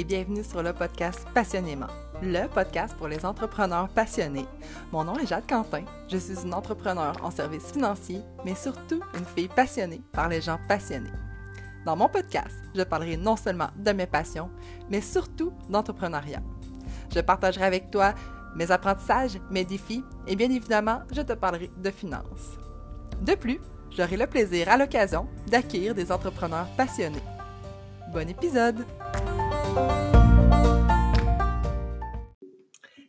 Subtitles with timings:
[0.00, 1.88] et bienvenue sur le podcast Passionnément,
[2.22, 4.46] le podcast pour les entrepreneurs passionnés.
[4.92, 9.26] Mon nom est Jade Quentin, je suis une entrepreneur en services financiers, mais surtout une
[9.26, 11.12] fille passionnée par les gens passionnés.
[11.84, 14.48] Dans mon podcast, je parlerai non seulement de mes passions,
[14.88, 16.40] mais surtout d'entrepreneuriat.
[17.14, 18.14] Je partagerai avec toi
[18.56, 22.56] mes apprentissages, mes défis et bien évidemment, je te parlerai de finances.
[23.20, 23.60] De plus,
[23.90, 27.22] j'aurai le plaisir à l'occasion d'accueillir des entrepreneurs passionnés.
[28.14, 28.86] Bon épisode!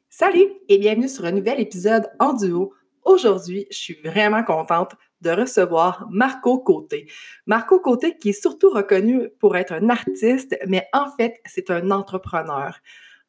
[0.10, 2.74] Salut et bienvenue sur un nouvel épisode en duo.
[3.04, 7.10] Aujourd'hui, je suis vraiment contente de recevoir Marco Côté.
[7.48, 11.90] Marco Côté qui est surtout reconnu pour être un artiste, mais en fait, c'est un
[11.90, 12.78] entrepreneur.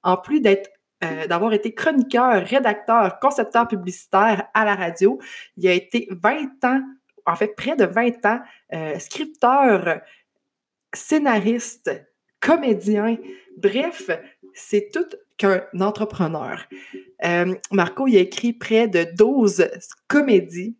[0.02, 5.18] En plus euh, d'avoir été chroniqueur, rédacteur, concepteur publicitaire à la radio,
[5.56, 6.82] il a été 20 ans,
[7.24, 8.40] en fait près de 20 ans,
[8.74, 10.00] euh, scripteur,
[10.92, 11.90] scénariste,
[12.42, 13.16] comédien.
[13.56, 14.10] Bref,
[14.52, 16.62] c'est tout qu'un entrepreneur.
[17.24, 19.66] Euh, Marco, il a écrit près de 12
[20.08, 20.76] comédies.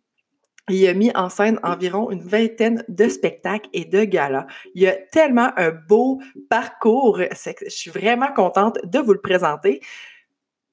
[0.69, 4.45] Il a mis en scène environ une vingtaine de spectacles et de galas.
[4.75, 7.19] Il a tellement un beau parcours.
[7.19, 9.81] Je suis vraiment contente de vous le présenter.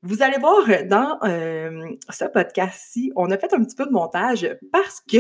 [0.03, 4.49] Vous allez voir dans euh, ce podcast-ci, on a fait un petit peu de montage
[4.73, 5.19] parce que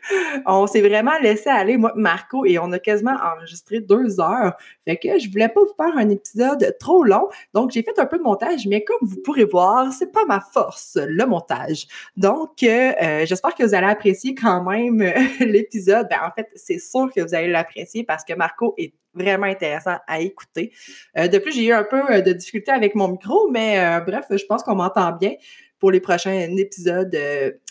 [0.46, 4.56] on s'est vraiment laissé aller, moi, Marco, et on a quasiment enregistré deux heures.
[4.86, 8.06] Fait que je voulais pas vous faire un épisode trop long, donc j'ai fait un
[8.06, 11.86] peu de montage, mais comme vous pourrez voir, c'est pas ma force, le montage.
[12.16, 16.06] Donc, euh, euh, j'espère que vous allez apprécier quand même l'épisode.
[16.08, 19.96] Ben, en fait, c'est sûr que vous allez l'apprécier parce que Marco est vraiment intéressant
[20.06, 20.72] à écouter.
[21.16, 24.00] Euh, de plus, j'ai eu un peu euh, de difficulté avec mon micro, mais euh,
[24.00, 25.32] bref, je pense qu'on m'entend bien.
[25.78, 27.12] Pour les prochains épisodes,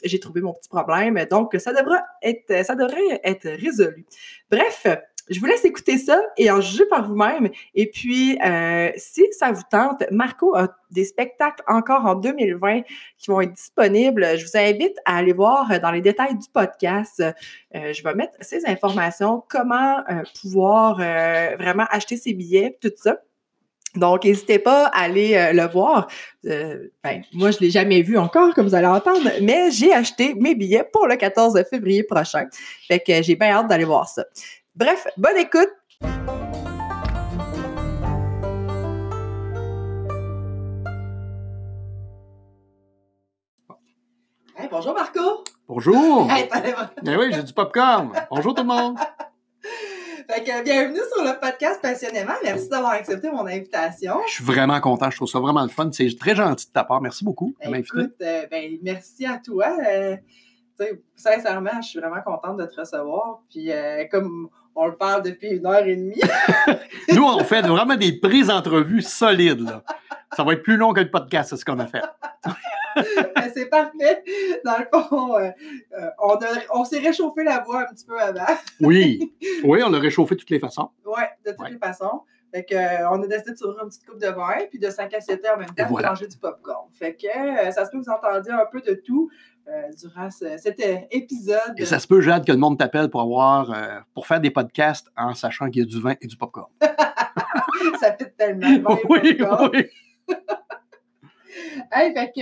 [0.04, 4.06] j'ai trouvé mon petit problème, donc ça devrait être, ça devrait être résolu.
[4.50, 4.86] Bref,
[5.32, 7.50] je vous laisse écouter ça et en juger par vous-même.
[7.74, 12.82] Et puis, euh, si ça vous tente, Marco a des spectacles encore en 2020
[13.18, 14.38] qui vont être disponibles.
[14.38, 17.24] Je vous invite à aller voir dans les détails du podcast.
[17.76, 23.18] Euh, je vais mettre ces informations, comment euh, pouvoir vraiment acheter ses billets, tout ça.
[23.96, 26.08] Donc, n'hésitez pas à aller le voir.
[26.44, 30.56] ben, moi, je l'ai jamais vu encore, comme vous allez entendre, mais j'ai acheté mes
[30.56, 32.48] billets pour le 14 février prochain.
[32.88, 34.24] Fait que j'ai bien hâte d'aller voir ça.
[34.74, 35.70] Bref, bonne écoute!
[44.72, 45.44] bonjour Marco!
[45.68, 46.26] Bonjour!
[47.04, 48.14] ben oui, j'ai du popcorn.
[48.30, 48.98] Bonjour tout le monde!
[50.30, 52.32] Fait que bienvenue sur le podcast Passionnément.
[52.42, 54.22] Merci d'avoir accepté mon invitation.
[54.28, 55.10] Je suis vraiment content.
[55.10, 55.90] Je trouve ça vraiment le fun.
[55.92, 57.02] C'est très gentil de ta part.
[57.02, 58.00] Merci beaucoup de m'inviter.
[58.00, 59.76] Écoute, euh, ben, merci à toi.
[59.86, 60.16] Euh,
[61.16, 63.42] sincèrement, je suis vraiment contente de te recevoir.
[63.50, 66.22] Puis euh, comme on le parle depuis une heure et demie.
[67.14, 69.62] Nous, on fait vraiment des prises d'entrevue solides.
[69.62, 69.84] Là.
[70.36, 72.02] Ça va être plus long que le podcast, c'est ce qu'on a fait.
[73.54, 74.24] C'est parfait.
[74.66, 75.50] Dans le fond, euh,
[75.98, 76.38] euh, on,
[76.74, 78.46] on s'est réchauffé la voix un petit peu avant.
[78.80, 79.34] oui,
[79.64, 80.90] oui, on l'a réchauffé de toutes les façons.
[81.06, 82.22] Oui, de toutes les façons.
[82.52, 84.90] Fait que, euh, on a décidé de s'ouvrir une petite coupe de vin, puis de
[84.90, 86.90] 5 à 7 heures en même temps, de manger du popcorn.
[86.92, 87.28] Fait que
[87.72, 89.30] ça se peut que vous entendiez un peu de tout.
[89.68, 91.74] Euh, durant cet euh, épisode.
[91.78, 94.50] Et ça se peut, Jade, que le monde t'appelle pour avoir euh, pour faire des
[94.50, 96.72] podcasts en sachant qu'il y a du vin et du popcorn.
[98.00, 99.00] ça fait tellement bon.
[99.10, 99.38] Oui,
[99.72, 99.86] oui.
[101.92, 102.42] hey, fait que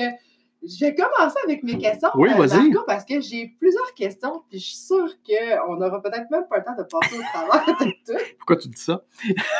[0.61, 2.09] je vais commencer avec mes questions.
[2.15, 2.73] Oui, vas-y.
[2.85, 6.63] Parce que j'ai plusieurs questions, puis je suis sûre qu'on n'aura peut-être même pas le
[6.63, 8.23] temps de passer au travers de tout.
[8.37, 9.03] Pourquoi tu dis ça?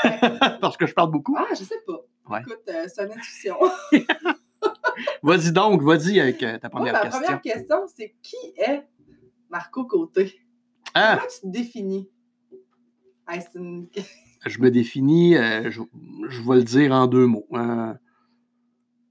[0.61, 1.35] parce que je parle beaucoup?
[1.37, 2.39] Ah, je sais pas.
[2.39, 3.57] Écoute, c'est une intuition.
[5.23, 7.19] vas-y donc, vas-y avec euh, ta première question.
[7.19, 8.83] Ma première question, c'est qui est
[9.49, 10.39] Marco Côté?
[10.93, 11.15] Ah.
[11.15, 12.09] Comment tu te définis?
[14.45, 17.47] Je me définis, euh, je, vais le dire en deux mots.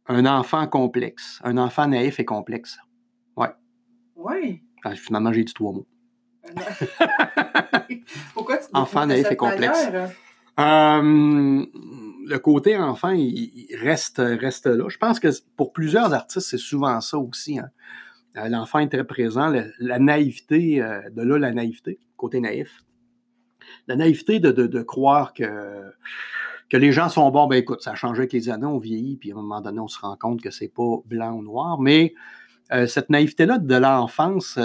[0.08, 1.40] Un enfant complexe.
[1.44, 2.78] Un enfant naïf et complexe.
[3.36, 3.52] Ouais.
[4.16, 4.62] Oui.
[4.84, 5.86] Ah, finalement, j'ai dit trois mots.
[8.34, 9.88] Pourquoi tu Enfant naïf et complexe.
[10.58, 11.66] Euh,
[12.26, 14.88] le côté enfant, il, reste, reste là.
[14.88, 17.58] Je pense que pour plusieurs artistes, c'est souvent ça aussi.
[17.58, 17.70] Hein.
[18.36, 22.82] Euh, l'enfant est très présent, la, naïveté, euh, de là la naïveté, côté naïf.
[23.86, 25.92] La naïveté de, croire que,
[26.70, 29.16] que les gens sont bons, ben écoute, ça a changé avec les années, on vieillit,
[29.16, 31.80] puis à un moment donné, on se rend compte que c'est pas blanc ou noir.
[31.80, 32.14] Mais
[32.72, 34.58] euh, cette naïveté-là de l'enfance,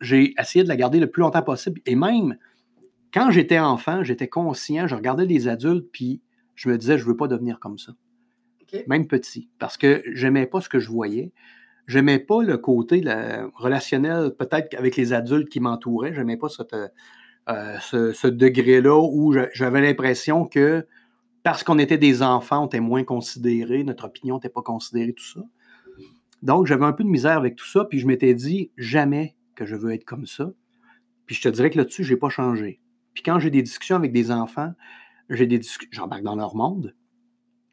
[0.00, 1.80] j'ai essayé de la garder le plus longtemps possible.
[1.86, 2.36] Et même
[3.12, 6.20] quand j'étais enfant, j'étais conscient, je regardais les adultes, puis
[6.54, 7.92] je me disais, je ne veux pas devenir comme ça.
[8.86, 9.48] Même petit.
[9.58, 11.32] Parce que j'aimais pas ce que je voyais.
[11.86, 13.02] J'aimais pas le côté
[13.54, 16.12] relationnel, peut-être avec les adultes qui m'entouraient.
[16.12, 16.48] J'aimais pas
[17.48, 20.86] euh, ce, degré-là où j'avais l'impression que
[21.42, 25.24] parce qu'on était des enfants, on était moins considérés, notre opinion n'était pas considérée, tout
[25.24, 25.40] ça.
[26.42, 29.66] Donc, j'avais un peu de misère avec tout ça, puis je m'étais dit jamais que
[29.66, 30.50] je veux être comme ça.
[31.26, 32.80] Puis je te dirais que là-dessus, je n'ai pas changé.
[33.12, 34.72] Puis quand j'ai des discussions avec des enfants,
[35.28, 36.94] j'ai des j'embarque dans leur monde,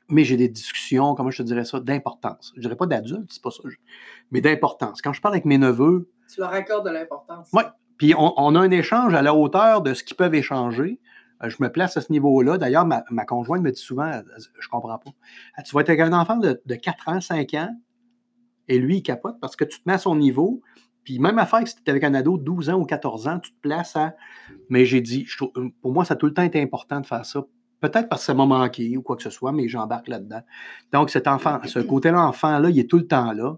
[0.10, 2.54] mais j'ai des discussions, comment je te dirais ça, d'importance.
[2.56, 3.64] Je dirais pas d'adultes, c'est pas ça,
[4.32, 5.02] mais d'importance.
[5.02, 6.10] Quand je parle avec mes neveux.
[6.32, 7.50] Tu leur accordes de l'importance.
[7.54, 7.64] Oui.
[7.98, 11.00] Puis on, a un échange à la hauteur de ce qu'ils peuvent échanger.
[11.44, 12.58] Euh, je me place à ce niveau-là.
[12.58, 14.12] D'ailleurs, ma, conjointe me dit souvent,
[14.60, 15.12] je comprends pas.
[15.64, 17.76] Tu vas être avec un enfant de, 4 ans, 5 ans,
[18.68, 20.62] et lui, il capote parce que tu te mets à son niveau.
[21.04, 23.40] Puis même affaire que si tu avec un ado de 12 ans ou 14 ans,
[23.40, 24.16] tu te places à.
[24.70, 25.28] Mais j'ai dit,
[25.82, 27.46] pour moi, ça a tout le temps été important de faire ça.
[27.80, 30.42] Peut-être parce que ça m'a manqué ou quoi que ce soit, mais j'embarque là-dedans.
[30.92, 33.58] Donc, cet enfant, ce côté-là, enfant-là, il est tout le temps là.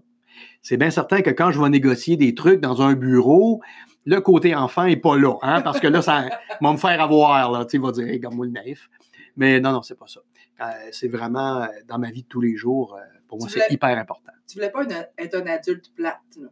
[0.62, 3.60] C'est bien certain que quand je vais négocier des trucs dans un bureau,
[4.04, 6.28] le côté enfant n'est pas là, hein, parce que là, ça
[6.60, 8.88] va me faire avoir, là, tu sais, va dire, hey, moi le naïf.
[9.36, 10.20] Mais non, non, c'est pas ça.
[10.60, 13.70] Euh, c'est vraiment, euh, dans ma vie de tous les jours, euh, pour moi, c'est
[13.70, 14.32] hyper important.
[14.48, 14.84] Tu voulais pas
[15.18, 16.48] être un adulte plate, là?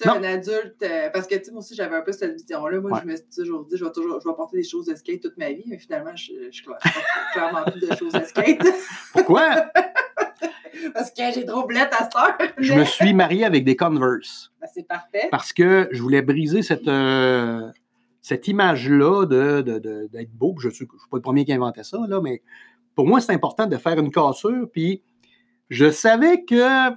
[0.00, 2.80] Tu un adulte, parce que, moi aussi, j'avais un peu cette vision-là.
[2.80, 4.94] Moi, je me suis toujours dit, je vais toujours, je vais porter des choses de
[4.94, 8.62] skate toute ma vie, mais finalement, je, je, je clairement plus de choses de skate.
[9.12, 9.70] Pourquoi?
[10.94, 14.52] Parce que j'ai trop blette à cette Je me suis marié avec des Converse.
[14.60, 15.28] Ben, c'est parfait.
[15.30, 17.70] Parce que je voulais briser cette, euh,
[18.20, 20.54] cette image-là d'être de, de, beau.
[20.60, 22.42] Je ne suis, pas le premier qui a inventé ça, là, mais
[22.94, 24.68] pour moi, c'est important de faire une cassure.
[24.72, 25.02] Puis
[25.70, 26.90] je savais que.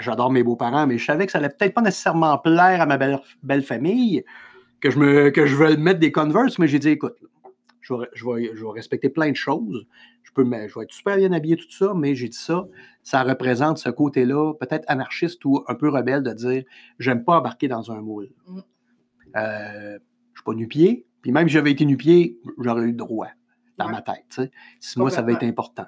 [0.00, 2.96] J'adore mes beaux-parents, mais je savais que ça allait peut-être pas nécessairement plaire à ma
[2.96, 4.24] belle, belle famille,
[4.80, 7.14] que je, me, que je veux mettre des Converse, mais j'ai dit, écoute,
[7.80, 9.86] je vais, je, vais, je vais, respecter plein de choses
[10.44, 12.66] peux, je vais être super bien habillé, tout ça, mais j'ai dit ça,
[13.02, 16.64] ça représente ce côté-là, peut-être anarchiste ou un peu rebelle, de dire
[16.98, 18.30] j'aime pas embarquer dans un moule.
[18.46, 18.58] Mm.
[19.36, 22.92] Euh, je ne suis pas nu-pied, puis même si j'avais été nu-pied, j'aurais eu le
[22.92, 23.28] droit
[23.76, 24.50] dans ma tête.
[24.80, 25.86] Si moi, ça va être important.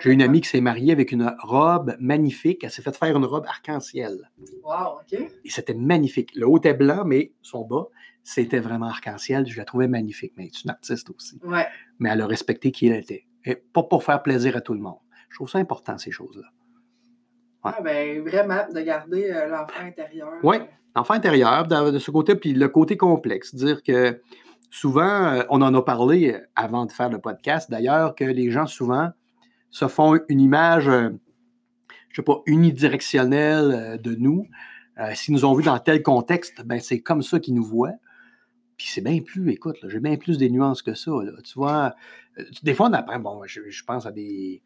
[0.00, 2.62] J'ai une amie qui s'est mariée avec une robe magnifique.
[2.62, 4.30] Elle s'est fait faire une robe arc-en-ciel.
[4.62, 5.18] Wow, OK.
[5.44, 6.30] Et c'était magnifique.
[6.36, 7.88] Le haut était blanc, mais son bas,
[8.22, 9.46] c'était vraiment arc-en-ciel.
[9.48, 10.34] Je la trouvais magnifique.
[10.36, 11.40] Mais c'est une artiste aussi.
[11.42, 11.66] Ouais.
[11.98, 14.80] Mais elle a respecté qui elle était et pas pour faire plaisir à tout le
[14.80, 14.98] monde.
[15.30, 16.48] Je trouve ça important, ces choses-là.
[17.64, 20.32] Ah, ben, vraiment, de garder euh, l'enfant intérieur.
[20.42, 20.56] Oui,
[20.96, 23.54] l'enfant intérieur, de, ce côté, puis le côté complexe.
[23.54, 24.20] Dire que
[24.70, 28.66] souvent, euh, on en a parlé avant de faire le podcast, d'ailleurs, que les gens,
[28.66, 29.10] souvent,
[29.70, 31.10] se font une image, euh,
[32.10, 34.46] je sais pas, unidirectionnelle de nous.
[35.14, 37.94] S'ils nous ont vus dans tel contexte, ben, c'est comme ça qu'ils nous voient.
[38.76, 41.12] Puis c'est bien plus, écoute, j'ai bien plus des nuances que ça.
[41.44, 41.94] Tu vois,
[42.38, 44.62] euh, des fois, on apprend, bon, je, pense à des.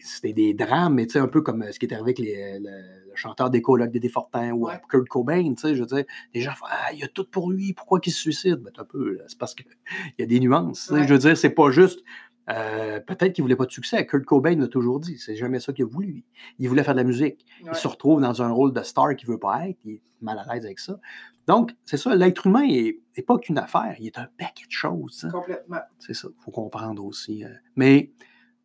[0.00, 2.18] C'était des drames, mais tu sais, un peu comme euh, ce qui est arrivé avec
[2.20, 6.52] le, chanteur d'écologue des Défortins ou Kurt Cobain, tu sais, je veux dire, les gens
[6.52, 8.56] font Ah, il y a tout pour lui, pourquoi qu'il se suicide?
[8.56, 9.66] Ben, un peu, c'est parce qu'il
[10.18, 10.90] y a des nuances.
[10.90, 12.02] Je veux dire, c'est pas juste.
[12.50, 14.04] Euh, peut-être qu'il voulait pas de succès.
[14.06, 15.18] Kurt Cobain l'a toujours dit.
[15.18, 16.24] C'est jamais ça qu'il a voulu.
[16.58, 17.46] Il voulait faire de la musique.
[17.64, 19.78] Il se retrouve dans un rôle de star qu'il veut pas être.
[19.84, 20.98] Il est mal à l'aise avec ça.
[21.46, 25.24] Donc, c'est ça, l'être humain n'est pas qu'une affaire, il est un paquet de choses.
[25.24, 25.30] Hein.
[25.30, 25.80] Complètement.
[25.98, 27.44] C'est ça, il faut comprendre aussi.
[27.44, 27.48] Euh.
[27.76, 28.12] Mais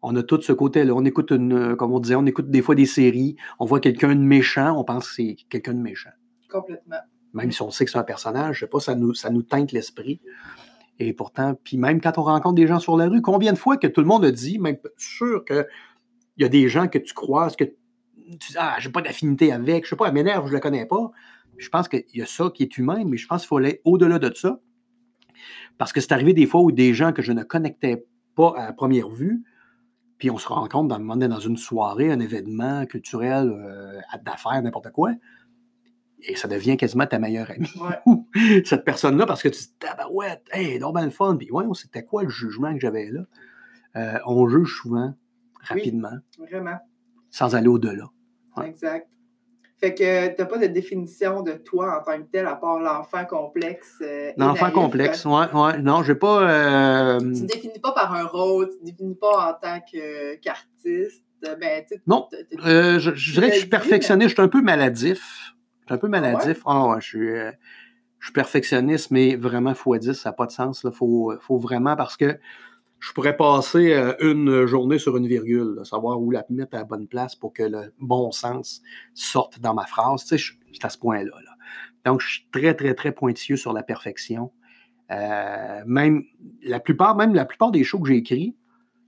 [0.02, 0.94] on a tout ce côté-là.
[0.94, 4.16] On écoute, une, comme on disait, on écoute des fois des séries, on voit quelqu'un
[4.16, 6.12] de méchant, on pense que c'est quelqu'un de méchant.
[6.50, 6.98] Complètement.
[7.34, 9.44] Même si on sait que c'est un personnage, je sais pas, ça nous, ça nous
[9.44, 10.22] teinte l'esprit.
[11.00, 13.78] Et pourtant, puis même quand on rencontre des gens sur la rue, combien de fois
[13.78, 15.66] que tout le monde a dit, même sûr qu'il
[16.38, 17.74] y a des gens que tu croises, que tu
[18.32, 21.12] dis, ah, j'ai pas d'affinité avec, je sais pas, elle m'énerve, je la connais pas.
[21.58, 23.82] Je pense qu'il y a ça qui est humain, mais je pense qu'il faut aller
[23.86, 24.60] au-delà de ça.
[25.78, 28.74] Parce que c'est arrivé des fois où des gens que je ne connectais pas à
[28.74, 29.44] première vue,
[30.18, 35.12] puis on se rencontre dans, dans une soirée, un événement culturel, euh, d'affaires, n'importe quoi,
[36.24, 37.72] et ça devient quasiment ta meilleure amie.
[38.66, 41.36] Cette personne-là, parce que tu te dis, ouais, hey, donc le fun.
[41.38, 43.22] Puis, ouais, c'était quoi le jugement que j'avais là?
[43.96, 45.14] Euh, on juge souvent,
[45.62, 46.18] rapidement.
[46.38, 46.78] vraiment.
[47.30, 48.10] Sans aller au-delà.
[48.64, 49.08] Exact.
[49.80, 52.80] Fait que tu n'as pas de définition de toi en tant que tel, à part
[52.80, 53.98] l'enfant complexe.
[54.02, 55.78] Euh, l'enfant complexe, oui, ouais.
[55.80, 56.50] Non, j'ai pas.
[56.50, 57.20] Euh...
[57.20, 59.80] Tu ne définis pas par un rôle, tu ne définis pas en tant
[60.42, 61.24] qu'artiste.
[61.44, 62.28] ben, non,
[62.66, 65.54] euh, je, dirais que je suis perfectionniste, je suis un peu maladif.
[65.88, 66.62] Je suis un peu maladif.
[66.66, 67.32] Ah ouais, je suis.
[67.32, 67.52] Euh,
[68.20, 70.82] je suis perfectionniste, mais vraiment x10, ça n'a pas de sens.
[70.84, 72.40] Il faut, faut, vraiment, parce que
[73.00, 76.84] je pourrais passer euh, une journée sur une virgule, savoir où la mettre à la
[76.84, 78.82] bonne place pour que le bon sens
[79.14, 80.24] sorte dans ma phrase.
[80.24, 81.32] Tu sais, je, suis à ce point-là.
[82.06, 84.52] Donc, je suis très, très, très pointilleux sur la perfection.
[85.12, 86.24] Euh, même
[86.64, 88.56] la plupart, même la plupart des shows que j'ai écrits,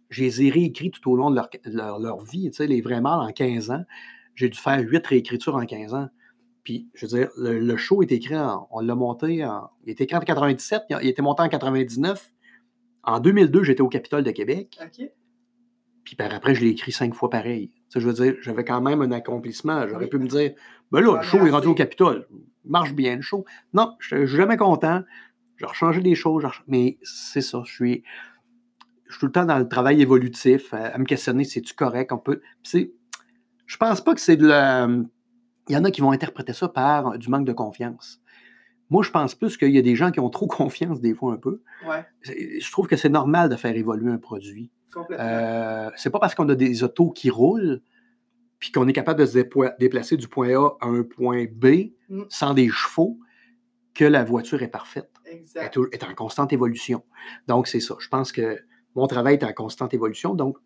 [0.09, 2.49] je les ai réécrits tout au long de leur, leur, vie.
[2.51, 3.83] Tu sais, les vrais mâles en 15 ans,
[4.35, 6.09] j'ai dû faire huit réécritures en 15 ans.
[6.63, 8.35] Puis, je veux dire, le, show est écrit,
[8.71, 12.31] on l'a monté, en, il est écrit en 97, il, était monté en 99.
[13.03, 14.77] En 2002, j'étais au Capitole de Québec.
[16.03, 17.71] Puis par après, je l'ai écrit cinq fois pareil.
[17.95, 19.87] je veux dire, j'avais quand même un accomplissement.
[19.87, 20.53] J'aurais pu me dire,
[20.91, 22.27] ben là, le show est rendu au Capitole.
[22.65, 23.45] Marche bien, le show.
[23.73, 25.03] Non, je suis jamais content.
[25.57, 26.45] J'ai rechangé des choses.
[26.67, 28.03] Mais c'est ça, je suis,
[29.05, 32.11] je suis tout le temps dans le travail évolutif, à, me questionner, c'est-tu correct?
[32.11, 32.41] On peut.
[32.73, 34.87] Je pense pas que c'est de la.
[35.69, 38.19] Il y en a qui vont interpréter ça par du manque de confiance.
[38.89, 41.33] Moi, je pense plus qu'il y a des gens qui ont trop confiance des fois
[41.33, 41.61] un peu.
[42.23, 44.71] Je trouve que c'est normal de faire évoluer un produit.
[45.11, 47.81] Euh, c'est pas parce qu'on a des autos qui roulent
[48.57, 49.39] puis qu'on est capable de se
[49.79, 52.23] déplacer du point A à un point B mm.
[52.29, 53.19] sans des chevaux
[53.93, 55.11] que la voiture est parfaite.
[55.25, 55.77] Exact.
[55.77, 57.03] Elle est en constante évolution.
[57.47, 57.95] Donc, c'est ça.
[57.99, 58.59] Je pense que
[58.95, 60.33] mon travail est en constante évolution.
[60.33, 60.57] Donc,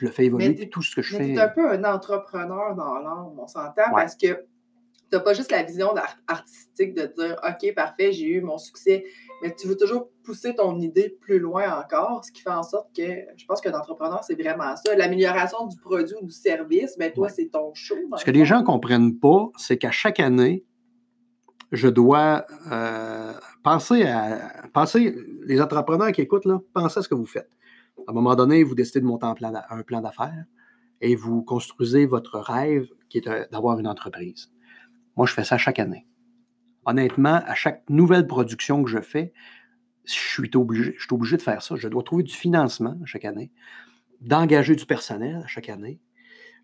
[0.00, 0.68] je le fais évoluer.
[0.70, 1.24] tout ce que je fais.
[1.24, 5.34] Tu es un peu un entrepreneur dans l'âme, on s'entend, parce que tu n'as pas
[5.34, 5.92] juste la vision
[6.26, 9.04] artistique de dire OK, parfait, j'ai eu mon succès,
[9.42, 12.88] mais tu veux toujours pousser ton idée plus loin encore, ce qui fait en sorte
[12.96, 13.02] que
[13.36, 14.96] je pense qu'un entrepreneur, c'est vraiment ça.
[14.96, 17.96] L'amélioration du produit ou du service, mais ben, toi, c'est ton show.
[18.16, 20.64] Ce que les gens ne comprennent pas, c'est qu'à chaque année,
[21.72, 24.38] je dois euh, penser à.
[24.72, 27.50] Penser, les entrepreneurs qui écoutent, là, pensez à ce que vous faites.
[28.06, 30.44] À un moment donné, vous décidez de monter un plan d'affaires
[31.00, 34.52] et vous construisez votre rêve qui est d'avoir une entreprise.
[35.16, 36.06] Moi, je fais ça chaque année.
[36.84, 39.32] Honnêtement, à chaque nouvelle production que je fais,
[40.04, 41.76] je suis obligé, je suis obligé de faire ça.
[41.76, 43.50] Je dois trouver du financement chaque année,
[44.20, 46.00] d'engager du personnel chaque année,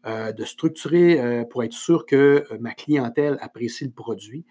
[0.07, 4.45] euh, de structurer euh, pour être sûr que euh, ma clientèle apprécie le produit.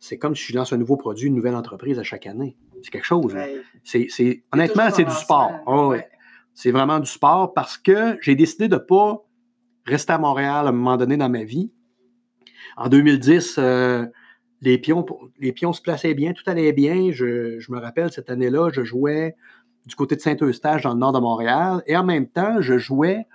[0.00, 2.56] C'est comme si je lance un nouveau produit, une nouvelle entreprise à chaque année.
[2.82, 3.36] C'est quelque chose.
[3.84, 5.52] C'est, honnêtement, c'est du sport.
[5.66, 5.94] Oh,
[6.54, 9.24] c'est vraiment du sport parce que j'ai décidé de ne pas
[9.86, 11.70] rester à Montréal à un moment donné dans ma vie
[12.76, 14.06] en 2010, euh,
[14.60, 15.04] les, pions,
[15.38, 17.10] les pions se plaçaient bien, tout allait bien.
[17.12, 19.36] Je, me rappelle, cette année-là, je jouais
[19.86, 23.26] du côté de Saint-Eustache, dans le nord de Montréal, et en même temps, je jouais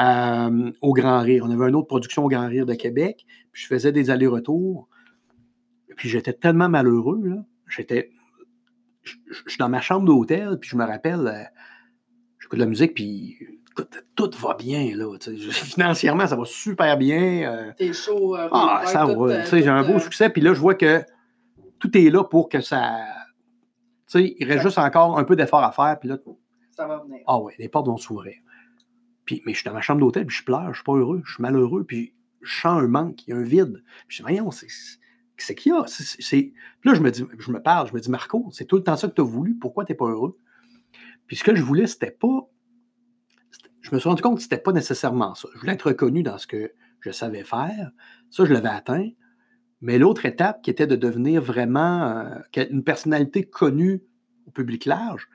[0.00, 1.44] euh, au Grand Rire.
[1.46, 4.88] On avait une autre production au Grand Rire de Québec, puis je faisais des allers-retours.
[5.96, 7.22] Puis j'étais tellement malheureux,
[7.68, 8.10] J'étais.
[9.02, 9.14] Je,
[9.46, 11.44] suis dans ma chambre d'hôtel, puis je me rappelle, euh,
[12.54, 13.38] de la musique, puis
[14.14, 15.06] tout va bien, là.
[15.50, 17.52] Financièrement, ça va super bien.
[17.52, 17.72] Euh.
[17.76, 18.36] T'es chaud.
[18.36, 19.12] Euh, ah, ça va.
[19.12, 20.30] Euh, j'ai un beau succès.
[20.30, 21.02] Puis là, je vois que
[21.78, 22.98] tout est là pour que ça.
[24.06, 25.98] Tu sais, il reste juste encore un peu d'effort à faire.
[25.98, 26.18] Puis là.
[26.70, 27.20] Ça va venir.
[27.26, 28.34] Ah ouais, les portes vont s'ouvrir.
[29.24, 31.22] Puis, mais je suis dans ma chambre d'hôtel, puis je pleure, je suis pas heureux,
[31.24, 33.82] je suis malheureux, puis je sens un manque, il y a un vide.
[34.06, 34.66] Puis je dis, voyons, c'est
[35.54, 35.84] qu'il y a.
[35.84, 36.52] Puis
[36.84, 38.96] là, je me dis, je me parle, je me dis, Marco, c'est tout le temps
[38.96, 40.38] ça que tu as voulu, pourquoi tu n'es pas heureux?
[41.26, 42.48] Puis ce que je voulais, c'était pas
[43.84, 45.46] je me suis rendu compte que ce n'était pas nécessairement ça.
[45.54, 47.90] Je voulais être reconnu dans ce que je savais faire.
[48.30, 49.10] Ça, je l'avais atteint.
[49.82, 54.02] Mais l'autre étape qui était de devenir vraiment euh, une personnalité connue
[54.46, 55.28] au public large,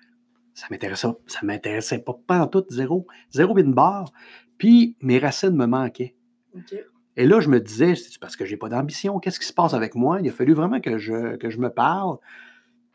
[0.55, 4.11] ça m'intéressait, ça m'intéressait pas, pas en tout, zéro, zéro bin barre.
[4.57, 6.15] Puis mes racines me manquaient.
[7.15, 9.75] Et là, je me disais, c'est parce que j'ai pas d'ambition, qu'est-ce qui se passe
[9.75, 10.19] avec moi?
[10.21, 12.17] Il a fallu vraiment que je, que je me parle.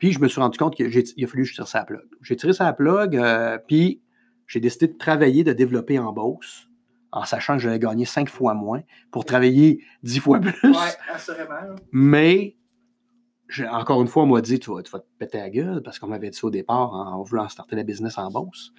[0.04, 2.04] Puis je me suis rendu compte qu'il a fallu que je tire sa plug.
[2.20, 4.02] J'ai tiré sa plug, euh, puis
[4.46, 6.68] j'ai décidé de travailler, de développer en bourse,
[7.11, 10.52] en sachant que j'allais gagner cinq fois moins pour travailler dix fois plus.
[10.62, 10.76] Oui,
[11.11, 11.75] assurément.
[11.90, 12.54] Mais,
[13.70, 16.28] encore une fois, on m'a dit tu vas, te péter la gueule parce qu'on m'avait
[16.28, 18.75] dit ça au départ en, voulant starter la business en bourse.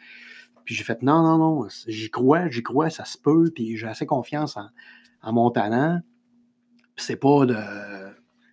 [0.63, 3.87] Puis j'ai fait non, non, non, j'y crois, j'y crois, ça se peut, puis j'ai
[3.87, 4.57] assez confiance
[5.23, 6.01] en, mon talent.
[6.97, 7.57] c'est pas de.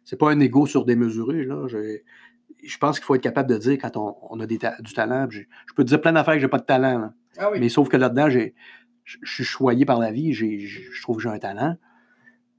[0.04, 1.66] C'est pas un ego surdémesuré, là
[2.62, 5.26] je pense qu'il faut être capable de dire quand on, a du talent.
[5.30, 5.40] Je,
[5.74, 7.12] peux te dire plein d'affaires que j'ai pas de talent.
[7.38, 8.50] Ah Mais sauf que là-dedans, je
[9.24, 11.76] suis choyé par la vie, je trouve que j'ai un talent.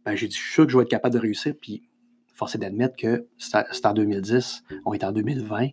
[0.06, 1.54] Ben, j'ai dit, je suis sûr que je vais être capable de réussir.
[1.60, 1.84] Puis,
[2.34, 5.70] force est d'admettre que c'est en 2010, on est en 2020.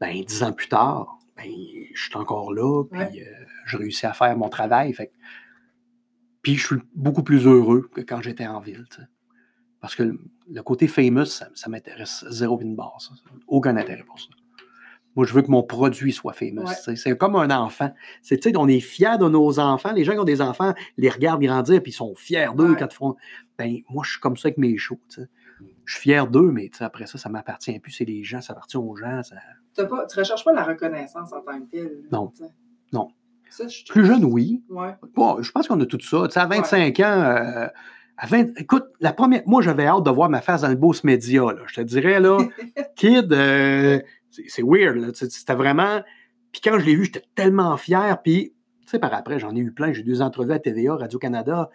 [0.00, 1.50] Ben, dix ans plus tard, ben,
[1.94, 3.24] je suis encore là, puis euh,
[3.64, 4.92] je réussis à faire mon travail.
[4.92, 5.10] Fait,
[6.42, 8.84] puis, je suis beaucoup plus heureux que quand j'étais en ville.
[9.86, 10.18] Parce que
[10.50, 12.98] le côté famous, ça, m'intéresse zéro une barre.
[13.46, 14.26] Aucun intérêt pour ça.
[15.14, 16.66] Moi, je veux que mon produit soit famous.
[16.96, 17.94] C'est comme un enfant.
[18.20, 19.92] C'est, on est fiers de nos enfants.
[19.92, 22.88] Les gens qui ont des enfants les regardent grandir puis ils sont fiers d'eux quand
[22.90, 23.14] ils font.
[23.56, 24.98] Ben, moi, je suis comme ça avec mes shows.
[25.84, 27.92] Je suis fier d'eux, mais après ça, ça ne m'appartient plus.
[27.92, 29.20] C'est les gens, ça appartient aux gens.
[29.22, 32.02] tu ne recherches pas la reconnaissance en tant que tel.
[32.10, 32.32] Non.
[32.92, 33.10] Non.
[33.88, 34.64] Plus jeune, oui.
[35.14, 36.24] Bon, je pense qu'on a tout ça.
[36.34, 37.68] à 25 ans, euh,
[38.56, 41.42] écoute, la première, moi, j'avais hâte de voir ma face dans le Boss Media.
[41.42, 41.62] Là.
[41.66, 42.38] Je te dirais, là,
[42.96, 45.14] kid, euh, c'est weird.
[45.14, 46.02] C'était vraiment.
[46.52, 48.20] Puis quand je l'ai vu, j'étais tellement fier.
[48.22, 49.92] Puis, tu sais, par après, j'en ai eu plein.
[49.92, 51.70] J'ai eu deux entrevues à TVA, Radio-Canada.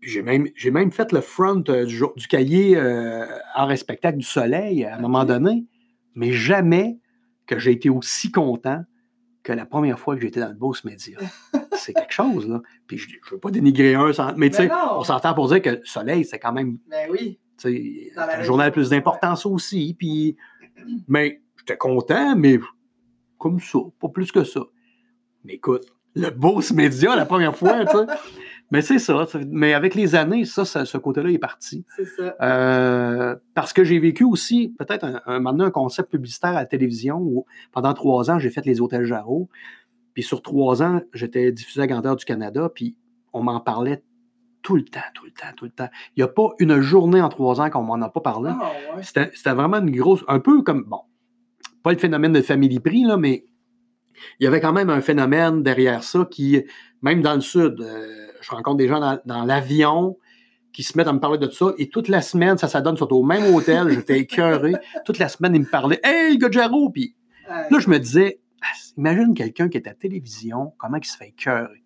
[0.00, 4.84] J'ai même, même fait le front euh, du, du, cahier euh, en spectacle du soleil
[4.84, 5.66] à un moment donné.
[6.14, 6.98] Mais jamais
[7.46, 8.84] que j'ai été aussi content
[9.42, 11.18] que la première fois que j'étais dans le Beauce Média.
[11.72, 12.60] c'est quelque chose, là.
[12.86, 15.70] Puis je ne veux pas dénigrer un, mais tu sais, on s'entend pour dire que
[15.70, 16.78] le soleil, c'est quand même.
[16.88, 17.38] Ben oui.
[17.58, 19.94] C'est un journal plus d'importance aussi.
[19.98, 20.36] Puis,
[21.08, 22.58] mais j'étais content, mais
[23.38, 24.60] comme ça, pas plus que ça.
[25.44, 28.06] Mais écoute, le Beauce Média, la première fois, tu sais.
[28.72, 29.26] Mais c'est ça.
[29.50, 31.84] Mais avec les années, ça, ce côté-là est parti.
[31.94, 32.34] C'est ça.
[32.40, 37.18] Euh, parce que j'ai vécu aussi, peut-être un, un, un concept publicitaire à la télévision
[37.18, 39.50] où pendant trois ans, j'ai fait les hôtels Jarreau.
[40.14, 42.96] Puis sur trois ans, j'étais diffusé à grandeur du Canada, puis
[43.34, 44.02] on m'en parlait
[44.62, 45.88] tout le temps, tout le temps, tout le temps.
[46.16, 48.52] Il n'y a pas une journée en trois ans qu'on m'en a pas parlé.
[48.54, 49.02] Ah, ouais.
[49.02, 50.24] C'était vraiment une grosse.
[50.28, 50.84] Un peu comme.
[50.84, 51.00] Bon,
[51.82, 53.44] pas le phénomène de Family Prix, là, mais
[54.40, 56.64] il y avait quand même un phénomène derrière ça qui,
[57.02, 60.16] même dans le Sud, euh, je rencontre des gens dans, dans l'avion
[60.72, 61.72] qui se mettent à me parler de ça.
[61.78, 63.90] Et toute la semaine, ça, ça donne surtout au même hôtel.
[63.90, 64.72] J'étais écœuré.
[65.04, 66.90] Toute la semaine, ils me parlaient Hey, Gojaro!
[66.90, 67.14] Puis
[67.48, 71.16] là, je me disais, ah, imagine quelqu'un qui est à la télévision, comment il se
[71.16, 71.81] fait écœurer.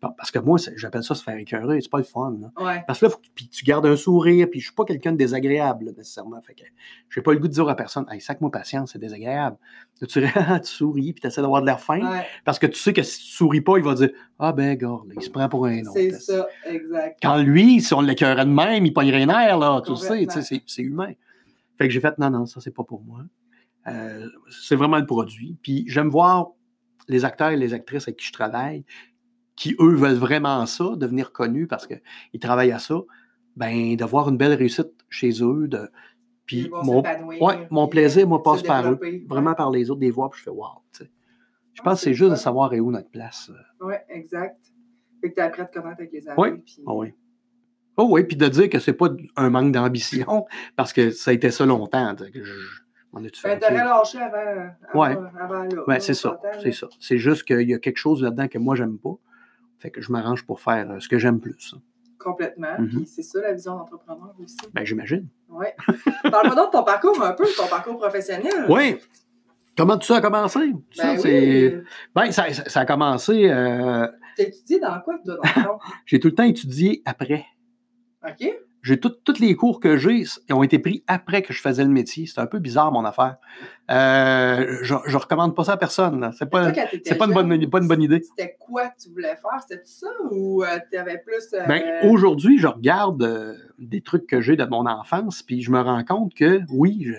[0.00, 1.80] Parce que moi, j'appelle ça se faire écœurer.
[1.80, 2.34] C'est pas le fun.
[2.40, 2.64] Là.
[2.64, 2.82] Ouais.
[2.86, 5.12] Parce que là, faut que puis tu gardes un sourire, puis je suis pas quelqu'un
[5.12, 6.40] de désagréable, là, nécessairement.
[6.40, 6.62] Fait que
[7.10, 9.58] j'ai pas le goût de dire à personne, hey, sac-moi patience, c'est désagréable.
[10.00, 10.20] Là, tu,
[10.62, 12.00] tu souris, puis tu essaies d'avoir de l'air fin.
[12.00, 12.24] Ouais.
[12.44, 15.00] Parce que tu sais que si tu souris pas, il va dire, ah ben, gars,
[15.14, 15.92] il se prend pour un autre.
[15.92, 17.18] C'est ça, exact.
[17.22, 20.26] Quand lui, si on l'écœurait de même, il pognerait un air, là, tu sais,
[20.66, 21.12] c'est humain.
[21.76, 23.20] Fait que j'ai fait, non, non, ça, c'est pas pour moi.
[23.86, 25.56] Euh, c'est vraiment le produit.
[25.62, 26.50] Puis j'aime voir
[27.08, 28.84] les acteurs et les actrices avec qui je travaille,
[29.60, 32.94] qui, eux, veulent vraiment ça, devenir connus parce qu'ils travaillent à ça,
[33.56, 35.90] ben, de voir une belle réussite chez eux, de...
[36.46, 38.98] Puis mon, ouais, mon plaisir, moi, se passe par eux.
[39.28, 40.64] Vraiment par les autres, des voir, puis je fais wow.
[40.98, 41.04] Je
[41.78, 43.50] Ah, pense que c'est juste de savoir est où notre place.
[43.50, 43.86] euh.
[43.86, 44.56] Oui, exact.
[45.20, 46.26] Fait que tu appris à te connaître avec les
[46.64, 47.12] puis- Ah oui.
[47.98, 51.34] Oh oui, puis de dire que c'est pas un manque d'ambition, parce que ça a
[51.34, 52.16] été ça longtemps.
[52.16, 52.80] que je-
[53.12, 54.36] Ben, fait, lâché avant,
[54.94, 55.16] avant, Ouais.
[55.38, 56.00] avant là.
[56.00, 56.88] C'est ça, c'est ça.
[56.98, 59.16] C'est juste qu'il y a quelque chose là-dedans que moi, j'aime pas.
[59.80, 61.74] Fait que je m'arrange pour faire euh, ce que j'aime plus.
[62.18, 62.78] Complètement.
[62.78, 62.88] Mhm.
[62.90, 64.56] Puis c'est ça la vision d'entrepreneur aussi.
[64.74, 65.26] Ben, j'imagine.
[65.48, 65.66] Oui.
[66.30, 68.66] Parle-moi donc de ton parcours un peu, ton parcours professionnel.
[68.68, 68.98] Oui.
[69.76, 70.72] Comment tout ça a commencé?
[70.92, 71.82] Ça, Ben c'est- oui.
[72.14, 73.48] ben, ça, ça- ça a commencé.
[73.50, 77.46] euh, T'as étudié dans quoi, toi, dans j'ai tout le temps étudié après.
[78.28, 78.52] OK?
[78.82, 82.26] J'ai tous les cours que j'ai ont été pris après que je faisais le métier.
[82.26, 83.36] C'est un peu bizarre, mon affaire.
[83.90, 86.30] Euh, je ne recommande pas ça à personne.
[86.38, 88.22] C'est pas, Toi, c'est pas, une bonne, jeune, pas une bonne idée.
[88.22, 89.60] C'était quoi que tu voulais faire?
[89.68, 91.52] C'était ça ou euh, tu avais plus.
[91.52, 95.80] euh, Ben, aujourd'hui, je regarde des trucs que j'ai de mon enfance, puis je me
[95.80, 97.12] rends compte que oui, je,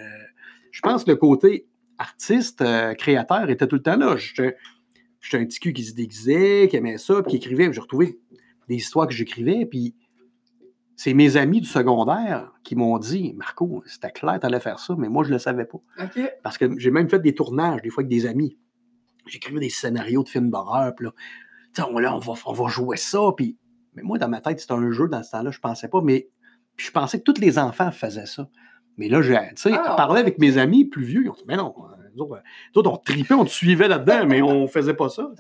[0.71, 1.67] je pense que le côté
[2.00, 2.63] artiste,
[2.97, 4.15] créateur était tout le temps là.
[4.17, 4.58] J'étais
[5.19, 7.71] j'étais un petit cul qui se déguisait, qui aimait ça, puis qui écrivait.
[7.71, 8.17] J'ai retrouvé
[8.67, 9.93] des histoires que j'écrivais, puis
[11.03, 14.93] c'est mes amis du secondaire qui m'ont dit Marco, c'était clair, tu allais faire ça,
[14.99, 15.79] mais moi, je ne le savais pas.
[16.43, 18.55] Parce que j'ai même fait des tournages, des fois avec des amis.
[19.25, 22.97] J'écrivais des scénarios de films d'horreur, puis là, on, là, on, va, on va jouer
[22.97, 23.57] ça, puis...
[23.95, 26.29] Mais moi, dans ma tête, c'était un jeu dans ce temps-là, je pensais pas, mais
[26.75, 28.47] puis je pensais que tous les enfants faisaient ça.
[28.97, 29.39] Mais là, j'ai,
[29.73, 31.73] Ah, parler avec mes amis plus vieux, ils ont dit, mais non,
[32.15, 32.43] nous autres,
[32.75, 35.31] nous autres, on tripait, on te suivait là-dedans, mais on faisait pas ça.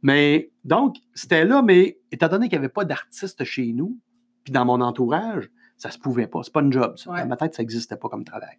[0.00, 3.98] Mais donc, c'était là, mais étant donné qu'il n'y avait pas d'artistes chez nous,
[4.48, 6.42] puis dans mon entourage, ça se pouvait pas.
[6.42, 6.96] C'est pas une job.
[6.96, 7.10] ça.
[7.10, 7.20] Ouais.
[7.20, 8.56] Dans ma tête, ça n'existait pas comme travail.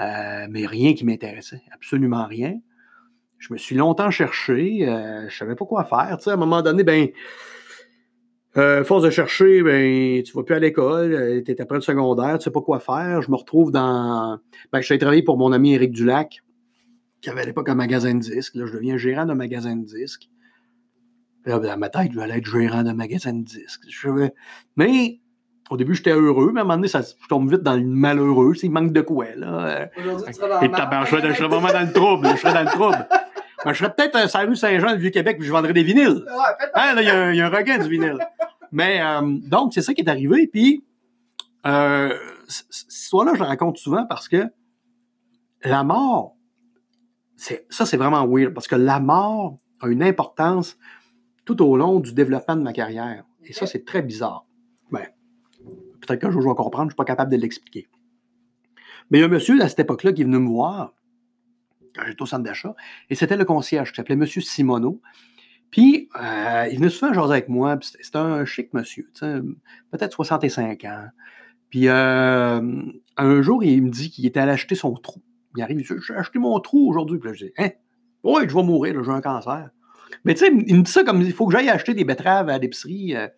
[0.00, 2.58] Euh, mais rien qui m'intéressait, absolument rien.
[3.38, 6.18] Je me suis longtemps cherché, euh, je savais pas quoi faire.
[6.26, 7.08] À un moment donné, ben,
[8.56, 12.38] euh, force de chercher, ben, tu vas plus à l'école, tu es après le secondaire,
[12.38, 13.22] tu sais pas quoi faire.
[13.22, 14.40] Je me retrouve dans.
[14.72, 16.42] Ben, je suis allé travailler pour mon ami Éric Dulac,
[17.20, 18.56] qui avait à l'époque un magasin de disques.
[18.56, 20.28] Là, je deviens gérant d'un magasin de disques.
[21.46, 23.82] Là, dans ma tête, je vais aller être gérant d'un magasin de disques.
[23.88, 24.34] Je vais-
[24.76, 25.20] Mais
[25.70, 27.84] au début, j'étais heureux, mais à un moment donné, ça, je tombe vite dans le
[27.84, 28.52] malheureux.
[28.62, 29.88] Il manque de quoi, là.
[29.98, 32.28] Aujourd'hui, tu seras dans et le je serais, vraiment dans le trouble.
[32.32, 33.06] Je serais dans le trouble.
[33.64, 36.24] Ben, je serais peut-être sur la rue Saint-Jean, le Vieux-Québec, puis je vendrais des vinyles.
[36.26, 36.66] Ouais.
[36.74, 38.18] Hein, là, il y, a un- il y a un regain du vinyle.
[38.72, 40.46] Mais euh, donc, c'est ça qui est arrivé.
[40.46, 40.84] Puis,
[41.66, 42.12] euh,
[42.48, 44.44] cette histoire-là, je la raconte souvent parce que
[45.64, 46.34] la mort,
[47.36, 50.76] c'est, ça, c'est vraiment weird parce que la mort a une importance
[51.46, 53.24] tout au long du développement de ma carrière.
[53.44, 54.44] Et ça, c'est très bizarre.
[54.90, 55.06] Ben,
[56.00, 57.88] peut-être qu'un jour, je vais comprendre, je ne suis pas capable de l'expliquer.
[59.10, 60.92] Mais il y a un monsieur à cette époque-là qui est venu me voir
[61.94, 62.74] quand j'étais au centre d'achat,
[63.08, 65.00] et c'était le concierge qui s'appelait Monsieur Simoneau.
[65.70, 69.10] Puis, euh, il venait souvent jaser avec moi, puis c'était un chic monsieur,
[69.90, 71.06] peut-être 65 ans.
[71.70, 72.82] Puis, euh,
[73.16, 75.22] un jour, il me dit qu'il était allé acheter son trou.
[75.56, 77.18] Il arrive, il dit J'ai acheté mon trou aujourd'hui.
[77.18, 77.70] Puis là, je dis Hein?
[78.22, 79.70] Oui, je vais mourir, j'ai un cancer.
[80.24, 82.48] Mais tu sais, il me dit ça comme il faut que j'aille acheter des betteraves
[82.48, 83.16] à l'épicerie.
[83.16, 83.28] euh.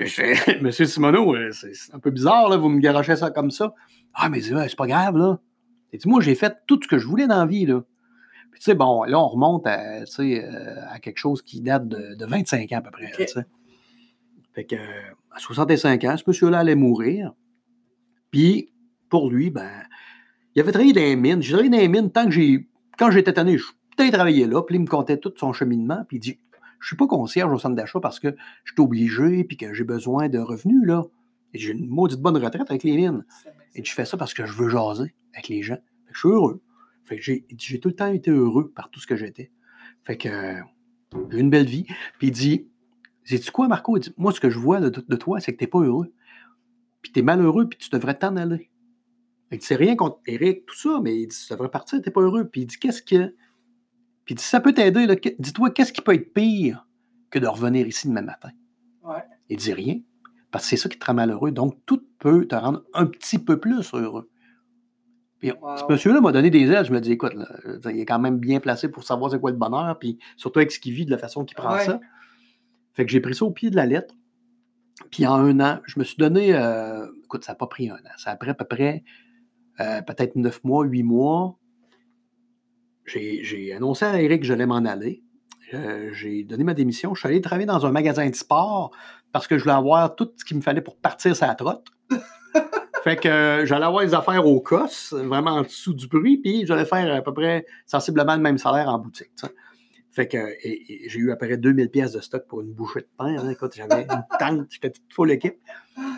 [0.00, 3.74] Je Monsieur Simoneau, euh, c'est un peu bizarre, là, vous me garochez ça comme ça.
[4.14, 5.38] Ah, mais c'est pas grave, là.
[5.92, 7.82] Dit Moi, j'ai fait tout ce que je voulais dans la vie, là.
[8.50, 12.14] Puis tu sais, bon, là, on remonte à, euh, à quelque chose qui date de,
[12.14, 13.06] de 25 ans à peu près.
[13.06, 13.26] Ok.
[13.26, 13.46] tu sais.
[14.54, 17.32] Fait que, à 65 ans, ce monsieur-là allait mourir.
[18.30, 18.72] Puis,
[19.08, 19.70] pour lui, ben,
[20.54, 21.40] il avait travaillé dans les mines.
[21.42, 22.68] J'ai travaillé dans les mines tant que j'ai.
[22.98, 24.62] Quand j'étais tanné, je suis peut-être travaillé là.
[24.62, 26.04] Puis, il me comptait tout son cheminement.
[26.08, 26.38] Puis, il dit
[26.80, 29.44] Je suis pas concierge au centre d'achat parce que je suis obligé.
[29.44, 31.02] Puis, que j'ai besoin de revenus, là.
[31.54, 33.24] Et j'ai une maudite bonne retraite avec les mines.
[33.74, 35.76] Et je fais ça parce que je veux jaser avec les gens.
[36.06, 36.62] Fait que je suis heureux.
[37.04, 39.50] Fait que j'ai, j'ai tout le temps été heureux par tout ce que j'étais.
[40.02, 40.60] Fait que euh,
[41.30, 41.84] j'ai une belle vie.
[42.18, 42.68] Puis il dit
[43.24, 43.96] Sais-tu quoi, Marco?
[43.96, 46.12] Il dit, Moi, ce que je vois de, de toi, c'est que t'es pas heureux.
[47.02, 48.70] Puis t'es malheureux, puis tu devrais t'en aller.
[49.50, 52.10] Il dit C'est rien contre Eric, tout ça, mais il dit Tu devrais partir, t'es
[52.10, 52.48] pas heureux.
[52.48, 53.34] Puis il dit Qu'est-ce que.
[54.32, 55.06] Puis il dit Ça peut t'aider,
[55.38, 56.86] Dis-toi, qu'est-ce qui peut être pire
[57.30, 58.50] que de revenir ici demain matin?
[59.02, 59.22] Ouais.
[59.50, 60.00] Il dit rien,
[60.50, 61.50] parce que c'est ça qui te rend malheureux.
[61.52, 64.30] Donc, tout peut te rendre un petit peu plus heureux.
[65.38, 65.76] Puis, Wow.
[65.76, 66.84] ce monsieur-là m'a donné des ailes.
[66.86, 67.46] Je me dis, écoute, là,
[67.78, 70.60] dire, il est quand même bien placé pour savoir c'est quoi le bonheur, puis surtout
[70.60, 71.84] avec ce qu'il vit, de la façon qu'il prend Ouais.
[71.84, 72.00] ça.
[72.94, 74.14] Fait que j'ai pris ça au pied de la lettre.
[75.10, 77.96] Puis en un an, je me suis donné, euh, écoute, ça n'a pas pris un
[77.96, 78.12] an.
[78.16, 79.02] Ça a pris à peu près
[79.80, 81.58] euh, peut-être neuf mois, huit mois.
[83.12, 85.22] J'ai annoncé à Eric que j'allais m'en aller.
[85.74, 87.14] Euh, j'ai donné ma démission.
[87.14, 88.90] Je suis allé travailler dans un magasin de sport
[89.32, 91.86] parce que je voulais avoir tout ce qu'il me fallait pour partir sa trotte.
[93.04, 96.66] fait que euh, j'allais avoir les affaires au COS, vraiment en dessous du prix, puis
[96.66, 99.30] j'allais faire à peu près sensiblement le même salaire en boutique.
[100.10, 103.00] Fait que et j'ai eu à peu près 2000 pièces de stock pour une bouchée
[103.00, 103.34] de pain.
[103.38, 103.68] hein.
[103.74, 105.56] J'avais une tente, j'étais toute full équipe.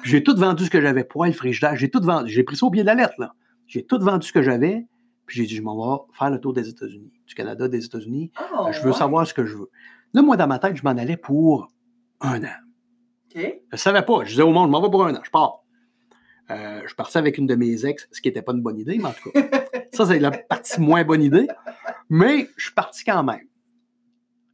[0.03, 2.31] J'ai tout vendu ce que j'avais, poêle, frigidaire, j'ai tout vendu.
[2.31, 3.35] J'ai pris ça au pied de la lettre, là.
[3.69, 4.87] J'ai tout vendu ce que j'avais,
[5.27, 8.31] puis j'ai dit, je m'en vais faire le tour des États-Unis, du Canada, des États-Unis.
[8.57, 8.97] Oh, je veux ouais.
[8.97, 9.71] savoir ce que je veux.
[10.13, 11.69] Là, moi, dans ma tête, je m'en allais pour
[12.21, 12.57] un an.
[13.35, 13.43] OK.
[13.43, 14.25] Je ne savais pas.
[14.25, 15.65] Je disais au monde, je m'en vais pour un an, je pars.
[16.51, 18.99] Euh, je partais avec une de mes ex, ce qui n'était pas une bonne idée,
[18.99, 19.41] mais en tout cas,
[19.93, 21.49] ça, c'est la partie moins bonne idée.
[22.11, 23.47] Mais je suis parti quand même.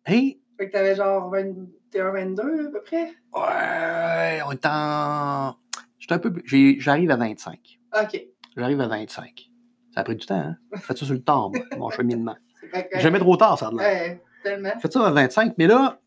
[0.06, 3.12] Et, Fait que t'avais genre 21, 22 à peu près?
[3.34, 5.56] ouais, on est en.
[5.98, 6.32] J'étais un peu.
[6.44, 7.80] J'arrive à 25.
[8.02, 8.26] OK.
[8.56, 9.49] J'arrive à 25.
[9.94, 10.56] Ça a pris du temps, hein?
[10.76, 12.36] Faites ça sur le temps, mon cheminement.
[13.00, 13.72] Jamais trop tard, ça.
[13.72, 14.70] Ouais, tellement.
[14.80, 16.00] Faites ça à 25, mais là,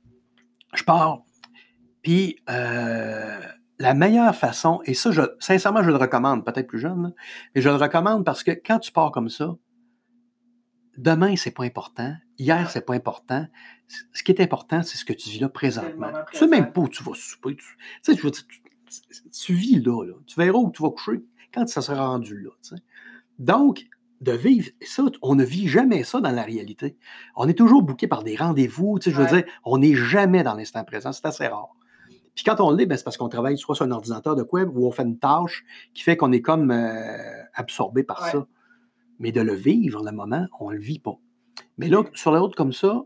[0.73, 1.23] je pars.
[2.01, 3.39] Puis, euh,
[3.79, 7.09] la meilleure façon, et ça, je, sincèrement, je le recommande, peut-être plus jeune, là,
[7.55, 9.55] mais je le recommande parce que quand tu pars comme ça,
[10.97, 12.15] demain, c'est pas important.
[12.37, 13.47] Hier, c'est pas important.
[14.13, 16.11] Ce qui est important, c'est ce que tu vis là présentement.
[16.31, 17.55] Tu sais même pas où tu vas souper.
[17.55, 20.13] Tu, tu sais, je veux dire, tu, tu- tu vis là, là.
[20.25, 22.49] Tu verras où tu vas coucher quand ça sera rendu là.
[22.63, 22.81] tu sais.
[23.43, 23.85] Donc,
[24.21, 26.97] de vivre ça, on ne vit jamais ça dans la réalité.
[27.35, 28.97] On est toujours bouqué par des rendez-vous.
[28.99, 31.11] Tu sais, je veux dire, on n'est jamais dans l'instant présent.
[31.11, 31.75] C'est assez rare.
[32.35, 34.63] Puis quand on l'est, ben, c'est parce qu'on travaille soit sur un ordinateur de quoi
[34.63, 38.31] ou on fait une tâche qui fait qu'on est comme euh, absorbé par Ouais.
[38.31, 38.47] ça.
[39.19, 41.17] Mais de le vivre, le moment, on ne le vit pas.
[41.77, 43.03] Mais là, sur la route comme ça,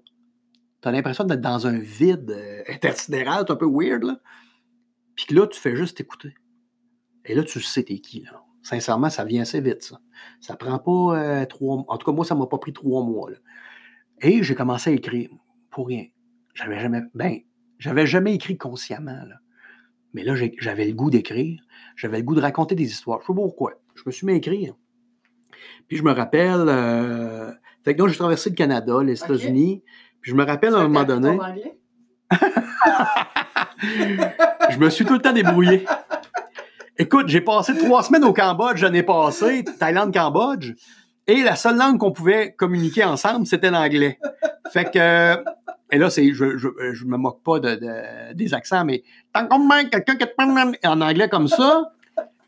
[0.81, 4.19] tu as l'impression d'être dans un vide euh, intersidéral, c'est un peu weird, là.
[5.15, 6.35] Puis que là, tu fais juste écouter.
[7.25, 8.43] Et là, tu sais t'es qui, là.
[8.67, 9.97] Sincèrement, ça vient assez vite, ça.
[10.41, 11.85] Ça prend pas euh, trois mois.
[11.87, 13.37] En tout cas, moi, ça m'a pas pris trois mois, là.
[14.21, 15.29] Et j'ai commencé à écrire
[15.71, 16.07] pour rien.
[16.53, 17.01] J'avais jamais.
[17.13, 17.37] Ben,
[17.79, 19.35] j'avais jamais écrit consciemment, là.
[20.13, 21.61] Mais là, j'avais le goût d'écrire.
[21.95, 23.19] J'avais le goût de raconter des histoires.
[23.21, 23.71] Je sais pas pourquoi.
[23.95, 24.73] Je me suis mis à écrire.
[25.87, 26.65] Puis je me rappelle.
[26.67, 27.53] euh,
[27.85, 29.23] Fait que donc, j'ai traversé le Canada, les.
[29.23, 29.81] États-Unis.
[30.19, 31.29] Puis je me rappelle à un moment donné.
[31.39, 31.79] anglais?
[34.71, 35.85] je me suis tout le temps débrouillé.
[36.99, 40.71] Écoute, j'ai passé trois semaines au Cambodge l'année passée, Thaïlande, Cambodge,
[41.27, 44.17] et la seule langue qu'on pouvait communiquer ensemble, c'était l'anglais.
[44.71, 45.35] Fait que,
[45.91, 49.45] et là, c'est, je, je, je me moque pas de, de- des accents, mais tant
[49.47, 51.91] qu'on quelqu'un qui te parle en anglais comme ça,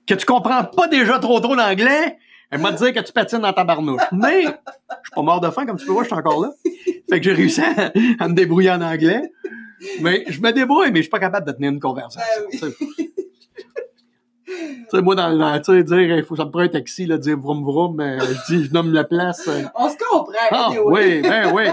[0.08, 2.18] que tu comprends pas déjà trop trop l'anglais,
[2.50, 4.02] elle m'a dit que tu patines dans ta barnouche.
[4.12, 6.50] Mais, je suis pas mort de faim, comme tu peux voir, je suis encore là.
[7.10, 7.92] Fait que j'ai réussi à,
[8.24, 9.32] à me débrouiller en anglais.
[10.02, 12.22] Mais je me débrouille, mais je suis pas capable de tenir une conversation.
[12.60, 13.12] Ben oui.
[14.50, 15.02] Tu sais.
[15.02, 17.18] Moi, dans, dans- tu sais, dire, il faut que ça me prenne un taxi, là,
[17.18, 19.48] dire vroom vroom, euh, je dis, je nomme la place.
[19.48, 19.64] euh.
[19.76, 20.34] On se comprend.
[20.52, 21.64] Ah, oui, ben oui.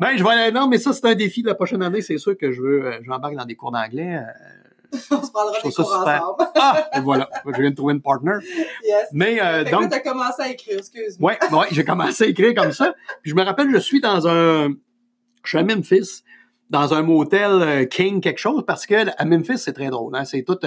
[0.00, 2.18] Ben, je vais aller, non, mais ça, c'est un défi de la prochaine année, c'est
[2.18, 4.20] sûr que je veux, euh, j'embarque dans des cours d'anglais.
[5.10, 6.22] On se prendra Je des trouve ça cours super.
[6.22, 6.50] ensemble.
[6.54, 8.36] Ah, et voilà, je viens de trouver une partner.
[8.84, 9.06] Yes.
[9.12, 9.40] Mais,
[9.70, 11.32] donc, t'as commencé à écrire, excuse-moi.
[11.32, 12.94] Ouais, ouais, j'ai commencé à écrire comme ça.
[13.22, 14.68] Puis je me rappelle, je suis dans un.
[15.42, 16.22] Je suis à Memphis,
[16.70, 20.14] dans un motel King quelque chose, parce que à Memphis, c'est très drôle.
[20.16, 20.24] Hein?
[20.24, 20.58] C'est tout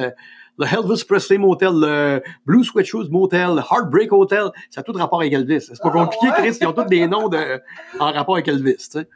[0.59, 4.51] le Elvis Presley Motel, le Blue Sweat Shoes Motel, le Heartbreak Hotel.
[4.69, 5.61] Ça a tout rapport avec Elvis.
[5.61, 6.33] C'est pas Ah, compliqué, ouais?
[6.37, 6.57] Chris.
[6.61, 7.61] Ils ont tous des noms de,
[7.99, 9.07] en rapport avec Elvis, tu sais.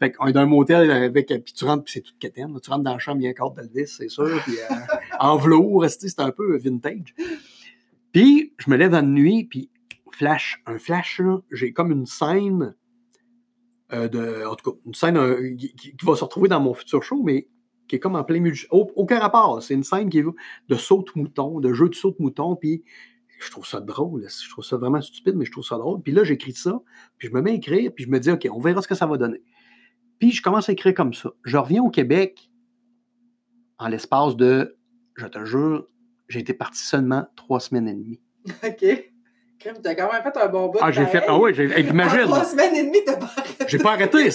[0.00, 2.58] Fait qu'on est dans un motel avec, puis tu rentres, puis c'est tout quétaine.
[2.60, 4.74] Tu rentres dans la chambre, il y a un cadre d'Elvis, c'est sûr, puis euh,
[5.20, 7.14] en velours, c'est un peu vintage.
[8.12, 9.70] Puis, je me lève dans la nuit, puis
[10.10, 11.20] flash, un flash,
[11.52, 12.74] j'ai comme une scène
[13.92, 16.74] euh, de, en tout cas, une scène euh, qui, qui va se retrouver dans mon
[16.74, 17.48] futur show, mais
[17.88, 18.56] qui est comme en plein milieu.
[18.70, 19.62] Aucun rapport.
[19.62, 20.24] C'est une scène qui est
[20.68, 22.84] de saute-mouton, de jeu de saute-mouton, puis
[23.38, 24.26] je trouve ça drôle.
[24.28, 26.00] Je trouve ça vraiment stupide, mais je trouve ça drôle.
[26.02, 26.80] Puis là, j'écris ça,
[27.18, 28.94] puis je me mets à écrire, puis je me dis, OK, on verra ce que
[28.94, 29.42] ça va donner.
[30.18, 31.30] Puis je commence à écrire comme ça.
[31.44, 32.50] Je reviens au Québec
[33.78, 34.76] en l'espace de,
[35.16, 35.86] je te jure,
[36.28, 38.20] j'ai été parti seulement trois semaines et demie.
[38.64, 39.10] OK.
[39.58, 40.78] Crème, t'as quand même fait un bon bout.
[40.80, 42.22] Ah, j'ai fait, ah oui, j'ai, hey, En imagine.
[42.22, 43.64] trois semaines et demie, t'as pas arrêté.
[43.68, 44.28] J'ai pas arrêté.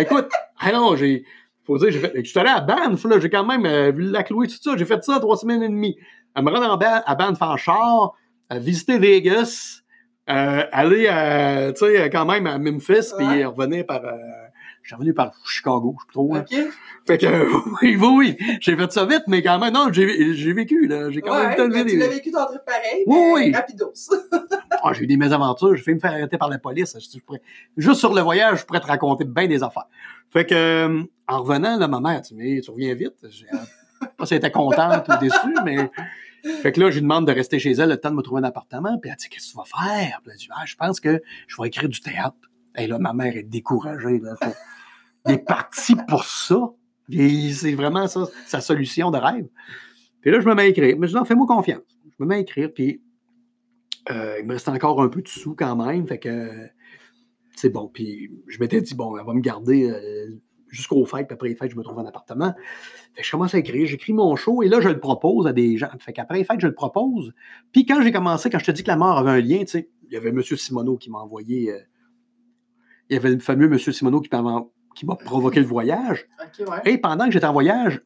[0.00, 1.24] Écoute, ah non, j'ai.
[1.66, 2.12] Faut dire, j'ai fait.
[2.16, 3.20] Je suis allé à Banff, là.
[3.20, 4.76] J'ai quand même euh, vu le lac Louis, tout ça.
[4.76, 5.96] J'ai fait ça trois semaines et demie.
[6.34, 8.12] À me rendre en Ba- à Banff en char,
[8.48, 9.82] à visiter Vegas,
[10.30, 14.02] euh, aller, euh, tu sais, quand même à Memphis, puis revenir par.
[14.82, 16.36] Je suis revenu par Chicago, je trouve.
[16.36, 16.54] OK.
[17.06, 17.26] Fait que,
[17.82, 18.56] oui, oui, oui.
[18.60, 21.10] J'ai fait ça vite, mais quand même, non, j'ai vécu, là.
[21.10, 23.52] J'ai quand même Ouais, tout mais levé tu l'as vécu ton truc pareil, Oui, oui.
[23.54, 23.92] rapidos.
[24.84, 26.96] Ah, j'ai eu des mésaventures, j'ai fait me faire arrêter par la police.
[26.98, 27.42] Je, je pourrais-
[27.76, 29.86] juste sur le voyage, je pourrais te raconter bien des affaires.
[30.30, 33.14] Fait que, euh, en revenant, là, ma mère, tu, mais, tu reviens vite.
[33.22, 35.88] Euh, pas si elle était contente ou déçue, mais.
[36.62, 38.40] Fait que là, je lui demande de rester chez elle le temps de me trouver
[38.40, 38.98] un appartement.
[38.98, 40.18] Puis elle dit, qu'est-ce que tu vas faire?
[40.24, 42.34] Puis elle dit, ah, je pense que je vais écrire du théâtre.
[42.76, 44.18] Et là, ma mère est découragée.
[44.18, 44.34] Là.
[44.42, 44.50] Faut-
[45.24, 46.58] Elle est partie pour ça.
[47.10, 49.46] C'est vraiment ça, sa solution de rêve.
[50.20, 50.96] Puis là, je me mets à écrire.
[50.98, 51.82] Mais je dis, non, fais-moi confiance.
[52.06, 53.02] Je me mets à écrire, puis
[54.10, 56.06] euh, il me reste encore un peu de sous quand même.
[56.06, 56.50] Fait que
[57.56, 57.88] c'est bon.
[57.92, 60.30] Puis je m'étais dit, bon, elle va me garder euh,
[60.68, 62.54] jusqu'aux fêtes, puis après les fêtes, je me trouve un appartement.
[63.14, 65.52] Fait que je commence à écrire, j'écris mon show, et là, je le propose à
[65.52, 65.88] des gens.
[65.98, 67.32] Fait qu'après les fêtes, je le propose.
[67.72, 69.66] Puis quand j'ai commencé, quand je te dis que la mort avait un lien, tu
[69.66, 70.40] sais, il y avait M.
[70.42, 71.72] Simoneau qui m'a envoyé.
[71.72, 71.78] euh,
[73.12, 73.78] il y avait le fameux M.
[73.78, 76.26] Simoneau qui m'a provoqué le voyage.
[76.58, 76.80] Ouais.
[76.84, 78.02] Et pendant que j'étais en voyage,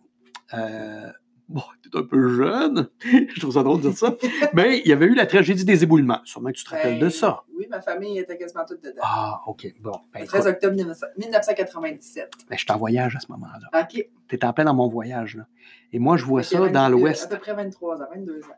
[0.54, 1.10] euh,
[1.48, 4.14] bon, t'es un peu jeune, je trouve ça drôle de dire ça,
[4.54, 6.20] mais il y avait eu la tragédie des éboulements.
[6.24, 7.42] Sûrement que tu te rappelles de Ben, ça.
[7.56, 9.02] Oui, ma famille était quasiment toute dedans.
[9.02, 9.66] Ah, OK.
[9.80, 12.30] Bon, ben, Le 13 écoute, octobre 1900 1997.
[12.48, 13.80] ben, j'étais en voyage à ce moment-là.
[13.82, 14.06] OK.
[14.28, 15.36] T'étais en plein dans mon voyage.
[15.36, 15.46] Là.
[15.92, 17.24] Et moi, je vois ça dans 22 l'Ouest.
[17.24, 18.56] À peu près 23 ans, 22 ans.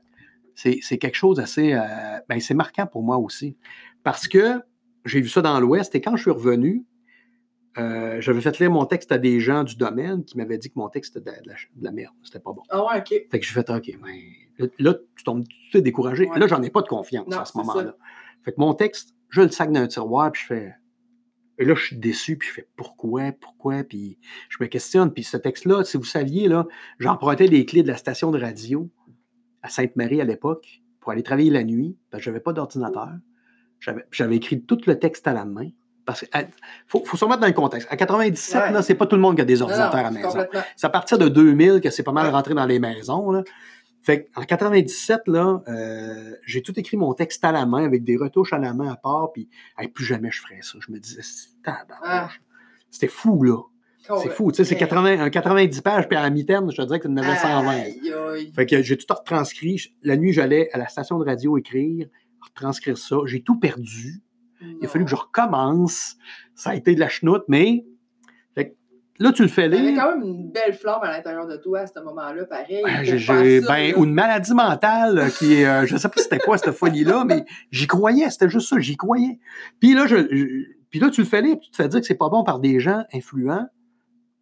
[0.54, 1.72] C'est quelque chose d'assez.
[1.72, 1.80] euh,
[2.28, 3.56] ben, c'est marquant pour moi aussi.
[4.02, 4.60] Parce que
[5.04, 6.84] j'ai vu ça dans l'Ouest et quand je suis revenu,
[7.78, 10.78] euh, j'avais fait lire mon texte à des gens du domaine qui m'avaient dit que
[10.78, 12.14] mon texte était de la, de la- de la merde.
[12.24, 12.62] C'était pas bon.
[12.70, 13.08] Ah ouais, OK.
[13.30, 16.26] Fait que j'ai fait, OK, ben, là, tu tombes, tu es découragé.
[16.28, 16.38] Ouais.
[16.38, 17.94] Là, j'en ai pas de confiance Non, à ce moment-là.
[18.44, 20.74] Fait que mon texte, je le sac dans un tiroir, puis je fais.
[21.60, 25.12] Et là, je suis déçu, puis je fais pourquoi, pourquoi, puis je me questionne.
[25.12, 26.66] Puis ce texte-là, si vous saviez, là,
[26.98, 28.88] j'empruntais les clés de la station de radio
[29.62, 33.10] à Sainte-Marie à l'époque pour aller travailler la nuit, parce que j'avais pas d'ordinateur.
[34.10, 35.68] J'avais écrit tout le texte à la main.
[36.04, 36.48] Parce qu'il
[36.86, 37.86] faut, faut se remettre dans le contexte.
[37.90, 38.72] À 97, Ouais.
[38.72, 40.30] là, c'est pas tout le monde qui a des Non, ordinateurs à la maison.
[40.74, 42.32] C'est à partir de 2000 que c'est pas mal Ouais.
[42.32, 43.30] rentré dans les maisons.
[43.30, 43.44] Là.
[44.00, 48.16] Fait en 97, là, euh, j'ai tout écrit mon texte à la main avec des
[48.16, 50.78] retouches à la main à part, puis hey, plus jamais je ferais ça.
[50.80, 51.20] Je me disais.
[51.66, 52.30] Ah.
[52.90, 53.58] C'était fou, là.
[54.22, 54.50] C'est fou.
[54.50, 57.06] Tu sais, c'est 80, un 90 pages, puis à la mi-terme, je te dirais que
[57.08, 57.68] tu en avais 120.
[57.70, 58.00] Aïe,
[58.32, 58.52] aïe.
[58.56, 59.92] Fait que j'ai tout retranscrit.
[60.02, 62.06] La nuit, j'allais à la station de radio écrire,
[62.40, 63.16] retranscrire ça.
[63.26, 64.22] J'ai tout perdu.
[64.60, 66.16] Il a fallu que je recommence.
[66.54, 67.84] Ça a été de la chenoute, mais
[68.54, 68.76] fait
[69.18, 70.02] là, tu le fais Il y avait lire.
[70.02, 72.82] quand même une belle flamme à l'intérieur de toi à ce moment-là, pareil.
[72.84, 76.38] Ouais, j'ai- ça, ben, ou une maladie mentale qui est, euh, je sais pas c'était
[76.38, 79.38] quoi cette folie-là, mais j'y croyais, c'était juste ça, j'y croyais.
[79.80, 82.00] Puis là, je, je- puis là, tu le fais lire, puis tu te fais dire
[82.00, 83.66] que c'est pas bon par des gens influents.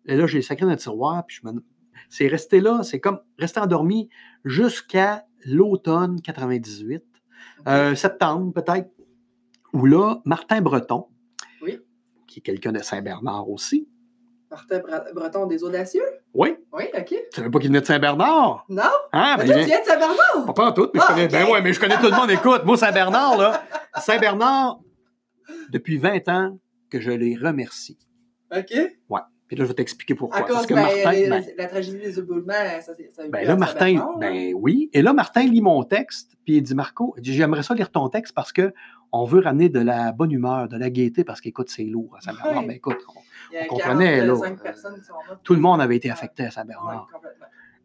[0.06, 1.62] Et là, j'ai sacré dans le tiroir, puis je me,
[2.09, 4.09] c'est resté là, c'est comme rester endormi
[4.44, 7.02] jusqu'à l'automne 98,
[7.68, 8.90] euh, septembre peut-être,
[9.72, 11.06] où là, Martin Breton,
[11.62, 11.78] Oui.
[12.26, 13.88] qui est quelqu'un de Saint-Bernard aussi,
[14.50, 16.04] Martin Bre- Breton des Audacieux?
[16.32, 17.06] oui, Oui, OK.
[17.09, 18.64] tu savais pas qu'il venait de Saint-Bernard?
[18.68, 18.82] Non?
[19.12, 19.37] Hein?
[19.38, 20.46] Mais toi, tu viens de Saint-Bernard?
[20.46, 21.28] Pas, pas en tout, mais je Ah, connais.
[21.28, 22.30] Ben ouais, mais je connais tout le monde.
[22.30, 23.64] Écoute, moi, Saint-Bernard, là,
[23.98, 24.78] Saint-Bernard,
[25.70, 26.59] depuis 20 ans
[26.90, 27.98] que je les remercie.
[28.56, 28.72] OK.
[29.48, 30.38] Puis là, je vais t'expliquer pourquoi.
[30.38, 33.22] À Parce cause que ben, Martin, les- ben, la tragédie des éboulements, ça, c'est- ça
[33.22, 34.90] a eu ben lieu là, Martin, Saint-Bernard, ben oui.
[34.92, 37.90] Et là, Martin lit mon texte, puis il dit Marco, il dit, j'aimerais ça lire
[37.90, 38.72] ton texte parce que
[39.12, 42.20] on veut ramener de la bonne humeur, de la gaieté, parce qu'écoute, c'est lourd à
[42.20, 42.62] Saint-Bernard.
[42.62, 42.66] Ouais.
[42.68, 43.20] Ben écoute, on-
[43.52, 45.40] Il y a on comprenait, là, 45 personnes qui sont mortes.
[45.44, 47.09] tout le monde avait été affecté à Saint-Bernard.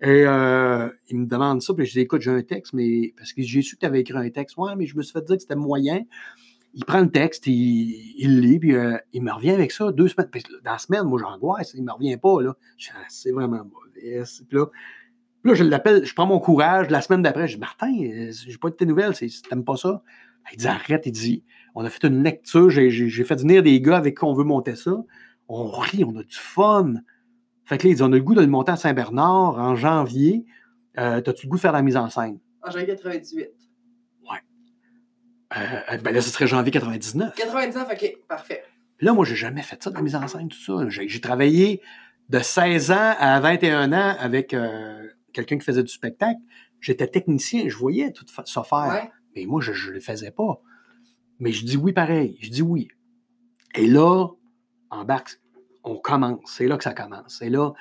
[0.03, 3.33] Et euh, il me demande ça, puis je dis écoute, j'ai un texte, mais parce
[3.33, 4.57] que j'ai su que tu avais écrit un texte.
[4.57, 6.01] Ouais, mais je me suis fait dire que c'était moyen.
[6.73, 10.29] Il prend le texte, il, lit, puis euh, il me revient avec ça deux semaines.
[10.63, 12.41] Dans la semaine, moi, j'angoisse, il me revient pas.
[12.41, 12.55] Là.
[12.77, 14.23] Je dis, Ah, c'est vraiment mauvais.
[14.47, 14.65] Puis là,
[15.43, 16.89] là, je l'appelle, je prends mon courage.
[16.89, 19.13] La semaine d'après, je dis Martin, euh, j'ai pas de tes nouvelles,
[19.49, 20.01] t'aimes pas ça?
[20.53, 21.43] Il dit arrête, il dit
[21.75, 24.33] on a fait une lecture, j'ai- j'ai j'ai fait venir des gars avec qui on
[24.33, 24.91] veut monter ça.
[25.49, 26.93] On rit, on a du fun.
[27.65, 29.75] Fait que là, il dit on a le goût de le monter à Saint-Bernard en
[29.75, 30.45] janvier.
[30.97, 32.39] Euh, T'as-tu le goût de faire la mise en scène?
[32.63, 33.49] En janvier 98.
[35.57, 37.35] Euh, ben là, ce serait janvier 99.
[37.35, 38.63] 99, OK, parfait.
[38.97, 40.73] Puis là, moi, j'ai jamais fait ça de la mise en scène, tout ça.
[40.89, 41.81] J'ai travaillé
[42.29, 46.39] de 16 ans à 21 ans avec euh, quelqu'un qui faisait du spectacle.
[46.79, 48.87] J'étais technicien, je voyais tout ça faire.
[48.87, 49.11] Ouais.
[49.35, 50.61] Mais moi, je ne le faisais pas.
[51.39, 52.37] Mais je dis oui pareil.
[52.41, 52.87] Je dis oui.
[53.75, 54.27] Et là,
[54.89, 55.39] embarque,
[55.83, 56.39] on commence.
[56.45, 57.41] C'est là que ça commence.
[57.41, 57.71] Et là,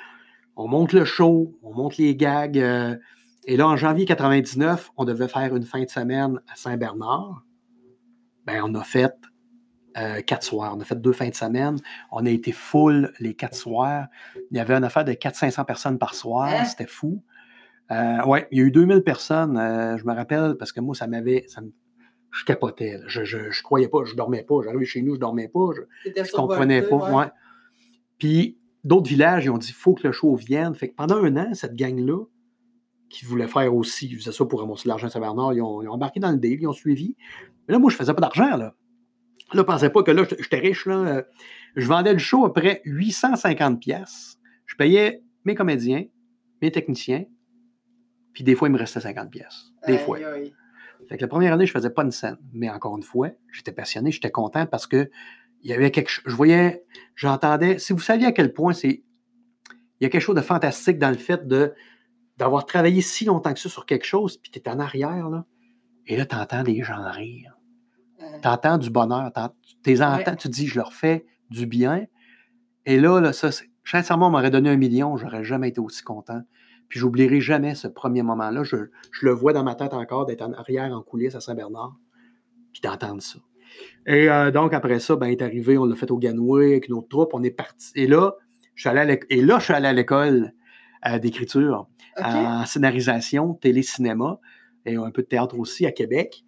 [0.56, 2.59] on monte le show, on monte les gags.
[2.59, 2.96] euh,
[3.44, 7.42] et là, en janvier 99, on devait faire une fin de semaine à Saint-Bernard.
[8.52, 9.14] Ben, on a fait
[9.98, 10.74] euh, quatre soirs.
[10.76, 11.76] On a fait deux fins de semaine.
[12.12, 14.06] On a été full les quatre soirs.
[14.50, 16.48] Il y avait une affaire de 400-500 personnes par soir.
[16.48, 16.64] Hein?
[16.64, 17.22] C'était fou.
[17.90, 19.56] Euh, ouais, il y a eu 2000 personnes.
[19.58, 21.44] euh, je me rappelle parce que moi, ça m'avait.
[21.48, 21.72] ça me-
[22.32, 22.98] je capotais.
[22.98, 23.04] là.
[23.08, 24.04] Je, je, je croyais pas.
[24.04, 24.54] Je dormais pas.
[24.64, 25.70] J'arrivais chez nous, je dormais pas.
[25.74, 25.82] Je,
[26.24, 27.10] je comprenais pas.
[27.18, 27.26] ouais.
[28.18, 30.74] Puis d'autres villages, ils ont dit faut que le show vienne.
[30.76, 32.24] Fait que pendant un an, cette gang-là,
[33.08, 35.82] qui voulait faire aussi, ils faisaient ça pour ramasser de l'argent à Saint-Bernard, ils ont,
[35.82, 37.16] ils ont embarqué dans le deal, ils ont suivi.
[37.70, 38.74] Mais là, moi, je faisais pas d'argent, là.
[39.52, 40.94] Là, pensais pas que là, j'étais- riche, là.
[40.96, 41.22] Euh,
[41.76, 44.40] Je vendais le show à près 850 pièces.
[44.66, 46.04] Je payais mes comédiens,
[46.61, 47.26] mes techniciens,
[48.33, 49.70] puis des fois, il me restait 50 pièces.
[49.87, 50.18] Des fois.
[50.18, 50.52] aïe.
[51.09, 52.38] Fait que la première année, je faisais pas une scène.
[52.52, 55.09] Mais encore une fois, j'étais passionné, j'étais content parce que
[55.62, 56.24] il y avait quelque chose.
[56.26, 56.83] Je voyais,
[57.14, 57.78] j'entendais.
[57.78, 59.04] Si vous saviez à quel point c'est.
[60.00, 61.72] Il y a quelque chose de fantastique dans le fait de
[62.37, 65.44] d'avoir travaillé si longtemps que ça sur quelque chose, puis tu es en arrière, là.
[66.06, 67.54] Et là, tu entends des gens rire.
[68.42, 69.33] Tu entends du bonheur.
[69.83, 70.37] Tu les entends, Ouais.
[70.37, 72.06] tu te dis, je leur fais du bien.
[72.87, 73.50] Et là, là ça,
[73.85, 76.42] sincèrement, on m'aurait donné un million, j'aurais jamais été aussi content.
[76.88, 78.62] Puis j'oublierai jamais ce premier moment-là.
[78.64, 78.76] Je,
[79.12, 81.96] je le vois dans ma tête encore d'être en arrière en coulisses à Saint-Bernard,
[82.72, 83.38] puis d'entendre ça.
[84.06, 86.94] Et euh, donc, après ça, ben, est arrivé, on l'a fait au Ganoué avec une
[86.94, 87.92] autre troupe, on est parti.
[87.94, 88.35] Et là,
[88.74, 90.52] je suis allé à et là, je suis allé à l'école
[91.06, 91.87] euh, d'écriture,
[92.20, 94.40] en scénarisation, télé-cinéma,
[94.85, 96.44] et un peu de théâtre aussi à Québec.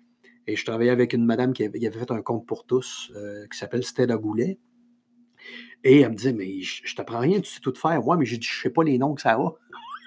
[0.47, 3.59] Et je travaillais avec une madame qui avait, fait un conte pour tous, euh, qui
[3.59, 4.59] s'appelle Stella Goulet.
[5.85, 8.07] Et elle me disait, mais je, je t'apprends rien, tu sais tout faire.
[8.07, 9.51] Ouais, mais j'ai dit, je sais pas les noms que ça a.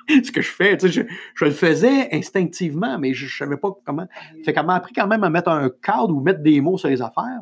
[0.24, 3.58] Ce que je fais, tu sais, je, je le faisais instinctivement, mais je, ne savais
[3.58, 4.08] pas comment.
[4.44, 6.90] Fait qu'elle m'a appris quand même à mettre un cadre ou mettre des mots sur
[6.90, 7.42] les affaires.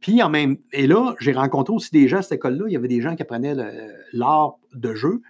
[0.00, 0.56] Puis en même.
[0.72, 2.64] Et là, j'ai rencontré aussi des gens à cette école-là.
[2.68, 3.54] Il y avait des gens qui apprenaient
[4.12, 5.20] l'art de jeu.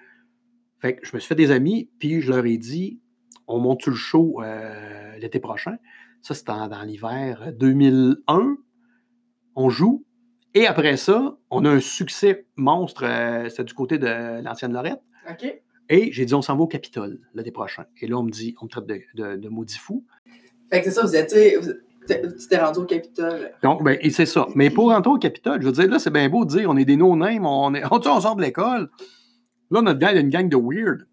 [0.80, 3.00] Fait que je me suis fait des amis, puis je leur ai dit
[3.48, 5.76] on monte le show euh, l'été prochain?
[6.22, 8.56] Ça, c'était dans l'hiver 2001.
[9.56, 10.04] On joue.
[10.54, 13.04] Et après ça, on a un succès monstre.
[13.04, 15.00] euh, C'était du côté de l'ancienne Lorette.
[15.30, 15.60] OK.
[15.90, 17.84] Et j'ai dit on s'en va au Capitole l'été prochain.
[18.00, 20.04] Et là, on me dit on me traite de, de, de maudit fou.
[20.70, 21.58] Fait que c'est ça, vous étiez.
[22.06, 23.52] Tu t'es rendu au Capitole.
[23.62, 24.46] Donc, ben, et c'est ça.
[24.54, 26.76] Mais pour rentrer au Capitole, je veux dire, là, c'est bien beau de dire on
[26.76, 28.90] est des no-names, on, est, on, on sort de l'école.
[29.70, 31.06] Là, notre gang, a une gang de weird.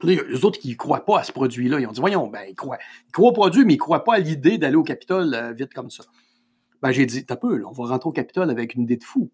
[0.00, 1.78] Puis là, les autres qui ne croient pas à ce produit-là.
[1.78, 4.02] Ils ont dit, voyons, ben, ils croient, ils croient au produit, mais ils ne croient
[4.02, 6.04] pas à l'idée d'aller au Capitole euh, vite comme ça.
[6.82, 9.04] Ben, j'ai dit, t'as peu, là, on va rentrer au Capitole avec une idée de
[9.04, 9.30] fou.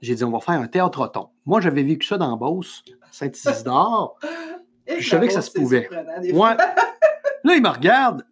[0.00, 1.28] J'ai dit, on va faire un théâtre roton.
[1.44, 4.18] Moi, j'avais vécu ça dans Beauce, à Saint-Isidore.
[4.98, 5.88] Je savais que ça se pouvait.
[6.32, 6.56] fois.
[6.56, 8.26] Là, il me regarde.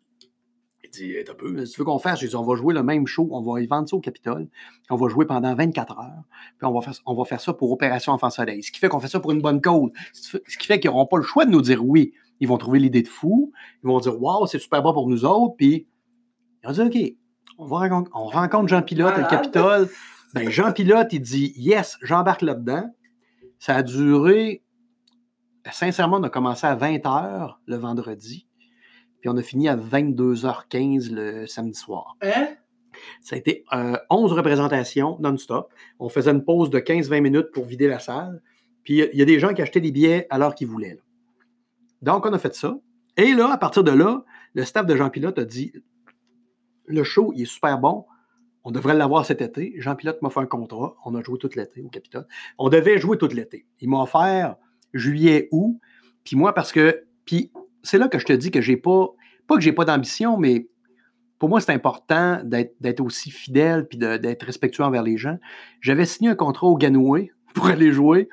[0.94, 2.20] Il dit, t'as peu, que tu veux qu'on fasse?
[2.20, 4.48] J'ai dit, on va jouer le même show, on va y vendre ça au Capitole.
[4.90, 6.24] On va jouer pendant 24 heures.
[6.58, 8.62] Puis on va faire, on va faire ça pour Opération Enfant Soleil.
[8.62, 9.90] Ce qui fait qu'on fait ça pour une bonne cause.
[10.12, 12.12] Ce qui fait qu'ils n'auront pas le choix de nous dire oui.
[12.40, 13.52] Ils vont trouver l'idée de fou.
[13.82, 15.56] Ils vont dire, waouh, c'est super bon pour nous autres.
[15.56, 15.86] Puis
[16.62, 17.14] ils ont dit, OK,
[17.58, 19.26] on, va rencontre, on rencontre Jean Pilote à le.
[19.28, 19.88] Capitole.
[20.34, 22.90] Ben, Jean Pilote, il dit, yes, j'embarque là-dedans.
[23.58, 24.62] Ça a duré,
[25.70, 28.47] sincèrement, on a commencé à 20 h le vendredi.
[29.20, 32.16] Puis on a fini à 22h15 le samedi soir.
[32.22, 32.48] Hein?
[33.22, 35.72] Ça a été euh, 11 représentations non-stop.
[35.98, 38.42] On faisait une pause de 15-20 minutes pour vider la salle.
[38.84, 40.94] Puis il y a des gens qui achetaient des billets à l'heure qu'ils voulaient.
[40.94, 41.02] là.
[42.02, 42.78] Donc, on a fait ça.
[43.16, 45.72] Et là, à partir de là, le staff de Jean Pilote a dit
[46.86, 48.06] le show, il est super bon.
[48.64, 49.74] On devrait l'avoir cet été.
[49.78, 50.94] Jean Pilote m'a fait un contrat.
[51.04, 52.26] On a joué tout l'été au Capitole.
[52.58, 53.66] On devait jouer tout l'été.
[53.80, 54.56] Il m'a offert
[54.94, 55.78] juillet, août.
[56.24, 57.04] Puis moi, parce que.
[57.24, 57.52] Puis
[57.82, 59.08] c'est là que je te dis que j'ai pas.
[59.46, 60.68] Pas que j'ai pas d'ambition, mais
[61.38, 65.38] pour moi, c'est important d'être aussi fidèle puis d'être respectueux envers les gens.
[65.80, 68.28] J'avais signé un contrat au Ganoué pour aller jouer.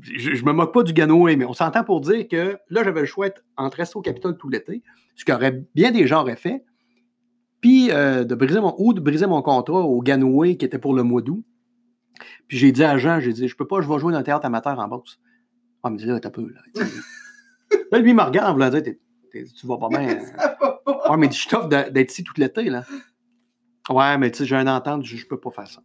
[0.00, 3.06] Je, me moque pas du Ganoué, mais on s'entend pour dire que là, j'avais le
[3.06, 4.82] choix entre rester au Capitole tout l'été,
[5.16, 6.64] ce qu'aurait bien des gens auraient fait,
[7.60, 10.94] puis euh, de briser mon ou de briser mon contrat au Ganoué qui était pour
[10.94, 11.44] le mois d'août.
[12.48, 14.24] Puis j'ai dit à Jean, j'ai dit, je peux pas, je vais jouer dans le
[14.24, 15.18] théâtre amateur en boxe.
[15.82, 16.48] Ah, me dit là, t'as peu.
[16.48, 16.86] Là,
[17.90, 18.82] Là, lui, il me regarde en voulant dire,
[19.32, 20.20] tu vas pas bien.
[20.20, 21.10] Ça va pas.
[21.10, 22.84] Ouais, mais je t'offre d'être ici tout l'été, là.
[23.90, 25.80] Ouais, mais tu sais, j'ai un entente, je, je peux pas faire ça.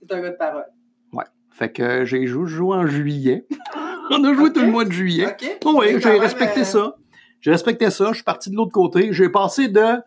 [0.00, 0.64] C'est un gars de parole.
[1.52, 3.46] Fait que euh, j'ai joué, joué en juillet.
[4.10, 5.26] On a joué tout le mois de juillet.
[5.26, 5.58] OK.
[5.64, 6.96] Oh oui, C'est quand j'ai respecté euh, ça.
[7.40, 8.08] J'ai respecté ça.
[8.08, 9.12] Je suis parti de l'autre côté.
[9.12, 9.98] J'ai passé de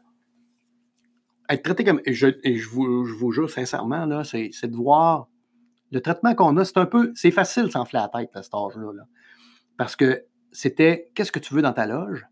[1.50, 2.02] être traité comme.
[2.06, 5.28] Et je, et je, vous, je vous jure sincèrement, là, c'est, c'est de voir
[5.92, 6.66] le traitement qu'on a.
[6.66, 7.12] C'est un peu.
[7.16, 8.92] C'est facile de s'enfler la tête à cet âge-là.
[8.94, 9.04] là.
[9.78, 10.24] Parce que
[10.56, 12.26] c'était qu'est-ce que tu veux dans ta loge?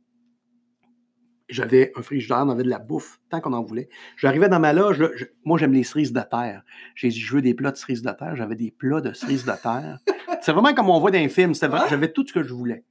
[1.50, 3.90] J'avais un frigidaire, on avait de la bouffe, tant qu'on en voulait.
[4.18, 6.64] J'arrivais dans ma loge, là, je- moi j'aime les cerises de terre.
[6.96, 8.36] J'ai dit, je veux des plats de cerises de terre.
[8.36, 10.00] J'avais des plats de cerises de terre.
[10.42, 11.52] C'est vraiment comme on voit dans les films.
[11.52, 11.80] Ouais.
[11.90, 12.86] J'avais tout ce que je voulais.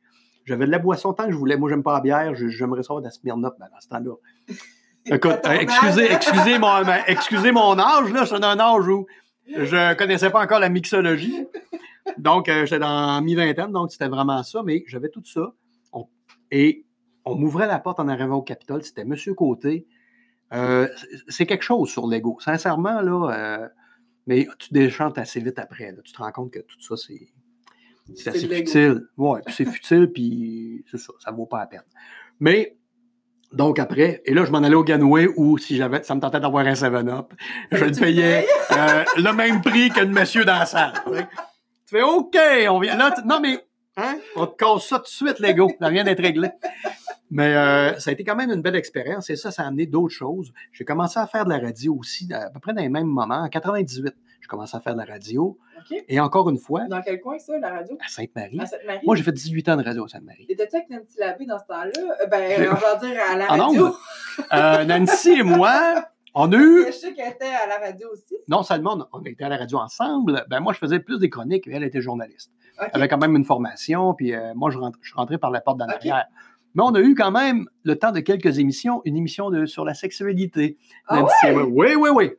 [0.44, 1.56] J'avais de la boisson tant que je voulais.
[1.56, 2.34] Moi, j'aime pas la bière.
[2.34, 4.14] J'aimerais savoir de la Smirnoff ben, dans ce temps-là.
[5.06, 8.20] Écoute, excusez, excusez, mon, ben, excusez mon âge, là.
[8.24, 9.06] Je suis dans un âge où
[9.48, 11.46] je connaissais pas encore la mixologie.
[12.18, 14.62] Donc, euh, j'étais dans mi-vingtaine, donc c'était vraiment ça.
[14.64, 15.52] Mais j'avais tout ça.
[15.92, 16.08] On-
[16.50, 16.84] et
[17.24, 18.82] on m'ouvrait la porte en arrivant au Capitole.
[18.82, 19.86] C'était Monsieur Côté.
[20.52, 20.88] Euh,
[21.28, 22.36] c'est- quelque chose sur l'ego.
[22.40, 23.30] Sincèrement, là,
[23.62, 23.68] euh,
[24.26, 25.92] mais tu déchantes assez vite après.
[25.92, 25.98] là.
[26.04, 27.28] Tu te rends compte que tout ça, c'est
[28.14, 29.06] c'est assez futile.
[29.16, 31.82] Ouais, puis c'est futile, puis c'est ça, ça vaut pas la peine.
[32.40, 32.76] Mais,
[33.52, 36.40] donc après, et là, je m'en allais au Ganoué où, si j'avais, ça me tentait
[36.40, 37.32] d'avoir un 7-Up,
[37.72, 40.92] je le payais euh, le même prix que le monsieur dans la salle.
[41.92, 42.36] Tu fais OK,
[42.70, 42.96] on vient.
[42.96, 43.58] Là, non, mais,
[43.96, 45.70] hein, on te casse ça tout de suite, l'ego.
[45.80, 46.50] Ça vient d'être réglé.
[47.30, 49.86] Mais euh, ça a été quand même une belle expérience et ça, ça a amené
[49.86, 50.52] d'autres choses.
[50.72, 53.42] J'ai commencé à faire de la radio aussi, à peu près dans les mêmes moments.
[53.42, 55.58] En 98, j'ai commencé à faire de la radio.
[56.08, 57.96] Et encore une fois, Dans quel coin, ça, la radio?
[58.04, 58.60] à Sainte-Marie.
[58.60, 59.00] À Sainte-Marie?
[59.04, 60.46] Moi, j'ai fait 18 ans de radio à Sainte-Marie.
[60.46, 62.16] T'étais-tu avec Nancy Labbé dans ce temps-là?
[62.22, 63.86] Euh, Ben, on va dire à la radio.
[63.86, 63.94] ondes?
[64.52, 66.04] Euh, Nancy et moi,
[66.34, 68.36] on a eu, Je sais qu'elle était à la radio aussi.
[68.48, 71.28] non seulement on on était à la radio ensemble, ben moi, je faisais plus des
[71.28, 72.50] chroniques et elle était journaliste.
[72.78, 74.78] Elle avait quand même une formation, puis euh, moi, je,
[75.14, 76.24] rentré par la porte d'en arrière.
[76.74, 79.84] Mais on a eu quand même, le temps de quelques émissions, une émission de, sur
[79.84, 80.78] la sexualité.
[81.06, 81.64] Ah et moi.
[81.66, 82.30] Oui, oui, oui.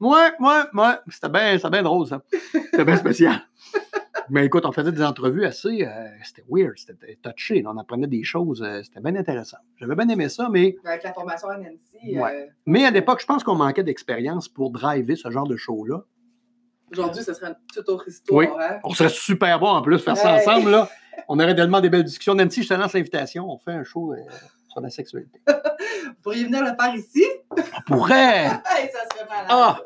[0.00, 0.94] Ouais, ouais, ouais.
[1.08, 2.22] C'était bien c'était bien drôle, ça.
[2.52, 3.40] C'était bien spécial.
[4.30, 5.84] Mais écoute, on faisait des entrevues assez.
[5.84, 7.62] euh, c'était weird, c'était touché.
[7.62, 7.70] là.
[7.74, 8.62] On apprenait des choses.
[8.62, 9.58] euh, c'était bien intéressant.
[9.76, 12.18] J'avais bien aimé ça, mais, Avec la formation à Nancy.
[12.18, 12.42] Ouais.
[12.42, 16.02] euh, mais à l'époque, je pense qu'on manquait d'expérience pour driver ce genre de show-là.
[16.92, 18.38] Aujourd'hui, ce serait une toute autre histoire.
[18.38, 18.46] Oui.
[18.60, 18.78] hein?
[18.84, 20.70] On serait super bon en plus faire ça ensemble.
[20.70, 20.88] Là.
[21.28, 22.34] On aurait tellement des belles discussions.
[22.34, 23.50] Nancy, je te lance l'invitation.
[23.50, 24.14] On fait un show
[24.68, 25.40] sur la sexualité.
[25.48, 27.24] Vous pourriez venir le faire ici?
[27.50, 28.46] On pourrait!
[28.70, 29.46] Hey, ça serait malade.
[29.48, 29.80] Ah!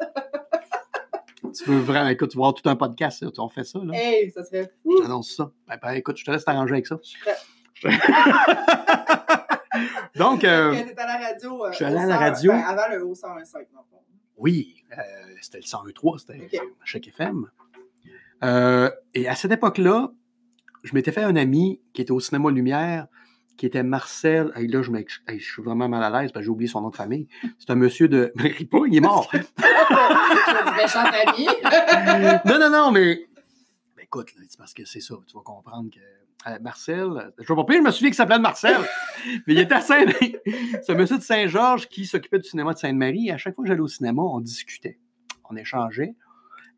[1.52, 3.92] Tu veux vraiment, écoute, tu vas avoir tout un podcast, on fait ça, là.
[3.94, 5.00] Hey, ça serait fou.
[5.02, 5.50] J'annonce ça.
[5.68, 6.98] Ben, ben, écoute, je te laisse t'arranger avec ça.
[7.74, 7.88] Je.
[10.16, 11.64] Donc, euh, était à la radio.
[11.64, 12.52] euh, je suis allé à la 100 radio.
[12.52, 14.00] ben, avant le haut 125, dans le fond.
[14.36, 15.02] oui, euh,
[15.40, 16.68] c'était le 101.3, c'était Ok.
[16.84, 17.46] chaque FM.
[19.14, 20.10] Et à cette époque-là,
[20.82, 23.06] je m'étais fait un ami qui était au cinéma Lumière,
[23.60, 24.52] qui était Marcel.
[24.56, 26.66] Hey, là, je, m'ex- hey, je suis vraiment mal à l'aise parce que j'ai oublié
[26.66, 27.28] son nom de famille.
[27.58, 28.32] C'est un monsieur de.
[28.36, 29.30] Mais ris pas, il est mort.
[32.46, 33.26] Non, non, non, mais.
[33.98, 35.14] mais écoute, c'est parce que c'est ça.
[35.26, 35.98] Tu vas comprendre que.
[36.50, 38.78] euh, Marcel, je ne pas je me souviens qu'il s'appelait Marcel,
[39.46, 40.06] mais il était à Saint
[40.82, 43.28] C'est un monsieur de Saint-Georges qui s'occupait du cinéma de Sainte-Marie.
[43.28, 44.98] Et à chaque fois que j'allais au cinéma, on discutait,
[45.50, 46.14] on échangeait.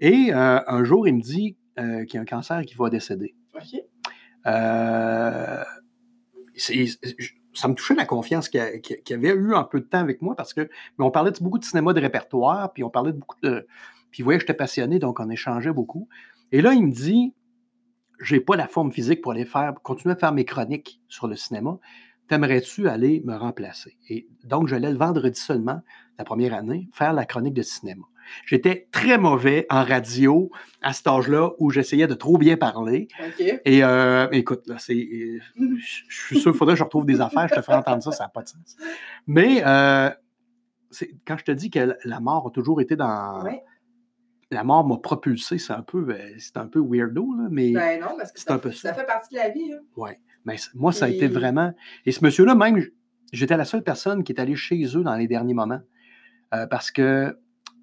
[0.00, 2.76] Et euh, un jour, il me dit euh, qu'il y a un cancer et qu'il
[2.76, 3.36] va décéder.
[3.54, 3.80] OK.
[4.46, 5.62] Euh,
[6.56, 10.34] ça me touchait la confiance qu'il qu'il avait eu un peu de temps avec moi
[10.36, 10.62] parce que
[10.98, 13.66] mais on parlait de beaucoup de cinéma de répertoire, puis on parlait de beaucoup de.
[14.10, 16.08] Puis voyait que j'étais passionné, donc on échangeait beaucoup.
[16.50, 17.34] Et là, il me dit
[18.20, 21.36] J'ai pas la forme physique pour aller faire, continuer à faire mes chroniques sur le
[21.36, 21.78] cinéma.
[22.28, 23.98] T'aimerais-tu aller me remplacer?
[24.08, 25.80] Et donc, je l'ai le vendredi seulement,
[26.18, 28.04] la première année, faire la chronique de cinéma.
[28.46, 30.50] J'étais très mauvais en radio
[30.82, 33.08] à cet âge-là où j'essayais de trop bien parler.
[33.64, 34.94] Et euh, écoute, là, c'est.
[34.96, 35.44] Je
[36.08, 38.24] suis sûr qu'il faudrait que je retrouve des affaires, je te ferai entendre ça, ça
[38.24, 38.76] n'a pas de sens.
[39.26, 40.10] Mais euh,
[40.90, 43.42] c'est- quand je te dis que la mort a toujours été dans.
[43.44, 43.62] Ouais.
[44.50, 48.00] La mort m'a propulsé, c'est un peu, euh, c'est un peu weirdo, là, mais, Ben
[48.02, 48.90] non, parce que C'est ça, un peu ça.
[48.90, 49.72] ça fait partie de la vie.
[49.72, 49.78] hein.
[49.96, 50.20] ouais.
[50.44, 51.72] mais moi, ça a été vraiment.
[52.04, 52.84] Et ce monsieur-là, même,
[53.32, 55.80] j'étais la seule personne qui est allée chez eux dans les derniers moments.
[56.52, 57.34] Euh, parce que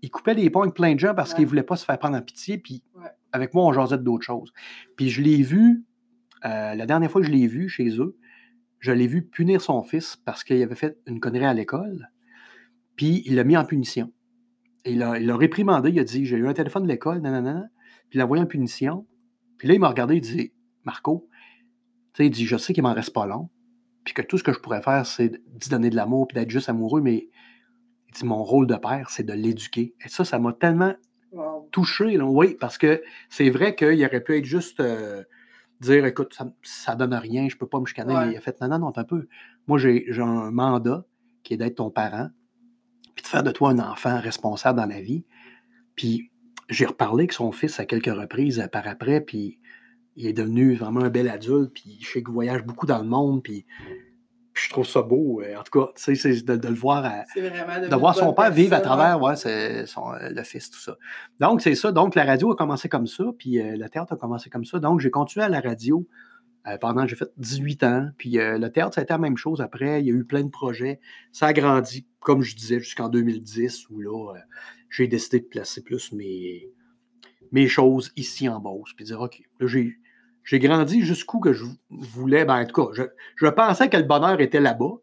[0.02, 1.36] il coupait les ponts avec plein de gens parce Ouais.
[1.38, 2.58] qu'il ne voulait pas se faire prendre en pitié.
[2.58, 3.08] Puis Ouais.
[3.32, 4.52] avec moi, on jasait d'autres choses.
[4.96, 5.84] Puis je l'ai vu,
[6.46, 8.18] euh, la dernière fois que je l'ai vu chez eux,
[8.80, 12.10] je l'ai vu punir son fils parce qu'il avait fait une connerie à l'école.
[12.96, 14.12] Puis il l'a mis en punition.
[14.86, 15.90] Et il l'a il l'a réprimandé.
[15.90, 17.66] Il a dit J'ai eu un téléphone de l'école, nanana.
[18.10, 19.06] Puis il l'a envoyé en punition.
[19.58, 20.16] Puis là, il m'a regardé.
[20.16, 20.54] Il dit
[20.86, 21.28] Marco,
[22.14, 23.50] tu sais, il dit Je sais qu'il m'en reste pas long.
[24.06, 26.50] Puis que tout ce que je pourrais faire, c'est d'y donner de l'amour puis d'être
[26.50, 27.02] juste amoureux.
[27.02, 27.28] Mais
[28.10, 29.94] il dit Mon rôle de père, c'est de l'éduquer.
[30.04, 30.94] Et ça, ça m'a tellement
[31.32, 31.70] Wow.
[31.72, 35.24] touché, là, oui, parce que c'est vrai qu'il aurait pu être juste euh,
[35.80, 38.26] dire écoute, ça, ça donne rien, je peux pas me chicaner, Ouais.
[38.26, 39.28] mais il a fait non, non, non, un peu.
[39.68, 41.06] Moi, j'ai j'ai un mandat
[41.44, 42.30] qui est d'être ton parent,
[43.14, 45.24] puis de faire de toi un enfant responsable dans la vie.
[45.96, 46.32] Puis
[46.68, 49.60] j'ai reparlé avec son fils à quelques reprises euh, par après, puis
[50.16, 53.08] il est devenu vraiment un bel adulte, puis je sais qu'il voyage beaucoup dans le
[53.08, 53.68] monde, puis.
[54.64, 55.42] Je trouve ça beau.
[55.42, 57.24] euh, En tout cas, tu sais, c'est de, de le voir à-
[57.90, 59.36] de voir son père vivre à travers ouais.
[59.86, 60.98] son, euh, le fils, tout ça.
[61.40, 61.92] Donc, c'est ça.
[61.92, 64.80] Donc, la radio a commencé comme ça, puis euh, le théâtre a commencé comme ça.
[64.80, 66.08] Donc, j'ai continué à la radio
[66.68, 68.10] euh, pendant que j'ai fait 18 ans.
[68.18, 70.02] Puis euh, le théâtre, ça a été la même chose après.
[70.02, 71.00] Il y a eu plein de projets.
[71.32, 74.34] Ça a grandi, comme je disais, jusqu'en 2010, où là,
[74.90, 76.70] j'ai décidé de placer plus mes,
[77.52, 79.98] mes choses ici en Beauce, puis dire, OK, là, j'ai.
[80.50, 82.44] J'ai grandi jusqu'où que je voulais.
[82.44, 83.04] Ben, en tout cas, je,
[83.36, 84.94] je pensais que le bonheur était là-bas.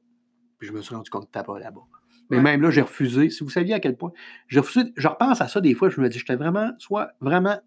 [0.59, 1.83] Puis je me suis rendu compte que c'était pas là-bas.
[2.31, 2.43] Mais Ouais.
[2.43, 3.31] même là, j'ai refusé.
[3.31, 4.11] Si vous saviez à quel point.
[4.49, 4.93] J'ai refusé.
[4.97, 7.59] Je repense à ça des fois, je me dis, j'étais vraiment, soit vraiment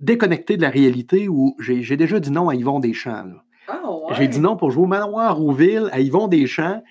[0.00, 3.30] déconnecté de la réalité où j'ai déjà dit non à Yvon Deschamps.
[3.68, 4.14] Ah, ouais.
[4.16, 6.82] J'ai dit non pour jouer au Manoir Rouville à Yvon Deschamps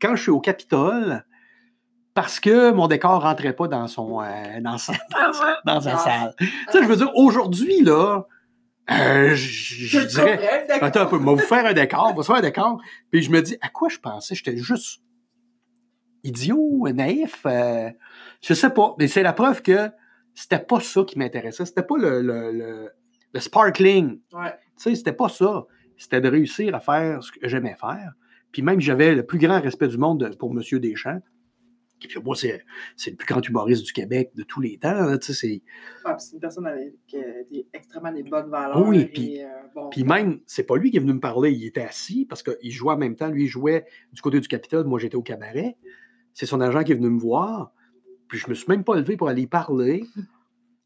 [0.00, 1.24] quand je suis au Capitole
[2.14, 4.94] parce que mon décor rentrait pas dans son euh, dans sa,
[5.66, 5.98] dans sa Ah.
[5.98, 6.34] salle.
[6.38, 8.24] Tu sais, je veux dire, aujourd'hui, là,
[8.90, 10.66] euh, je, je dirais.
[10.80, 12.80] Attends un peu, on va vous faire un décor, on va se faire un décor.
[13.10, 14.34] Puis je me dis, à quoi je pensais?
[14.34, 15.00] J'étais juste
[16.22, 17.40] idiot, naïf.
[17.46, 17.90] euh,
[18.42, 18.94] je sais pas.
[18.98, 19.90] Mais c'est la preuve que
[20.34, 21.64] c'était pas ça qui m'intéressait.
[21.64, 22.90] C'était pas le, le, le,
[23.32, 24.20] le sparkling.
[24.32, 24.52] Ouais.
[24.76, 25.64] Tu sais, c'était pas ça.
[25.96, 28.12] C'était de réussir à faire ce que j'aimais faire.
[28.52, 30.60] Puis même, j'avais le plus grand respect du monde pour M.
[30.80, 31.20] Deschamps.
[32.02, 32.64] Et puis moi, c'est,
[32.96, 35.16] c'est le plus grand humoriste du Québec de tous les temps.
[35.20, 35.62] c'est,
[36.04, 37.18] Ah, une personne avec euh,
[37.50, 38.86] des, extrêmement des bonnes valeurs.
[38.86, 41.50] Oui, et, puis- euh, bon, Puis même, c'est pas lui qui est venu me parler,
[41.52, 43.28] il était assis parce qu'il jouait en même temps.
[43.28, 45.76] Lui, il jouait du côté du Capitole, moi j'étais au cabaret.
[46.34, 47.72] C'est son agent qui est venu me voir.
[48.28, 50.04] Puis je me suis même pas levé pour aller y parler.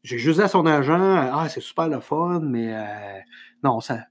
[0.03, 3.19] J'ai juste dit à son agent Ah, c'est super le fun, mais euh,
[3.63, 4.05] non, ça.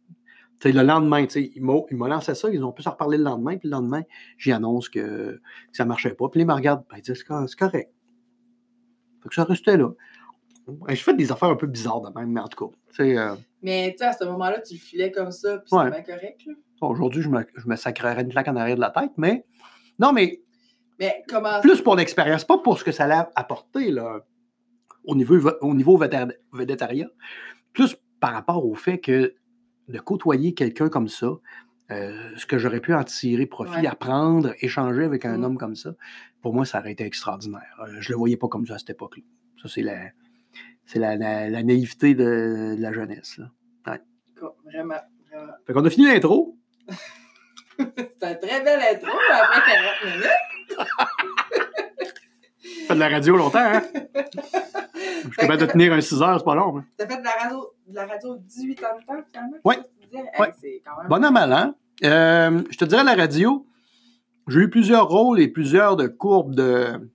[0.64, 3.16] Le lendemain, tu sais, il m'a il m'a lancé ça, ils ont pu s'en reparler
[3.18, 4.02] le lendemain, puis le lendemain,
[4.36, 5.40] j'y annonce que, que
[5.72, 6.28] ça marchait pas.
[6.28, 7.92] Puis là, il me regarde, ben, il dit, c'est cor- c'est correct.
[9.22, 9.90] Fait que ça restait là.
[10.88, 13.96] Je fais des affaires un peu bizarres de même, mais en tout cas, euh, Mais
[14.00, 16.42] à ce moment-là, tu le filais comme ça, puis c'était correct.
[16.46, 16.52] Là.
[16.82, 19.44] Aujourd'hui, je me, je me sacrerais une claque en arrière de la tête, mais
[19.98, 20.42] non, mais
[20.98, 24.20] Mais comment plus pour l'expérience, pas pour ce que ça allait apporter là,
[25.04, 25.96] au niveau, au niveau
[26.52, 27.09] végétariat,
[27.72, 29.34] plus par rapport au fait que
[29.89, 31.28] de côtoyer quelqu'un comme ça,
[31.91, 33.86] euh, ce que j'aurais pu en tirer profit, Ouais.
[33.86, 35.45] apprendre, échanger avec un Mm.
[35.45, 35.95] homme comme ça,
[36.43, 37.76] pour moi, ça aurait été extraordinaire.
[37.82, 39.22] Euh, je le voyais pas comme ça à cette époque-là.
[39.62, 39.99] Ça, c'est la,
[40.84, 43.39] c'est la, la- la naïveté de, de la jeunesse.
[43.39, 43.51] Là.
[44.64, 44.95] Vraiment,
[45.30, 45.53] vraiment.
[45.66, 46.57] Fait qu'on a fini l'intro.
[47.78, 51.67] C'est un très bel intro après 40 minutes.
[52.89, 53.82] fait de la radio longtemps, hein?
[54.95, 56.78] Je suis capable de tenir un 6 heures, c'est pas long.
[56.78, 56.84] Hein?
[56.97, 59.57] T'as fait de la radio, de la radio 18 ans de temps, finalement?
[59.57, 59.78] Hey,
[60.41, 60.53] Ouais.
[60.61, 61.09] c'est quand même...
[61.09, 61.74] Bon an, mal.
[62.05, 63.66] Euh, je te dirais, la radio,
[64.49, 67.11] j'ai eu plusieurs rôles et plusieurs de courbes de.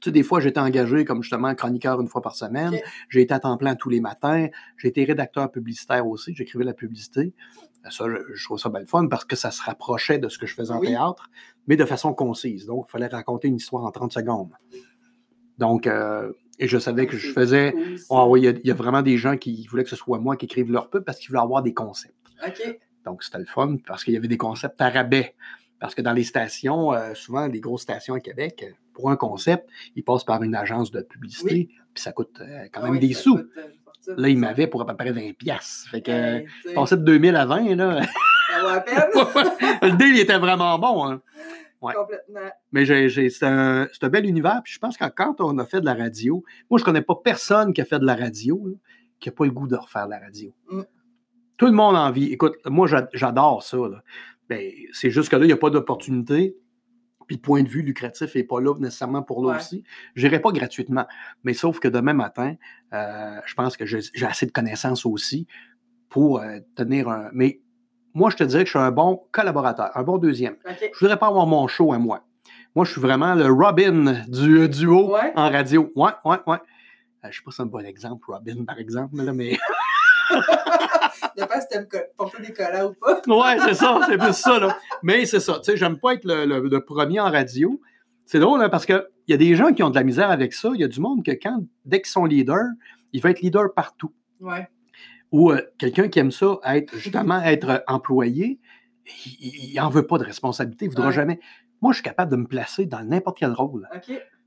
[0.00, 2.78] Tu sais, des fois, j'étais engagé comme justement chroniqueur une fois par semaine.
[3.10, 4.46] J'ai été à temps plein tous les matins.
[4.78, 6.34] J'ai été rédacteur publicitaire aussi.
[6.34, 7.34] J'écrivais la publicité.
[7.90, 10.54] Ça, je, trouve ça belle fun parce que ça se rapprochait de ce que je
[10.54, 10.88] faisais en Oui.
[10.88, 11.30] théâtre,
[11.66, 12.66] mais de façon concise.
[12.66, 14.52] Donc, il fallait raconter une histoire en 30 secondes.
[15.58, 17.74] Donc, euh, et je savais que je faisais.
[18.10, 19.96] Ah oui, il y a- il y, a vraiment des gens qui voulaient que ce
[19.96, 22.14] soit moi qui écrive leur pub parce qu'ils voulaient avoir des concepts.
[23.04, 25.34] Donc, c'était le fun parce qu'il y avait des concepts à rabais.
[25.78, 29.16] Parce que dans les stations, euh, souvent, les grosses stations à Québec, euh, pour un
[29.16, 32.92] concept, ils passent par une agence de publicité, puis ça coûte euh, quand Ah même
[32.92, 33.36] oui, des sous.
[33.36, 33.50] coûte,
[34.16, 34.40] Là, ils ça.
[34.40, 35.88] m'avaient pour à peu près 20 piastres.
[35.90, 38.00] Fait que, euh, Hey, sais, passer de 2000 à 20, là,
[38.50, 39.48] Ça vaut peine?
[39.82, 41.06] le deal il était vraiment bon.
[41.08, 41.20] hein.
[41.82, 41.92] Ouais.
[41.94, 42.50] Complètement.
[42.72, 44.60] Mais j'ai, j'ai- c'est, un, c'est un bel univers.
[44.64, 47.14] Puis je pense que quand on a fait de la radio, moi, je connais pas
[47.22, 48.74] personne qui a fait de la radio, là,
[49.20, 50.54] qui n'a pas le goût de refaire de la radio.
[50.70, 50.82] Mm.
[51.58, 52.32] Tout le monde a envie.
[52.32, 53.76] Écoute, moi, j'a- j'adore ça.
[53.76, 54.02] là.
[54.48, 56.56] Ben, c'est juste que là, il n'y a pas d'opportunité.
[57.26, 59.56] Puis le point de vue lucratif n'est pas là nécessairement pour là Ouais.
[59.56, 59.82] aussi.
[60.14, 61.06] Je n'irai pas gratuitement.
[61.44, 62.54] Mais sauf que demain matin,
[62.92, 65.46] euh, je pense que j'ai, assez de connaissances aussi
[66.08, 67.28] pour euh, tenir un.
[67.32, 67.60] Mais
[68.14, 70.56] moi, je te dirais que je suis un bon collaborateur, un bon deuxième.
[70.80, 72.24] Je voudrais pas avoir mon show à moi.
[72.74, 75.32] Moi, je suis vraiment le Robin du euh, duo Ouais.
[75.34, 75.90] en radio.
[75.96, 76.58] Ouais, ouais, ouais.
[77.28, 79.56] Je sais pas si c'est un bon exemple, Robin, par exemple, là, mais.
[81.36, 83.20] Dépend si t'aimes porter des collants ou pas.
[83.26, 84.76] ouais, c'est ça, c'est plus ça, là.
[85.02, 87.80] Mais c'est ça, tu sais, j'aime pas être le, le- le premier en radio.
[88.24, 90.52] C'est drôle, hein, parce qu'il y a des gens qui ont de la misère avec
[90.52, 90.70] ça.
[90.74, 92.66] Il y a du monde que quand, dès qu'ils sont leaders,
[93.12, 94.12] ils veulent être leader partout.
[94.40, 94.68] Ouais.
[95.32, 98.58] Ou euh, quelqu'un qui aime ça, être justement être euh, employé,
[99.26, 101.12] il- il n'en veut pas de responsabilité, il ne voudra Ouais.
[101.14, 101.40] jamais.
[101.82, 103.88] Moi, je suis capable de me placer dans n'importe quel rôle.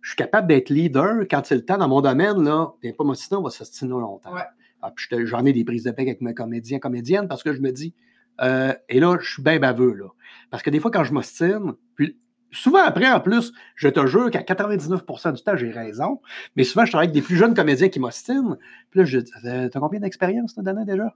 [0.01, 2.71] Je suis capable d'être leader quand c'est le temps dans mon domaine, là.
[2.81, 4.33] Viens pas m'ostiner, on va s'ostiner longtemps.
[4.33, 4.41] Ouais.
[4.81, 4.93] Ah,
[5.25, 7.93] j'en ai des prises de paix avec mes comédiens, comédiennes, parce que je me dis,
[8.41, 10.07] euh, et là, je suis bien baveux, là.
[10.49, 12.17] Parce que des fois, quand je m'ostine, puis
[12.51, 16.21] souvent après, en plus, je te jure qu'à 99% du temps, j'ai raison,
[16.55, 18.57] mais souvent, je travaille avec des plus jeunes comédiens qui m'ostinent.
[18.89, 21.13] Puis là, je dis, Euh, t'as combien d'expérience, Dana, déjà?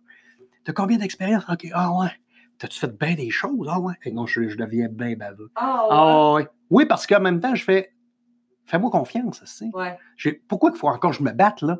[0.65, 1.43] T'as combien d'expérience?
[1.49, 2.11] OK, ah ouais.
[2.59, 3.67] T'as-tu fait bien des choses?
[3.69, 3.95] Ah ouais.
[4.03, 5.49] Et non, je, je deviens bien baveux.
[5.55, 5.87] Ah, ouais.
[5.91, 6.47] Ah ouais.
[6.69, 7.91] Oui, parce qu'en même temps, je fais.
[8.65, 9.69] Fais-moi confiance, tu sais.
[9.73, 9.97] Ouais.
[10.47, 11.79] Pourquoi il faut encore que je me batte, là?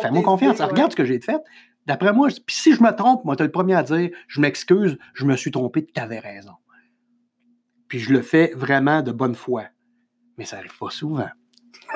[0.00, 0.58] Fais-moi confiance.
[0.58, 0.64] ouais.
[0.66, 1.40] Regarde ce que j'ai fait.
[1.86, 4.98] D'après moi, puis si je me trompe, moi, t'es le premier à dire, je m'excuse,
[5.14, 6.52] je me suis trompé, tu avais raison.
[7.88, 9.64] Puis je le fais vraiment de bonne foi.
[10.38, 11.28] Mais ça arrive pas souvent.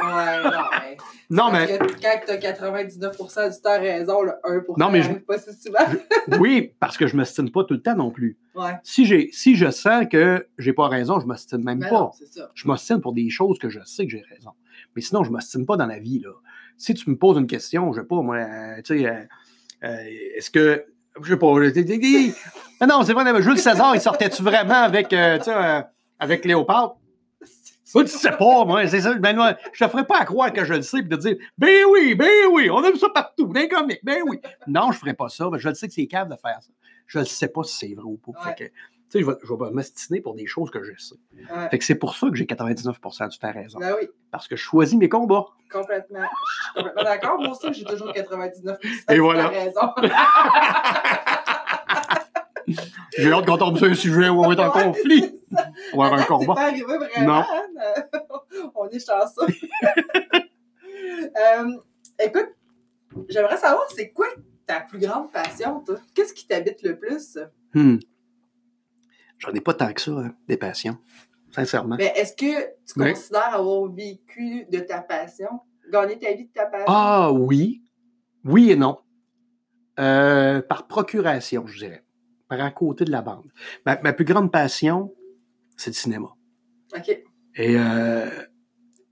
[0.03, 0.97] Ouais, non, mais.
[1.29, 5.13] Non, Parce mais que quand t'as 99% du temps raison, le 1% Non, mais je-
[5.15, 5.79] pas si souvent.
[6.41, 8.39] oui, parce que je me stime pas tout le temps non plus.
[8.55, 8.75] Ouais.
[8.85, 11.99] Si, j'ai, si je sens que j'ai pas raison, je me stime même Mais pas.
[11.99, 12.51] non, c'est ça.
[12.55, 14.53] Je m'ostine pour des choses que je sais que j'ai raison.
[14.95, 16.21] Mais sinon, je ne m'ostine pas dans la vie.
[16.21, 16.31] Là.
[16.79, 19.23] Si tu me poses une question, je sais pas, moi, euh, tu sais, euh,
[19.85, 19.97] euh,
[20.37, 20.85] est-ce que.
[21.23, 21.55] Je sais pas.
[21.55, 25.15] Mais non, c'est vrai, mais Jules César, il sortait-tu vraiment avec,
[26.19, 26.97] avec Léopard?
[27.93, 29.15] Toi, tu sais pas, moi, c'est ça.
[29.15, 31.37] Ben, moi, je te ferais pas à croire que je le sais, puis de dire,
[31.57, 34.39] ben oui, ben oui, on a vu ça partout, les comics, ben oui.
[34.67, 36.69] Non, je ferais pas ça, mais je le sais que c'est capable de faire ça.
[37.07, 38.33] Je ne sais pas si c'est vrai ou pas.
[38.33, 38.55] Ouais.
[38.55, 38.73] Fait que,
[39.11, 41.15] tu sais, je vais, je vais m'ostiner pour des choses que je sais.
[41.35, 41.69] Ouais.
[41.71, 43.79] Fait que c'est pour ça que j'ai 99% du temps raison.
[43.79, 45.47] Ben oui, Parce que je choisis mes combats.
[45.73, 46.21] complètement.
[46.21, 47.39] Je suis complètement d'accord.
[47.41, 49.13] Moi aussi, j'ai toujours 99%.
[49.13, 49.45] Et voilà.
[49.45, 49.81] as raison.
[53.17, 55.41] J'ai hâte qu'on tombe sur un sujet où on est en Ouais, conflit.
[55.93, 56.55] On va avoir un combat.
[56.55, 57.27] pas arrivé vraiment.
[57.27, 57.45] Non.
[57.45, 58.03] hein?
[58.75, 59.53] On est chanceux.
[61.39, 61.71] Euh,
[62.19, 62.49] écoute,
[63.29, 64.27] j'aimerais savoir, c'est quoi
[64.67, 65.97] ta plus grande passion, toi?
[66.15, 67.39] Qu'est-ce qui t'habite le plus?
[67.75, 67.97] Hmm.
[69.39, 70.99] J'en ai pas tant que ça, hein, des passions.
[71.53, 71.97] Sincèrement.
[71.97, 73.13] Mais est-ce que tu Oui.
[73.13, 75.49] considères avoir vécu de ta passion?
[75.91, 76.87] Gagner ta vie de ta passion?
[76.89, 77.83] Ah oui.
[78.45, 78.99] Oui et non.
[79.99, 82.05] Euh, par procuration, je dirais.
[82.49, 83.51] Par à côté de la bande.
[83.87, 85.15] Ma, ma plus grande passion,
[85.77, 86.29] c'est le cinéma.
[86.97, 87.09] OK.
[87.09, 88.29] Et euh,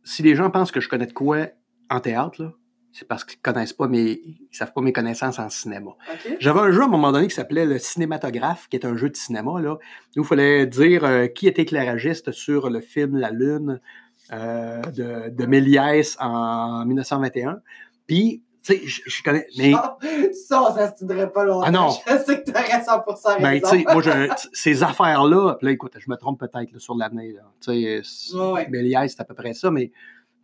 [0.05, 1.49] si les gens pensent que je connais de quoi
[1.91, 2.53] en théâtre, là,
[2.97, 4.21] c'est parce qu'ils connaissent pas mes.
[4.25, 5.91] Ils savent pas mes connaissances en cinéma.
[6.39, 9.11] J'avais un jeu à un moment donné qui s'appelait le cinématographe, qui est un jeu
[9.11, 9.61] de cinéma.
[9.61, 9.79] Là, où
[10.17, 13.81] il fallait dire euh, qui était éclairagiste sur le film La Lune
[14.33, 17.61] euh, de, de Méliès en 1921.
[18.07, 19.47] Puis, tu sais, je, connais.
[19.59, 19.99] Mais, Ah,
[20.49, 21.67] ça, on s'astinerait pas longtemps.
[21.67, 21.91] Ah non.
[21.91, 23.71] Je sais que t'aurais 100% ben, raison.
[23.71, 27.35] tu sais, moi, je- ces affaires-là, puis là, écoute, je me trompe peut-être sur l'année.
[27.61, 28.69] Tu sais, c'est- Ouais, ouais.
[28.69, 29.91] Méliès, c'est à peu près ça, mais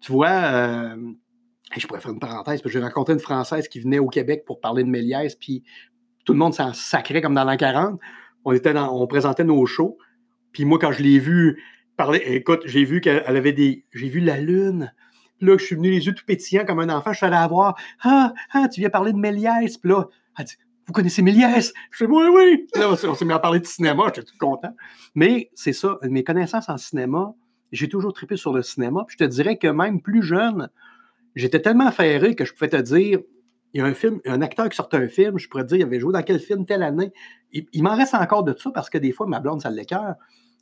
[0.00, 0.28] tu vois.
[0.30, 0.96] euh,
[1.78, 4.44] je pourrais faire une parenthèse, parce que j'ai rencontré une Française qui venait au Québec
[4.44, 5.62] pour parler de Méliès, puis
[6.24, 8.00] tout le monde s'en sacrait comme dans l'an 40.
[8.44, 9.96] On, était dans, on présentait nos shows,
[10.52, 11.62] puis moi, quand je l'ai vue
[11.96, 13.84] parler, écoute, j'ai vu qu'elle elle avait des.
[13.92, 14.92] J'ai vu la lune.
[15.40, 17.46] Là, je suis venu les yeux tout pétillants comme un enfant, je suis allé la
[17.46, 17.74] voir.
[18.02, 19.78] Ah, ah, tu viens parler de Méliès.
[19.78, 20.06] Puis là,
[20.38, 20.56] elle dit
[20.86, 22.66] Vous connaissez Méliès Je fais Oui, oui.
[22.74, 24.74] Là, on s'est- on s'est mis à parler de cinéma, j'étais tout content.
[25.14, 27.32] Mais c'est ça, mes connaissances en cinéma,
[27.72, 29.04] j'ai toujours trippé sur le cinéma.
[29.06, 30.68] Puis je te dirais que même plus jeune,
[31.34, 33.20] j'étais tellement affairé que je pouvais te dire
[33.72, 35.76] il y a un film, un acteur qui sortait un film, je pourrais te dire,
[35.78, 37.12] il avait joué dans quel film telle année.
[37.52, 40.14] Il, il m'en reste encore de ça parce que des fois, ma blonde, ça l'écœure.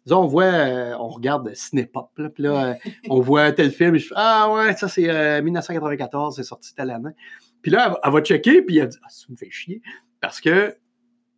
[0.04, 2.74] Disons, on voit, euh, on regarde Cinépop, là, puis là, euh,
[3.08, 6.74] on voit tel film, et je fais Ah ouais, ça c'est euh, 1994, c'est sorti
[6.74, 7.10] telle année.
[7.62, 9.80] Puis là, elle, va- elle va checker, puis elle dit Ah, ça me fait chier.
[10.20, 10.76] Parce que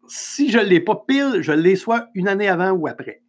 [0.09, 3.23] si je ne l'ai pas pile, je l'ai soit une année avant ou après.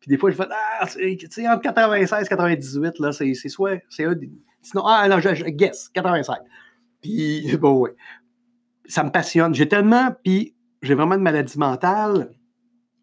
[0.00, 0.44] Puis des fois, je fais
[0.80, 3.78] Ah, c'est- tu sais, entre 96 et 98, là, c'est soit.
[3.88, 4.14] c'est un
[4.62, 6.38] Sinon, ah non, je, je guess, 85.
[7.00, 7.94] Puis, bon, ouais.
[8.86, 9.54] Ça me passionne.
[9.54, 12.30] J'ai tellement, puis j'ai vraiment une maladie mentale,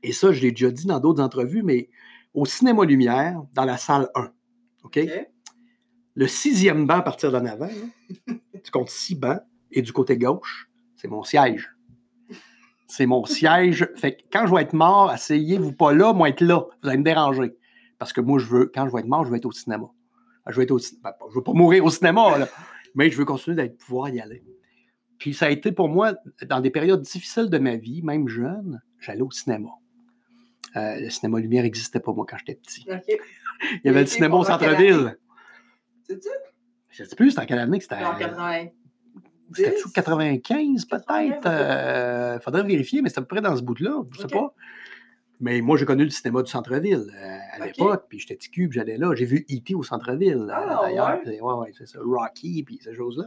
[0.01, 1.89] et ça, je l'ai déjà dit dans d'autres entrevues, mais
[2.33, 4.31] au cinéma Lumière, dans la salle 1,
[4.83, 4.99] OK?
[6.15, 8.33] Le sixième banc à partir d'en avant, là,
[8.63, 9.41] tu comptes six bancs,
[9.71, 11.75] et du côté gauche, c'est mon siège.
[12.87, 13.89] C'est mon siège.
[13.95, 16.65] Fait que quand je vais être mort, asseyez-vous pas là, moi être là.
[16.81, 17.55] Vous allez me déranger.
[17.97, 19.87] Parce que moi, je veux, quand je vais être mort, je veux être au cinéma.
[20.47, 21.15] Je veux être au cinéma.
[21.29, 22.47] Je veux pas mourir au cinéma, là,
[22.95, 24.43] mais je veux continuer d'être pouvoir y aller.
[25.19, 26.15] Puis ça a été pour moi,
[26.47, 29.69] dans des périodes difficiles de ma vie, même jeune, j'allais au cinéma.
[30.75, 32.85] Euh, le cinéma Lumière n'existait pas, moi, quand j'étais petit.
[32.87, 35.17] Il y avait le cinéma au centre-ville.
[36.07, 36.27] C'est-tu?
[36.89, 37.99] Je sais plus, c'était en quelle année que c'était?
[38.01, 38.71] Genre 90.
[39.55, 41.05] C'était 95 peut-être?
[41.07, 44.01] 95, Euh, faudrait vérifier, mais c'était à peu près dans ce bout-là.
[44.11, 44.31] Je sais Ok.
[44.31, 44.53] pas.
[45.39, 48.69] Mais moi, j'ai connu le cinéma du centre-ville euh, à l'époque, puis j'étais petit puis
[48.71, 49.13] j'allais là.
[49.15, 49.75] J'ai vu E.T.
[49.75, 51.19] au centre-ville, euh, Ah, d'ailleurs.
[51.25, 51.41] ouais?
[51.41, 51.99] Ouais, ouais, c'est ça.
[52.01, 53.25] Rocky, puis ces choses-là.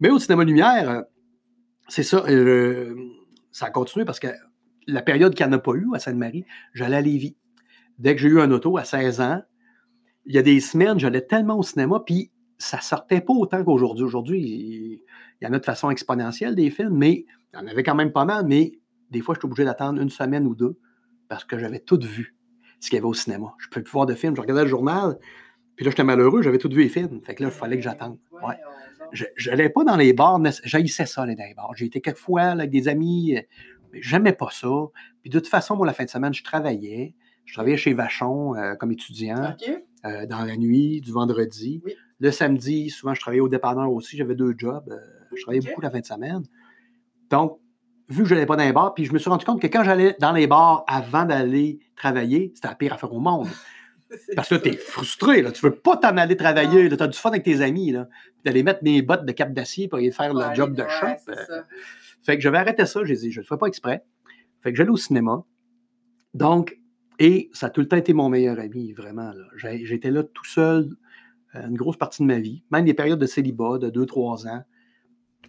[0.00, 1.02] Mais au cinéma Lumière, euh,
[1.88, 2.24] c'est ça.
[2.28, 2.94] euh,
[3.50, 4.28] ça a continué parce que
[4.86, 7.36] la période qu'il n'y en a pas eu à Sainte-Marie, j'allais à Lévis.
[7.98, 9.42] Dès que j'ai eu un auto à 16 ans,
[10.26, 14.04] il y a des semaines, j'allais tellement au cinéma, puis ça sortait pas autant qu'aujourd'hui.
[14.04, 15.02] Aujourd'hui, il
[15.42, 17.94] il y en a de façon exponentielle des films, mais il y en avait quand
[17.94, 18.72] même pas mal, mais
[19.10, 20.78] des fois, j'étais obligé d'attendre une semaine ou deux
[21.30, 22.36] parce que j'avais tout vu
[22.80, 23.54] ce qu'il y avait au cinéma.
[23.58, 24.36] Je ne pouvais plus voir de films.
[24.36, 25.16] Je regardais le journal,
[25.76, 27.22] puis là, j'étais malheureux, j'avais tout vu les films.
[27.22, 28.18] Fait que là, il fallait que j'attende.
[28.42, 28.56] Ouais.
[29.12, 31.72] Je n'allais pas dans les bars, j'haïssais ça, aller dans les bars.
[31.74, 33.34] J'ai été quelques fois là, avec des amis,
[33.92, 34.68] Mais j'aimais pas ça.
[35.22, 37.14] Puis de toute façon, moi, la fin de semaine, je travaillais.
[37.44, 39.56] Je travaillais chez Vachon euh, comme étudiant
[40.04, 41.82] euh, dans la nuit, du vendredi.
[42.18, 44.16] Le samedi, souvent, je travaillais au dépanneur aussi.
[44.16, 44.88] J'avais deux jobs.
[44.90, 44.96] Euh,
[45.34, 46.42] je travaillais beaucoup la fin de semaine.
[47.30, 47.58] Donc,
[48.10, 49.66] vu que je n'allais pas dans les bars, puis je me suis rendu compte que
[49.66, 53.48] quand j'allais dans les bars avant d'aller travailler, c'était la pire affaire au monde.
[54.36, 55.52] Parce que tu es frustré, là.
[55.52, 57.94] tu veux pas t'en aller travailler, tu as du fun avec tes amis,
[58.44, 61.24] d'aller mettre mes bottes de cap d'acier pour aller faire le job de chef.
[62.22, 64.02] Fait que j'avais arrêté ça, j'ai dit, je le ferai pas exprès.
[64.62, 65.44] Fait que j'allais au cinéma.
[66.34, 66.76] Donc,
[67.20, 69.30] et ça a tout le temps été mon meilleur ami, vraiment.
[69.56, 70.88] J'étais là tout seul
[71.54, 74.62] euh, une grosse partie de ma vie, même des périodes de célibat de 2-3 ans.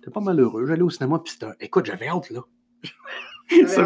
[0.01, 0.65] J'étais pas malheureux.
[0.65, 1.51] J'allais au cinéma, puis c'était.
[1.59, 2.41] Écoute, j'avais hâte, là.
[3.47, 3.77] c'est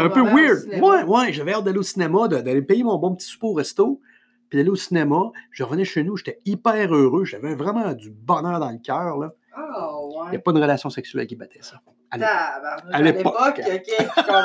[0.00, 0.66] un, peu weird.
[0.82, 4.00] Ouais, ouais, j'avais hâte d'aller au cinéma, d'aller payer mon bon petit souper au resto,
[4.48, 5.30] puis d'aller au cinéma.
[5.52, 7.24] Je revenais chez nous, j'étais hyper heureux.
[7.24, 9.32] J'avais vraiment du bonheur dans le cœur, là.
[9.56, 10.26] Oh, ouais.
[10.26, 11.80] Il n'y a pas de relation sexuelle qui battait ça.
[12.10, 13.36] À l'époque.
[13.38, 14.42] OK, je comprends.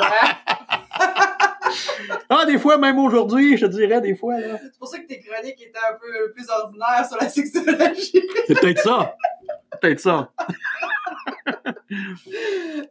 [2.28, 4.36] ah, des fois, même aujourd'hui, je te dirais, des fois.
[4.38, 8.22] C'est pour ça que tes chroniques étaient un peu plus ordinaires sur la sexologie.
[8.46, 9.16] C'est peut-être ça.
[9.80, 10.30] Peut-être ça.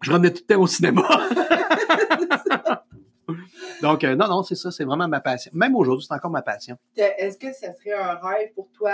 [0.01, 1.03] je revenais tout le temps au cinéma.
[3.81, 5.51] Donc, euh, non, non, c'est ça, c'est vraiment ma passion.
[5.53, 6.77] Même aujourd'hui, c'est encore ma passion.
[6.95, 8.91] Est-ce que ça serait un rêve pour toi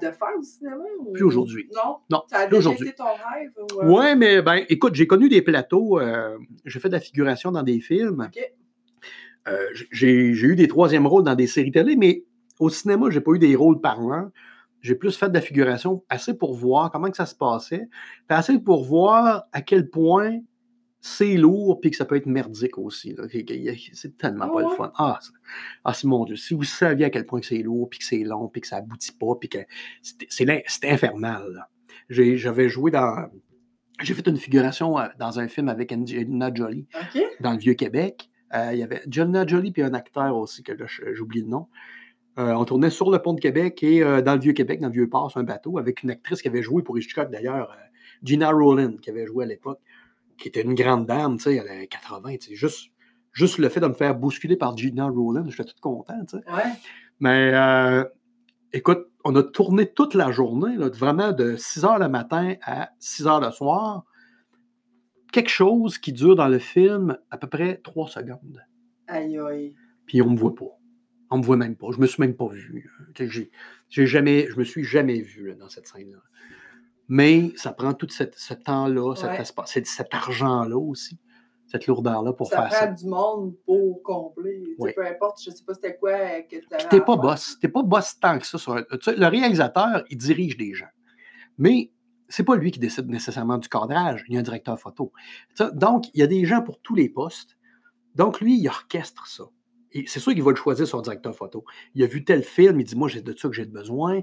[0.00, 0.84] de faire du cinéma?
[1.12, 1.68] Plus aujourd'hui.
[1.74, 1.96] Non?
[2.10, 3.50] Non, ça a déjà été ton rêve?
[3.58, 3.84] Euh?
[3.84, 7.62] Oui, mais ben, écoute, j'ai connu des plateaux, euh, j'ai fait de la figuration dans
[7.62, 8.30] des films.
[9.90, 12.24] j'ai eu des troisièmes rôles dans des séries télé, mais
[12.60, 14.30] au cinéma, j'ai pas eu des rôles parlants.
[14.84, 17.88] J'ai plus fait de la figuration assez pour voir comment que ça se passait,
[18.28, 20.40] puis assez pour voir à quel point
[21.00, 23.16] c'est lourd, puis que ça peut être merdique aussi.
[23.94, 24.92] C'est tellement pas le fun.
[24.96, 25.18] Ah,
[25.84, 26.36] ah c'est mon Dieu.
[26.36, 28.76] Si vous saviez à quel point c'est lourd, puis que c'est long, puis que ça
[28.76, 29.58] aboutit pas, puis que
[30.28, 30.46] c'est
[30.84, 31.66] infernal.
[32.10, 33.30] J'avais joué dans...
[34.02, 36.88] J'ai fait une figuration euh, dans un film avec Angelina Jolie,
[37.40, 38.28] dans le Vieux-Québec.
[38.52, 40.72] Euh, il y avait Angelina Jolie, puis un acteur aussi, que
[41.14, 41.68] j'oublie le nom.
[42.38, 45.30] Euh, on tournait sur le pont de Québec et dans le Vieux-Québec, dans le Vieux-Port,
[45.30, 47.76] sur un bateau, avec une actrice qui avait joué pour Hitchcock d'ailleurs,
[48.22, 49.80] Gina Rowland, qui avait joué à l'époque
[50.38, 52.90] qui était une grande dame, tu sais, elle avait 80, tu sais, juste,
[53.32, 56.52] juste le fait de me faire bousculer par Gina Rowland, j'étais tout content, tu sais.
[56.52, 56.72] Ouais.
[57.20, 58.04] Mais euh,
[58.72, 63.26] écoute, on a tourné toute la journée, vraiment de 6 heures le matin à 6
[63.26, 64.04] heures le soir.
[65.32, 68.62] Quelque chose qui dure dans le film à peu près 3 secondes.
[69.08, 69.74] Aïe aïe.
[70.06, 70.78] Puis on me voit pas.
[71.34, 71.88] On me voit même pas.
[71.90, 72.88] Je me suis même pas vu.
[73.88, 76.20] J'ai jamais, je me suis jamais vu dans cette scène-là.
[77.08, 79.16] Mais ça prend tout ce temps-là,
[79.66, 81.18] cet, cet argent-là aussi,
[81.66, 82.78] cette lourdeur-là pour faire ça.
[82.78, 84.76] Ça prend du monde pour combler.
[84.78, 87.58] Peu importe, je ne sais pas c'était quoi que tu n'es pas boss.
[87.58, 88.56] Tu n'es pas boss tant que ça.
[88.68, 90.86] le réalisateur, il dirige des gens.
[91.58, 91.90] Mais
[92.28, 94.24] c'est pas lui qui décide nécessairement du cadrage.
[94.28, 95.12] Il y a un directeur photo.
[95.72, 97.56] donc, il y a des gens pour tous les postes.
[98.14, 99.46] Donc, lui, il orchestre ça
[100.06, 101.64] c'est sûr qu'il va le choisir son directeur photo.
[101.94, 104.22] Il a vu tel film, il dit Moi, j'ai de ça que j'ai besoin,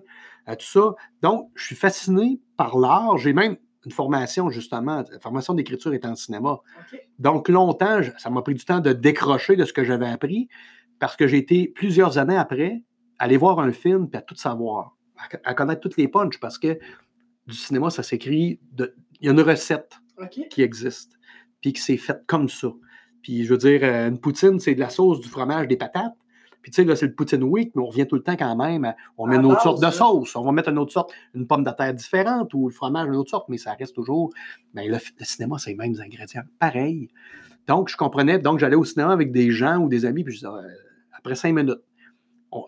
[0.49, 0.95] euh, tout ça.
[1.21, 3.17] Donc, je suis fasciné par l'art.
[3.17, 6.59] J'ai même une formation, justement, une formation d'écriture étant en cinéma.
[7.19, 10.49] Donc, longtemps, ça m'a pris du temps de décrocher de ce que j'avais appris
[10.99, 12.83] parce que j'ai été plusieurs années après
[13.17, 14.97] aller voir un film et à tout savoir,
[15.43, 16.79] à, connaître toutes les punches parce que
[17.47, 18.59] du cinéma, ça s'écrit.
[18.77, 18.91] Il
[19.21, 19.93] y a une recette
[20.49, 21.17] qui existe
[21.61, 22.69] puis qui s'est faite comme ça.
[23.21, 26.15] Puis je veux dire, euh, une poutine, c'est de la sauce, du fromage, des patates.
[26.61, 28.55] Puis tu sais, là, c'est le poutine week, mais on revient tout le temps quand
[28.55, 28.93] même.
[29.17, 30.35] On met une autre sorte de sauce.
[30.35, 33.15] On va mettre une autre sorte, une pomme de terre différente ou le fromage une
[33.15, 34.29] autre sorte, mais ça reste toujours.
[34.75, 36.43] Mais ben, le, cinéma, c'est les mêmes ingrédients.
[36.59, 37.09] Pareil.
[37.67, 38.37] Donc, je comprenais.
[38.37, 40.67] Donc, j'allais au cinéma avec des gens ou des amis, puis je disais, euh,
[41.13, 41.81] après cinq minutes,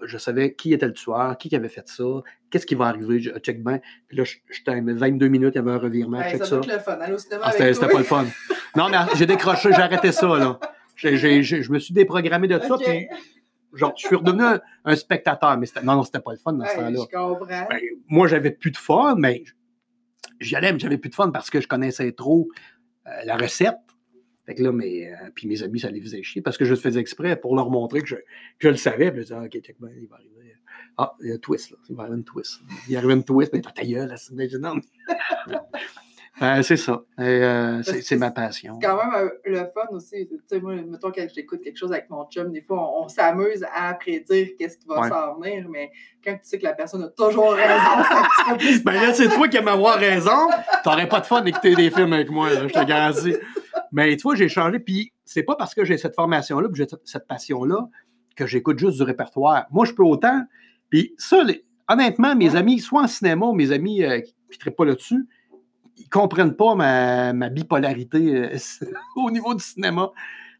[0.04, 2.04] je savais qui était le tueur, qui avait fait ça,
[2.50, 3.80] qu'est-ce qui va arriver, je check bien.
[4.08, 6.56] Puis là, j'étais 22 minutes, il y avait un revirement, check ça.
[6.56, 8.26] Le fun, au cinéma ah, C'était pas le fun.
[8.76, 10.60] Non, mais j'ai décroché, j'ai arrêté ça, là.
[10.96, 13.08] je me suis déprogrammé de ça, puis
[13.74, 16.76] genre, je suis redevenu un, spectateur, mais non, non, c'était pas le fun dans ce
[16.76, 17.66] temps-là.
[17.70, 19.44] Ben, moi, j'avais plus de fun, mais
[20.40, 22.50] j'y allais, mais j'avais plus de fun parce que je connaissais trop
[23.08, 23.76] euh, la recette.
[24.46, 26.72] Fait que là, mes, euh, puis mes amis, ça les faisait chier parce que je
[26.72, 28.18] le faisais exprès pour leur montrer que je,
[28.60, 29.10] je le savais.
[29.12, 30.56] Puis je disais, OK, check, ben, il va arriver.
[30.98, 31.78] Ah, il y a un twist, là.
[31.90, 32.60] Il va arriver une twist.
[32.88, 34.60] Il arrive une twist, mais t'as ta gueule, là.
[34.60, 34.80] Non.
[36.40, 37.04] Ben, c'est ça.
[37.20, 38.78] Euh, c'est ma passion.
[38.82, 40.28] C'est quand même euh, le fun aussi.
[40.28, 43.64] Tu sais, moi, mettons que j'écoute quelque chose avec mon chum, des fois, on, s'amuse
[43.74, 45.92] à prédire qu'est-ce qui va s'en venir, mais
[46.24, 48.04] quand tu sais que la personne a toujours raison,
[48.48, 48.84] c'est plus.
[48.84, 50.50] Ben là, c'est toi qui aimes avoir raison.
[50.84, 53.36] T'aurais pas de fun d'écouter des films avec moi, là, je te garantis.
[53.92, 56.88] Mais tu vois, j'ai changé, puis c'est pas parce que j'ai cette formation-là, que j'ai
[57.06, 57.88] cette passion-là,
[58.36, 59.68] que j'écoute juste du répertoire.
[59.72, 60.44] Moi, je peux autant.
[60.90, 61.44] Puis ça,
[61.88, 64.34] honnêtement, mes amis, soit en cinéma, mes amis euh, qui
[64.66, 65.28] ne pas là-dessus,
[65.98, 68.58] ils comprennent pas ma, ma bipolarité euh,
[69.16, 70.12] au niveau du cinéma.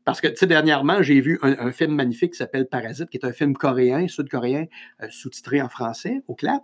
[0.06, 3.26] Parce que, tu sais, dernièrement, j'ai vu un, film magnifique qui s'appelle Parasite, qui est
[3.26, 4.66] un film coréen, sud-coréen,
[5.02, 6.62] euh, sous-titré en français, au clap,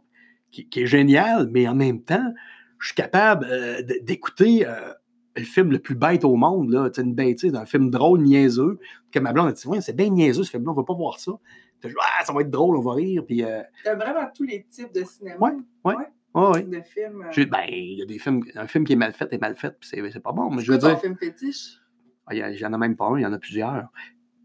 [0.52, 2.34] qui, est génial, mais en même temps,
[2.80, 4.66] je suis capable euh, d'écouter
[5.38, 8.78] le film le plus bête au monde, là, une bêtise, un film drôle, niaiseux,
[9.10, 11.18] que ma blonde a dit, ouais, c'est bien niaiseux ce film-là, on va pas voir
[11.18, 11.32] ça.
[11.86, 13.24] ah, ça va être drôle, on va rire.
[13.26, 13.42] Puis,
[13.86, 15.38] T'as vraiment tous les types de cinéma?
[15.40, 15.52] Oui,
[15.86, 15.94] oui.
[15.96, 16.06] Ouais.
[16.34, 16.64] Oh, oui.
[16.64, 17.24] de films.
[17.24, 17.46] Euh...
[17.46, 18.44] Ben, il y a des films.
[18.56, 20.52] Un film qui est mal fait est mal fait, puis c'est pas bon.
[20.52, 21.00] Mais je veux dire.
[21.00, 21.80] film fétiche?
[22.28, 23.90] Ah, il y en a même pas un, il y en a plusieurs.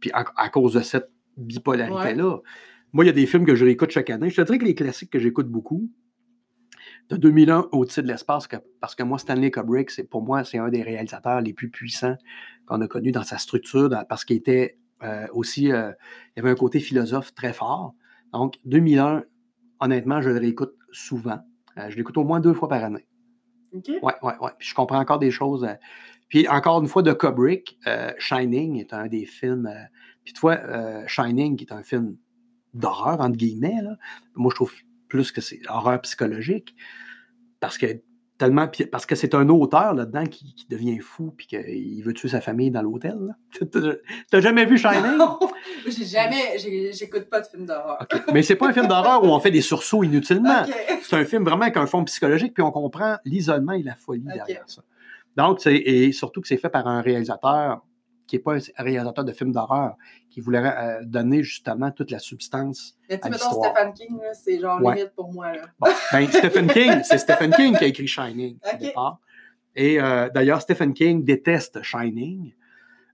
[0.00, 2.38] Puis à, cause de cette bipolarité-là.
[2.92, 4.30] Moi, il y a des films que je réécoute chaque année.
[4.30, 5.90] Je te dirais que les classiques que j'écoute beaucoup,
[7.08, 8.48] de 2001 au-dessus de l'espace,
[8.80, 12.16] parce que moi, Stanley Kubrick, c'est pour moi, c'est un des réalisateurs les plus puissants
[12.66, 15.92] qu'on a connu dans sa structure, parce qu'il était euh, aussi, euh,
[16.28, 17.94] il y avait un côté philosophe très fort.
[18.32, 19.24] Donc, 2001,
[19.80, 21.40] honnêtement, je le réécoute souvent.
[21.78, 23.06] Euh, je l'écoute au moins deux fois par année.
[23.74, 23.88] OK.
[23.88, 24.50] Oui, oui, oui.
[24.58, 25.64] Puis je comprends encore des choses.
[25.64, 25.74] Euh,
[26.28, 29.70] puis encore une fois, de Kubrick, euh, Shining est un des films.
[30.24, 30.58] puis tu vois,
[31.06, 32.16] Shining, qui est un film
[32.72, 33.96] d'horreur, entre guillemets, là,
[34.34, 34.72] moi je trouve
[35.08, 36.74] plus que c'est horreur psychologique.
[37.60, 37.86] Parce que
[38.38, 42.40] tellement parce que c'est un auteur là-dedans qui, devient fou puis qu'il veut tuer sa
[42.40, 43.36] famille dans l'hôtel.
[44.30, 45.16] T'as jamais vu Shining?
[45.16, 45.38] Non,
[45.86, 46.58] j'ai jamais,
[46.92, 48.06] j'écoute pas de film d'horreur.
[48.32, 50.64] Mais c'est pas un film d'horreur où on fait des sursauts inutilement.
[51.02, 54.24] C'est un film vraiment avec un fond psychologique puis on comprend l'isolement et la folie
[54.24, 54.82] derrière ça.
[55.36, 57.84] Donc, et surtout que c'est fait par un réalisateur
[58.26, 59.96] qui n'est pas un réalisateur de films d'horreur,
[60.30, 62.96] qui voulait euh, donner justement toute la substance.
[63.08, 65.52] Mais tu mettons Stephen King, c'est genre limite pour moi.
[65.52, 65.62] Là.
[66.12, 69.20] ben, Stephen King, c'est Stephen King qui a écrit Shining au départ.
[69.76, 72.54] Et euh, d'ailleurs, Stephen King déteste Shining,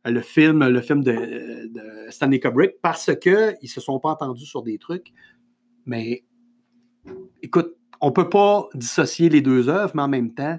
[0.04, 1.70] le film, le film de,
[2.10, 5.12] Stanley Kubrick, parce qu'ils ne se sont pas entendus sur des trucs.
[5.86, 6.24] Mais
[7.42, 10.58] écoute, on ne peut pas dissocier les deux œuvres, mais en même temps,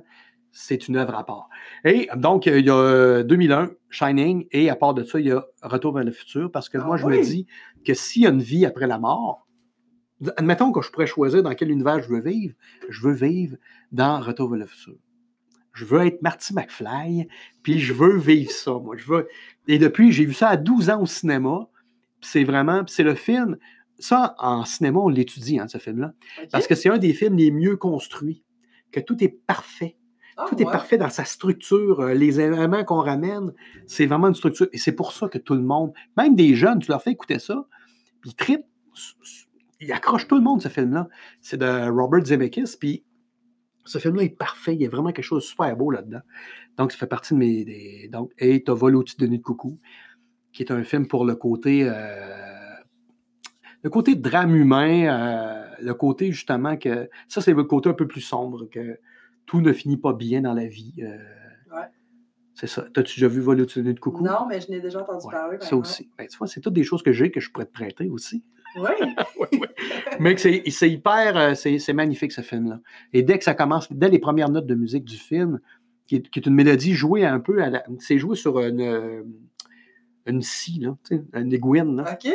[0.52, 1.50] c'est une œuvre à part.
[1.86, 5.46] Et donc, il y a 2001, Shining, et à part de ça, il y a
[5.62, 7.48] Retour vers le futur, parce que moi, je ah me dis
[7.86, 9.48] que s'il y a une vie après la mort,
[10.38, 12.54] admettons que je pourrais choisir dans quel univers je veux vivre,
[12.90, 13.58] je veux vivre
[13.92, 14.96] dans Retour vers le futur.
[15.74, 17.28] Je veux être Marty McFly,
[17.64, 18.96] puis je veux vivre ça, moi.
[18.98, 19.28] Je veux...
[19.68, 21.70] Et depuis, j'ai vu ça à 12 ans au cinéma,
[22.20, 23.58] c'est vraiment, c'est le film,
[23.98, 26.14] ça, en cinéma, on l'étudie, hein, ce film-là,
[26.52, 28.44] parce que c'est un des films les mieux construits,
[28.92, 29.96] que tout est parfait
[30.38, 32.02] ah, tout est parfait dans sa structure.
[32.02, 33.54] Euh, les éléments qu'on ramène,
[33.88, 34.68] c'est vraiment une structure.
[34.74, 37.40] Et c'est pour ça que tout le monde, même des jeunes, tu leur fais écouter
[37.40, 37.66] ça,
[38.22, 38.66] puis ils trippent.
[39.80, 41.08] Ils accrochent tout le monde, ce film-là.
[41.42, 43.04] C'est de Robert Zemeckis, puis
[43.86, 44.76] ce film-là est parfait.
[44.76, 46.22] Il y a vraiment quelque chose de super beau là-dedans.
[46.78, 48.10] Donc, ça fait partie de mes.
[48.10, 49.80] donc, et t'as Vol au-dessus de nuit de coucou,
[50.54, 51.84] qui est un film pour le côté.
[51.84, 52.76] Euh,
[53.84, 57.10] le côté drame humain, euh, le côté justement que.
[57.28, 59.00] Ça, c'est le côté un peu plus sombre que
[59.52, 60.94] tout ne finit pas bien dans la vie.
[61.00, 61.18] Euh,
[61.76, 61.88] ouais.
[62.54, 62.86] C'est ça.
[62.94, 64.24] T'as-tu déjà vu Voler au-dessus de coucou?
[64.24, 65.58] Non, mais je n'ai déjà entendu parler.
[65.60, 66.10] Ça aussi.
[66.18, 68.46] Ben, tu vois, c'est toutes des choses que j'ai que je pourrais te prêter aussi.
[68.78, 68.92] Oui.
[69.42, 69.70] ouais.
[70.22, 71.36] Mais c'est hyper.
[71.36, 72.80] Euh, c'est magnifique, ce film-là.
[73.12, 75.60] Et dès que ça commence, dès les premières notes de musique du film,
[76.08, 79.22] qui est, qui est une mélodie jouée un peu à C'est joué sur une, euh,
[80.28, 80.96] une scie, là,
[81.34, 81.98] une aiguine.
[81.98, 82.14] Là.
[82.14, 82.32] OK.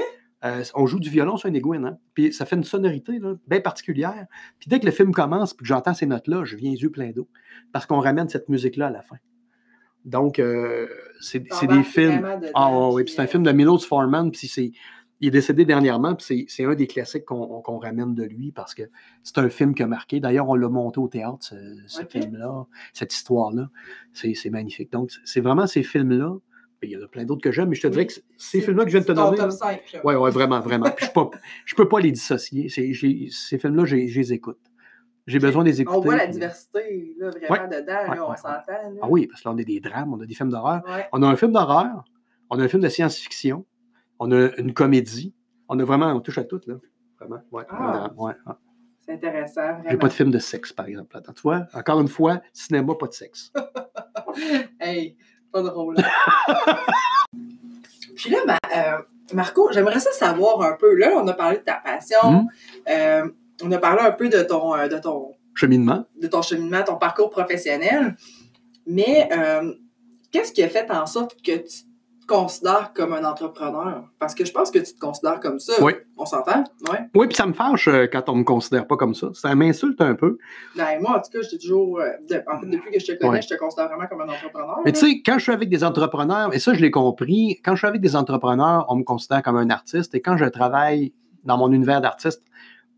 [0.46, 1.98] Euh, on joue du violon sur une aiguine, hein?
[2.14, 4.26] puis ça fait une sonorité bien particulière.
[4.58, 6.90] Puis dès que le film commence, puis que j'entends ces notes-là, je viens les yeux
[6.90, 7.28] pleins d'eau,
[7.72, 9.16] parce qu'on ramène cette musique-là à la fin.
[10.04, 10.86] Donc, euh,
[11.20, 12.24] c'est des films.
[12.54, 14.72] Ah oui, puis c'est un film de Milos Forman, puis c'est.
[15.20, 18.82] Il est décédé dernièrement, puis c'est un des classiques qu'on ramène de lui parce que
[19.22, 20.20] c'est un film qui a marqué.
[20.20, 23.70] D'ailleurs, on l'a monté au théâtre, ce, film-là, cette histoire-là.
[24.12, 24.92] C'est magnifique.
[24.92, 26.36] Donc, c'est vraiment ces films-là
[26.86, 28.84] il y en a plein d'autres que j'aime, mais je te dirais que ces films-là
[28.84, 29.38] que je viens de te nommer.
[30.04, 30.86] Oui, oui, vraiment, vraiment.
[30.98, 32.68] je ne peux, pas les dissocier.
[32.68, 34.58] Ces films-là, je, les écoute.
[35.26, 35.98] J'ai besoin de les écouter.
[35.98, 38.98] On voit la diversité, là, vraiment dedans, on s'entend.
[39.02, 40.82] Ah oui, parce que là, on a des drames, on a des films d'horreur.
[41.12, 42.04] On a un film d'horreur,
[42.50, 43.66] on a un film de science-fiction,
[44.18, 45.34] on a une comédie.
[45.68, 46.76] On a vraiment, on touche à tout, là.
[47.18, 47.64] Vraiment, ouais.
[47.70, 48.58] Ah.
[49.00, 49.82] C'est intéressant.
[49.88, 51.20] J'ai pas de film de sexe, par exemple.
[51.24, 53.52] Tu vois, encore une fois, cinéma, pas de sexe.
[54.80, 55.16] hey,
[55.56, 55.96] pas drôle.
[58.16, 58.38] Puis là,
[58.76, 58.98] euh,
[59.32, 60.94] Marco, j'aimerais ça savoir un peu.
[60.94, 62.30] Là, on a parlé de ta passion.
[62.30, 62.48] Hmm?
[62.88, 63.28] Euh,
[63.62, 66.04] on a parlé un peu de ton, euh, de ton cheminement.
[66.20, 68.16] De ton cheminement, ton parcours professionnel.
[68.86, 69.30] Mais
[70.30, 71.78] qu'est-ce qui a fait en sorte que tu
[72.26, 74.04] considères comme un entrepreneur?
[74.18, 75.74] Parce que je pense que tu te considères comme ça.
[75.80, 75.92] Oui.
[76.16, 76.64] On s'entend?
[76.90, 76.98] Oui.
[77.14, 79.28] Oui, puis ça me fâche euh, quand on me considère pas comme ça.
[79.34, 80.38] Ça m'insulte un peu.
[80.76, 82.00] Ben, moi, en tout cas, j'étais toujours.
[82.00, 82.08] Euh,
[82.52, 84.80] en fait, depuis que je te connais, je te considère vraiment comme un entrepreneur.
[84.84, 87.72] Mais tu sais, quand je suis avec des entrepreneurs, et ça, je l'ai compris, quand
[87.72, 90.14] je suis avec des entrepreneurs, on me considère comme un artiste.
[90.14, 91.12] Et quand je travaille
[91.44, 92.42] dans mon univers d'artiste,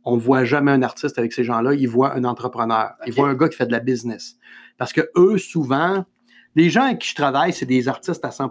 [0.04, 3.28] on ne voit jamais un artiste avec ces gens-là, ils voient un entrepreneur, ils voient
[3.28, 4.36] un gars qui fait de la business.
[4.78, 6.04] Parce que eux, souvent,
[6.54, 8.50] les gens avec qui je travaille, c'est des artistes à 100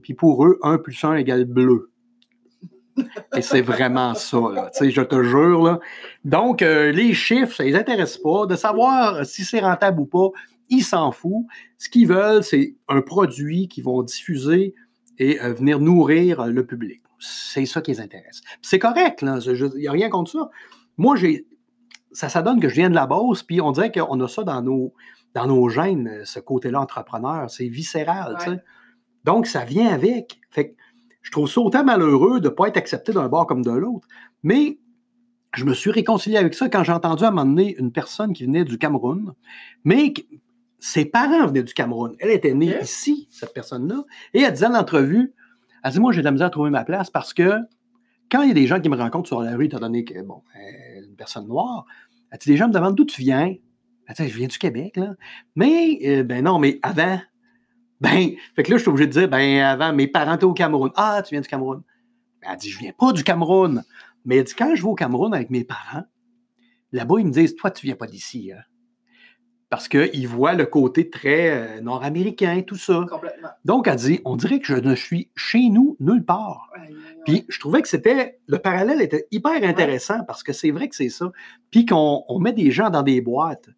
[0.00, 1.90] puis pour eux, 1 plus 1 égale bleu.
[3.36, 5.62] Et c'est vraiment ça, là, je te jure.
[5.62, 5.78] Là.
[6.24, 8.46] Donc, euh, les chiffres, ça ne les intéresse pas.
[8.46, 10.30] De savoir si c'est rentable ou pas,
[10.68, 11.46] ils s'en foutent.
[11.78, 14.74] Ce qu'ils veulent, c'est un produit qu'ils vont diffuser
[15.18, 17.00] et euh, venir nourrir le public.
[17.20, 18.42] C'est ça qui les intéresse.
[18.62, 20.50] C'est correct, il n'y a rien contre ça.
[20.96, 21.46] Moi, j'ai
[22.12, 24.42] ça, ça donne que je viens de la base, puis on dirait qu'on a ça
[24.42, 24.94] dans nos,
[25.34, 27.50] dans nos gènes, ce côté-là entrepreneur.
[27.50, 28.36] C'est viscéral,
[29.28, 30.40] Donc, ça vient avec.
[30.50, 30.74] Fait
[31.20, 34.08] je trouve ça autant malheureux de ne pas être accepté d'un bord comme de l'autre.
[34.42, 34.78] Mais
[35.54, 38.32] je me suis réconcilié avec ça quand j'ai entendu à un moment donné une personne
[38.32, 39.34] qui venait du Cameroun,
[39.84, 40.14] mais
[40.78, 42.16] ses parents venaient du Cameroun.
[42.20, 44.02] Elle était née ici, cette personne-là,
[44.32, 45.34] et elle disait en entrevue,
[45.84, 47.52] elle dit, moi, j'ai de la misère à trouver ma place parce que
[48.32, 50.22] quand il y a des gens qui me rencontrent sur la rue, étant donné que,
[50.22, 50.40] bon,
[51.06, 51.84] une personne noire,
[52.30, 53.54] elle dit, les gens me demandent d'où tu viens?
[54.06, 55.16] Elle dit, je viens du Québec, là.
[55.54, 57.20] Mais, euh, ben non, mais avant,
[58.00, 60.54] ben, fait que là, je suis obligé de dire, ben, avant, mes parents étaient au
[60.54, 60.90] Cameroun.
[60.94, 61.82] Ah, tu viens du Cameroun.
[62.42, 63.82] Ben, elle dit, je viens pas du Cameroun.
[64.24, 66.04] Mais elle dit, quand je vais au Cameroun avec mes parents,
[66.92, 68.52] là-bas, ils me disent, toi, tu viens pas d'ici.
[68.52, 68.62] Hein?
[69.70, 73.04] Parce qu'ils voient le côté très euh, nord-américain, tout ça.
[73.08, 73.48] Complètement.
[73.64, 76.70] Donc, elle dit, on dirait que je ne suis chez nous nulle part.
[77.26, 80.96] Puis, je trouvais que c'était, le parallèle était hyper intéressant parce que c'est vrai que
[80.96, 81.30] c'est ça.
[81.70, 83.68] Puis qu'on met des gens dans des boîtes.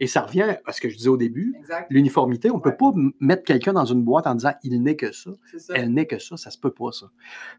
[0.00, 1.54] Et ça revient à ce que je disais au début,
[1.88, 2.50] l'uniformité.
[2.50, 5.30] On ne peut pas mettre quelqu'un dans une boîte en disant il n'est que ça,
[5.72, 7.06] elle n'est que ça, ça se peut pas ça.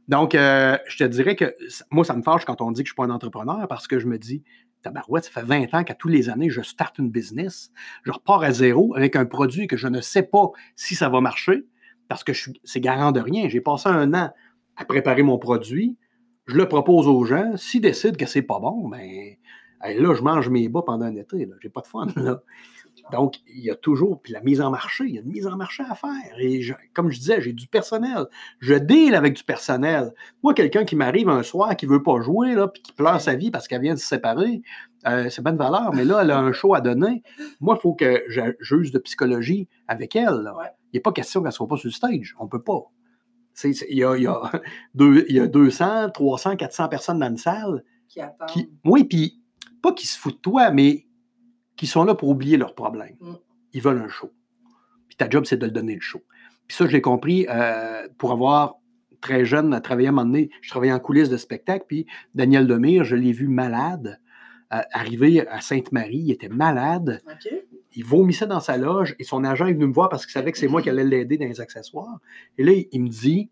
[0.09, 1.55] Donc, euh, je te dirais que
[1.91, 3.87] moi, ça me fâche quand on dit que je ne suis pas un entrepreneur parce
[3.87, 4.43] que je me dis,
[4.81, 7.71] tabarouette, ça fait 20 ans qu'à tous les années, je starte une business,
[8.03, 11.21] je repars à zéro avec un produit que je ne sais pas si ça va
[11.21, 11.65] marcher
[12.07, 12.33] parce que
[12.63, 13.47] c'est garant de rien.
[13.47, 14.31] J'ai passé un an
[14.75, 15.97] à préparer mon produit,
[16.47, 19.35] je le propose aux gens, s'ils décident que c'est pas bon, ben
[19.93, 21.47] là, je mange mes bas pendant un été.
[21.61, 22.07] J'ai pas de fun.
[22.15, 22.41] Là.
[23.11, 25.45] Donc, il y a toujours, puis la mise en marché, il y a une mise
[25.47, 26.39] en marché à faire.
[26.39, 26.61] Et
[26.93, 28.25] comme je disais, j'ai du personnel.
[28.59, 30.13] Je deal avec du personnel.
[30.43, 33.21] Moi, quelqu'un qui m'arrive un soir qui ne veut pas jouer, là, puis qui pleure
[33.21, 34.61] sa vie parce qu'elle vient de se séparer,
[35.07, 37.21] euh, c'est bonne valeur, mais là, elle a un show à donner.
[37.59, 40.51] Moi, il faut que je juge de psychologie avec elle.
[40.91, 42.35] Il n'est pas question qu'elle ne soit pas sur le stage.
[42.39, 42.81] On ne peut pas.
[43.63, 44.41] Il y, a, il, y a
[44.95, 47.83] deux, il y a 200, 300, 400 personnes dans une salle.
[48.07, 48.67] Qui attendent.
[48.83, 49.41] oui, puis
[49.85, 51.05] pas qu'ils se foutent de toi, mais
[51.75, 53.17] qui sont là pour oublier leurs problèmes.
[53.19, 53.33] Mm.
[53.73, 54.31] Ils veulent un show.
[55.07, 56.23] Puis ta job, c'est de le donner le show.
[56.67, 58.79] Puis ça, je l'ai compris euh, pour avoir
[59.21, 60.49] très jeune à travailler à un moment donné.
[60.61, 64.19] Je travaillais en coulisses de spectacle, puis Daniel Demire, je l'ai vu malade.
[64.73, 67.21] Euh, arrivé à Sainte-Marie, il était malade.
[67.93, 70.51] Il vomissait dans sa loge et son agent est venu me voir parce qu'il savait
[70.51, 72.17] que c'est moi qui allais l'aider dans les accessoires.
[72.57, 73.51] Et là, il me dit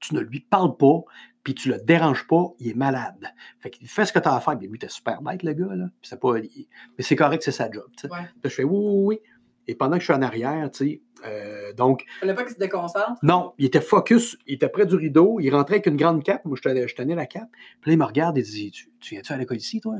[0.00, 1.02] Tu ne lui parles pas,
[1.42, 3.32] puis tu le déranges pas, il est malade.
[3.60, 4.58] Fait qu'il fait ce que tu as à faire.
[4.58, 5.86] Puis lui, t'es super bête, le gars, là.
[6.02, 7.86] c'est pas, mais c'est correct, c'est sa job.
[8.44, 9.20] je fais oui, oui, oui.
[9.66, 12.04] Et pendant que je suis en arrière, tu sais, euh, donc.
[12.16, 13.18] Il fallait pas qu'il se déconcentre?
[13.22, 16.44] Non, il était focus, il était près du rideau, il rentrait avec une grande cape,
[16.44, 17.48] moi je tenais, je tenais la cape.
[17.80, 19.96] Puis là, il me regarde et dit Tu, viens-tu à l'école ici, toi?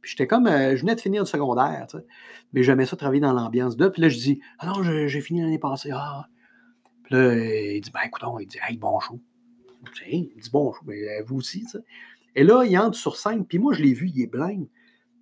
[0.00, 2.04] Puis j'étais comme, euh, je venais de finir le secondaire, tu sais.
[2.52, 3.88] Mais j'aimais ça travailler dans l'ambiance de.
[3.88, 5.90] Puis là, je dis Ah non, j'ai fini l'année passée.
[5.92, 6.26] Ah.
[7.04, 8.98] Puis là, il dit Ben écoute, il dit Hey, bon
[9.92, 10.04] show.
[10.06, 11.66] Il dit bonjour, mais euh, vous aussi.
[12.36, 14.66] Et là, il entre sur scène, puis moi, je l'ai vu, il est blême.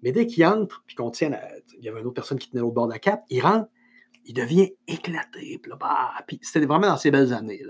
[0.03, 1.31] Mais dès qu'il entre, puis qu'on tient,
[1.79, 3.69] il y avait une autre personne qui tenait au bord de la cape, il rentre,
[4.25, 5.59] il devient éclaté.
[5.63, 7.63] Puis, bah, puis c'était vraiment dans ces belles années.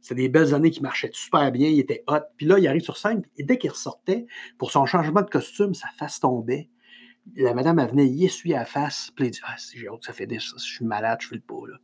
[0.00, 2.20] C'était des belles années qui marchaient super bien, il était hot.
[2.36, 4.26] Puis là, il arrive sur scène, et dès qu'il ressortait,
[4.58, 6.70] pour son changement de costume, sa face tombait.
[7.36, 10.12] La madame, elle venait y essuyer la face, puis il dit Ah, j'ai hâte, ça
[10.12, 11.66] fait des, je suis malade, je fais le pas.
[11.66, 11.78] Là.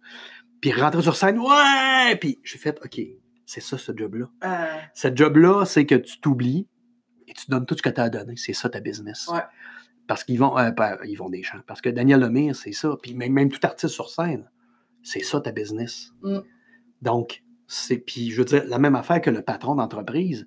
[0.61, 2.16] Puis il rentrait sur scène, ouais!
[2.16, 3.01] Puis j'ai fait OK,
[3.51, 4.26] c'est ça, ce job-là.
[4.44, 4.78] Euh.
[4.94, 6.68] Ce job-là, c'est que tu t'oublies
[7.26, 8.36] et tu donnes tout ce que tu as donné.
[8.36, 9.28] C'est ça ta business.
[10.07, 10.70] Parce qu'ils vont, euh,
[11.05, 11.59] ils vont des champs.
[11.66, 12.96] Parce que Daniel Lemire, c'est ça.
[13.03, 14.48] Puis même, tout artiste sur scène,
[15.03, 16.12] c'est ça ta business.
[16.22, 16.38] Mm.
[17.03, 20.46] Donc, c'est puis je veux dire la même affaire que le patron d'entreprise.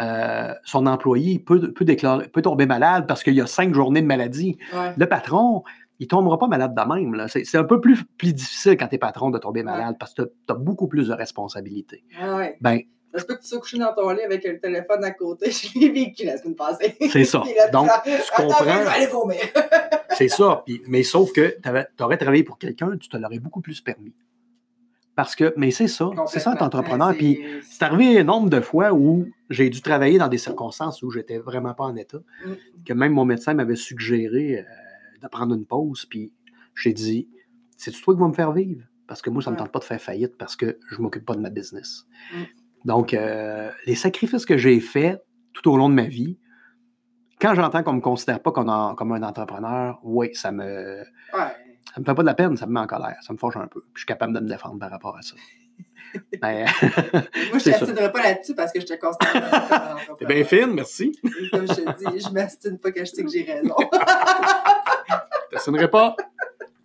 [0.00, 4.02] Euh, son employé peut, peut, déclarer, peut tomber malade parce qu'il y a cinq journées
[4.02, 4.58] de maladie.
[4.96, 5.64] Le patron,
[6.00, 7.26] il ne tombera pas malade de même.
[7.28, 10.22] C'est un peu plus, plus difficile quand tu es patron de tomber malade parce que
[10.22, 12.04] tu as, beaucoup plus de responsabilités.
[12.20, 12.56] Ah ouais.
[12.60, 12.80] Ben,
[13.14, 15.50] Est-ce que tu sois couché dans ton lit avec le téléphone à côté?
[15.52, 16.96] Je l'ai vécu la semaine passée.
[17.10, 17.42] C'est ça.
[17.72, 18.64] Donc, tu comprends.
[20.16, 20.64] c'est ça.
[20.88, 24.14] mais sauf que tu aurais travaillé pour quelqu'un, tu te l'aurais beaucoup plus permis.
[25.16, 27.14] Parce que, mais c'est ça, c'est ça être entrepreneur.
[27.14, 27.40] Puis
[27.70, 31.38] c'est arrivé un nombre de fois où j'ai dû travailler dans des circonstances où j'étais
[31.38, 32.52] vraiment pas en état, mm.
[32.84, 34.64] que même mon médecin m'avait suggéré.
[35.24, 36.34] De prendre une pause, puis
[36.74, 37.30] j'ai dit,
[37.78, 38.84] c'est toi qui vas me faire vivre?
[39.06, 41.02] Parce que moi, ça ne me tente pas de faire faillite parce que je ne
[41.02, 42.04] m'occupe pas de ma business.
[42.34, 42.42] Mm.
[42.84, 46.38] Donc, euh, les sacrifices que j'ai faits tout au long de ma vie,
[47.40, 51.00] quand j'entends qu'on ne me considère pas comme un, comme un entrepreneur, oui, ça me.
[51.32, 51.52] Ouais.
[51.94, 53.56] Ça me fait pas de la peine, ça me met en colère, ça me fâche
[53.56, 53.80] un peu.
[53.80, 55.36] Puis je suis capable de me défendre par rapport à ça.
[56.40, 56.64] Ben,
[57.50, 60.16] Moi, je t'astinerai pas là-dessus parce que je te considère comme.
[60.16, 61.18] T'es bien fine, merci.
[61.24, 63.74] Et comme je te dis, je m'astine pas que je sais que j'ai raison.
[65.50, 66.16] t'astinerai pas.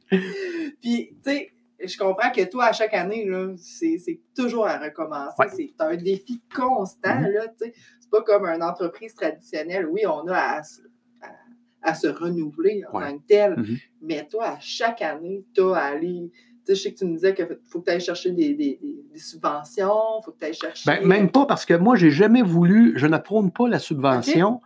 [0.09, 1.51] Puis, tu sais,
[1.83, 5.35] je comprends que toi, à chaque année, là, c'est, c'est toujours à recommencer.
[5.39, 5.47] Ouais.
[5.55, 7.27] C'est un défi constant, Mhm.
[7.31, 7.73] là, tu sais.
[7.99, 9.85] C'est pas comme une entreprise traditionnelle.
[9.87, 10.81] Oui, on a à, se-
[11.21, 13.07] à- à se renouveler en Ouais.
[13.11, 13.55] tant que tel.
[13.57, 13.77] Mhm.
[14.01, 16.31] Mais toi, à chaque année, tu as à aller.
[16.75, 19.03] Je sais que tu me disais qu'il faut que tu ailles chercher des, des- des-
[19.11, 20.83] des subventions, il faut que tu ailles chercher.
[20.89, 24.61] Ben, même pas parce que moi, j'ai jamais voulu, je ne prône pas la subvention.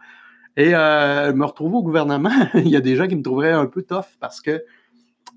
[0.55, 3.65] Et euh, me retrouver au gouvernement, il y a des gens qui me trouveraient un
[3.65, 4.63] peu tough parce que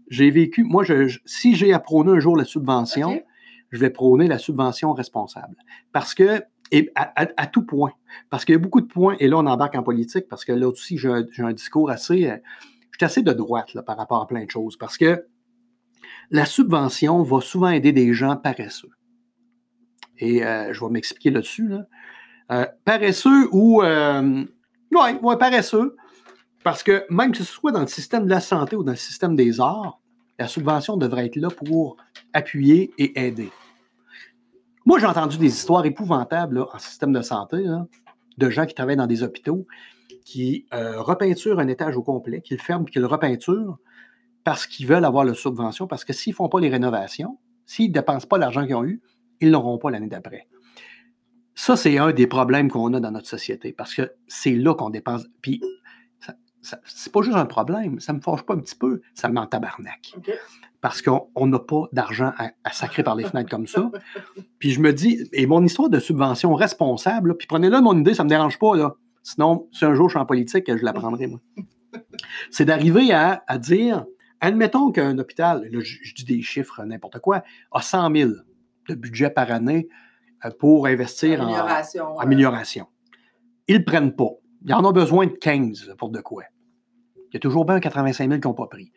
[0.08, 3.08] j'ai vécu, moi, je, je- si j'ai à prôner un jour la subvention,
[3.70, 5.56] je vais prôner la subvention responsable.
[5.92, 7.92] Parce que, et à, à- à tout point,
[8.30, 10.52] parce qu'il y a beaucoup de points, et là, on embarque en politique, parce que
[10.52, 12.36] là aussi, j'ai un, un discours assez, euh,
[12.92, 15.24] je suis assez de droite là, par rapport à plein de choses, parce que
[16.30, 18.90] la subvention va souvent aider des gens paresseux.
[20.18, 21.68] Et euh, je vais m'expliquer là-dessus.
[21.68, 21.86] Là.
[22.52, 23.82] Euh, paresseux ou...
[23.82, 24.44] Euh,
[24.92, 25.96] ouais, ouais, paresseux.
[26.64, 28.96] Parce que même que ce soit dans le système de la santé ou dans le
[28.96, 30.00] système des arts,
[30.38, 31.96] la subvention devrait être là pour
[32.32, 33.50] appuyer et aider.
[34.84, 37.64] Moi, j'ai entendu des histoires épouvantables en système de santé,
[38.38, 39.66] de gens qui travaillent dans des hôpitaux,
[40.24, 43.78] qui euh, repeinturent un étage au complet, qui le ferment qui le repeinturent
[44.46, 47.88] parce qu'ils veulent avoir la subvention, parce que s'ils ne font pas les rénovations, s'ils
[47.88, 49.02] ne dépensent pas l'argent qu'ils ont eu,
[49.40, 50.46] ils n'auront pas l'année d'après.
[51.56, 54.90] Ça, c'est un des problèmes qu'on a dans notre société, parce que c'est là qu'on
[54.90, 55.26] dépense.
[55.42, 55.60] Puis,
[56.84, 59.40] c'est pas juste un problème, ça me fâche pas un petit peu, ça me met
[59.40, 60.14] en tabarnak
[60.80, 63.90] parce qu'on on n'a pas d'argent à, à sacrer par les fenêtres comme ça.
[64.60, 68.14] Puis je me dis, et mon histoire de subvention responsable, là, puis prenez-le mon idée,
[68.14, 68.76] ça ne me dérange pas.
[68.76, 68.94] Là.
[69.24, 71.40] Sinon, si un jour je suis en politique, je la prendrai, moi.
[72.52, 74.04] C'est d'arriver à, à dire,
[74.40, 78.30] admettons qu'un hôpital, là, je, je dis des chiffres, n'importe quoi, a 100 000
[78.88, 79.88] de budget par année
[80.44, 82.18] euh, pour investir en Amélioration.
[82.18, 82.86] amélioration.
[83.68, 84.30] Ils ne prennent pas.
[84.64, 86.44] Ils en ont besoin de 15 pour de quoi.
[87.16, 88.92] Il y a toujours bien 85 000 qui n'ont pas pris.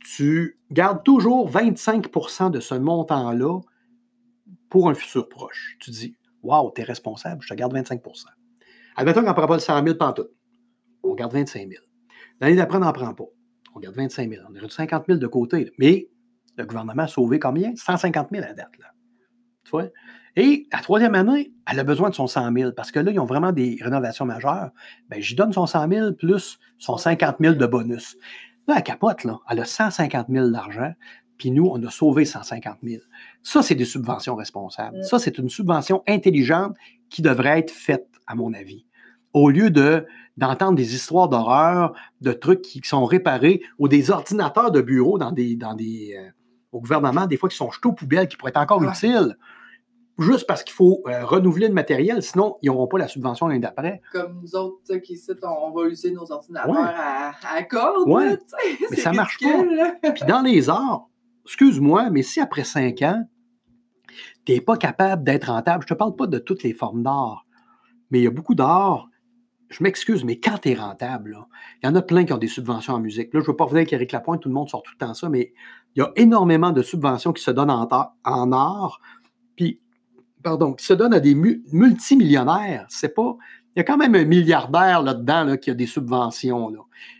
[0.00, 3.60] Tu gardes toujours 25% de ce montant-là
[4.68, 5.76] pour un futur proche.
[5.80, 8.26] Tu dis, Waouh, tu es responsable, je te garde 25%
[8.96, 10.30] Admettons qu'on ne prend pas le 100 000 pantoute.
[11.02, 11.84] On garde 25 000.
[12.40, 13.24] L'année d'après, on n'en prend pas.
[13.76, 14.42] On garde 25 000.
[14.50, 15.66] On a eu 50 000 de côté.
[15.66, 15.70] là.
[15.78, 16.08] Mais
[16.56, 17.76] le gouvernement a sauvé combien?
[17.76, 18.78] 150 000 à la date.
[18.78, 18.86] Là.
[19.64, 19.88] Tu vois?
[20.34, 23.20] Et la troisième année, elle a besoin de son 100 000 parce que là, ils
[23.20, 24.70] ont vraiment des rénovations majeures.
[25.10, 28.16] Ben, j'y donne son 100 000 plus son 50 000 de bonus.
[28.66, 29.38] Là, elle capote, là.
[29.50, 30.92] Elle a 150 000 d'argent,
[31.36, 33.02] puis nous, on a sauvé 150 000.
[33.42, 34.98] Ça, c'est des subventions responsables.
[34.98, 35.02] Mm.
[35.02, 36.74] Ça, c'est une subvention intelligente
[37.10, 38.85] qui devrait être faite, à mon avis.
[39.36, 40.06] Au lieu de,
[40.38, 45.30] d'entendre des histoires d'horreur, de trucs qui sont réparés, ou des ordinateurs de bureau dans
[45.30, 46.30] des, dans des, euh,
[46.72, 48.88] au gouvernement, des fois, qui sont jetés aux poubelles, qui pourraient être encore Ouais.
[48.88, 49.36] utiles,
[50.18, 53.60] juste parce qu'il faut euh, renouveler le matériel, sinon, ils n'auront pas la subvention l'année
[53.60, 54.00] d'après.
[54.10, 56.78] Comme nous autres, qui ici, on, va utiliser nos ordinateurs Ouais.
[56.80, 58.08] à, à corde.
[58.08, 58.30] Ouais.
[58.30, 58.86] là, tu sais.
[58.90, 59.94] Mais ça marche ridicule, là.
[60.14, 61.08] Puis dans les arts,
[61.44, 63.22] excuse-moi, mais si après cinq ans,
[64.46, 67.02] tu n'es pas capable d'être rentable, je ne te parle pas de toutes les formes
[67.02, 67.44] d'art,
[68.10, 69.08] mais il y a beaucoup d'art,
[69.68, 71.36] je m'excuse, mais quand tu es rentable,
[71.82, 73.34] il y en a plein qui ont des subventions en musique.
[73.34, 75.04] Là, je ne veux pas revenir avec Eric Lapointe, tout le monde sort tout le
[75.04, 75.52] temps ça, mais
[75.94, 77.88] il y a énormément de subventions qui se donnent en,
[78.24, 79.00] en art,
[79.56, 79.80] puis,
[80.42, 82.86] pardon, qui se donnent à des mu- multimillionnaires.
[82.88, 83.36] C'est pas.
[83.74, 86.72] Il y a quand même un milliardaire là-dedans là, qui a des subventions.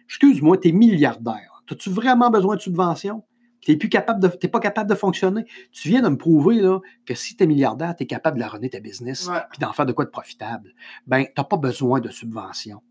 [0.07, 1.63] Excuse-moi, tu es milliardaire.
[1.71, 3.25] As-tu vraiment besoin de subventions?
[3.67, 5.45] Tu n'es capable de, t'es pas capable de fonctionner.
[5.73, 8.43] Tu viens de me prouver là, que si tu es milliardaire, tu es capable de
[8.43, 10.73] la runner ta business puis d'en faire de quoi de profitable.
[11.07, 12.83] Ben, tu n'as pas besoin de subventions.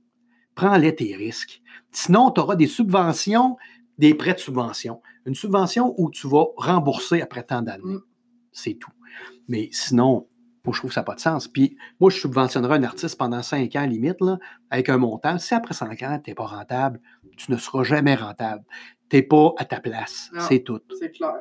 [0.54, 1.62] Prends-les tes risques.
[1.92, 3.58] Sinon, tu auras des subventions,
[3.98, 5.02] des prêts de subvention.
[5.26, 7.96] Une subvention où tu vas rembourser après tant d'années.
[7.96, 8.02] Mm.
[8.52, 8.92] C'est tout.
[9.48, 10.28] Mais sinon,
[10.66, 11.48] moi, je trouve que ça n'a pas de sens.
[11.48, 14.38] Puis, moi, je subventionnerai un artiste pendant cinq ans, limite, là,
[14.70, 15.38] avec un montant.
[15.38, 17.00] Si après cinq ans, tu n'es pas rentable,
[17.38, 18.64] tu ne seras jamais rentable.
[19.10, 20.32] Tu n'es pas à ta place.
[20.40, 20.80] C'est tout.
[21.00, 21.36] C'est clair.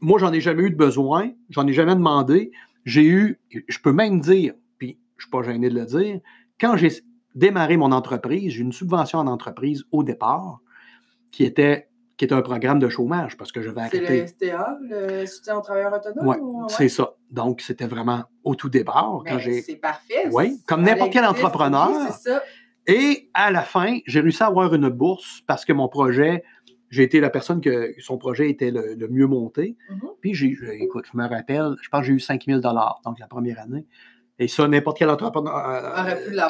[0.00, 1.30] Moi, j'en ai jamais eu de besoin.
[1.48, 2.50] J'en ai jamais demandé.
[2.84, 6.20] J'ai eu, je peux même dire, puis je ne suis pas gêné de le dire,
[6.60, 6.90] quand j'ai
[7.34, 10.60] démarré mon entreprise, j'ai eu une subvention en entreprise au départ
[11.32, 14.20] qui était, qui était un programme de chômage parce que je vais C'est arrêter.
[14.20, 16.26] le STA, le soutien aux travailleurs autonomes?
[16.26, 16.66] Ouais, ou- ouais?
[16.68, 17.14] c'est ça.
[17.30, 19.22] Donc, c'était vraiment au tout départ.
[19.26, 19.62] Quand Ben, j'ai...
[19.62, 20.28] C'est parfait.
[20.32, 21.90] Oui, comme n'importe quel entrepreneur.
[22.12, 22.42] c'est ça.
[22.86, 26.44] Et à la fin, j'ai réussi à avoir une bourse parce que mon projet,
[26.88, 29.76] j'ai été la personne que son projet était le, le mieux monté.
[29.90, 30.00] Mhm.
[30.20, 33.26] Puis, j'ai, écoute, je me rappelle, je pense que j'ai eu 5 000 donc la
[33.26, 33.86] première année.
[34.38, 35.90] Et ça, n'importe quel entrepreneur euh,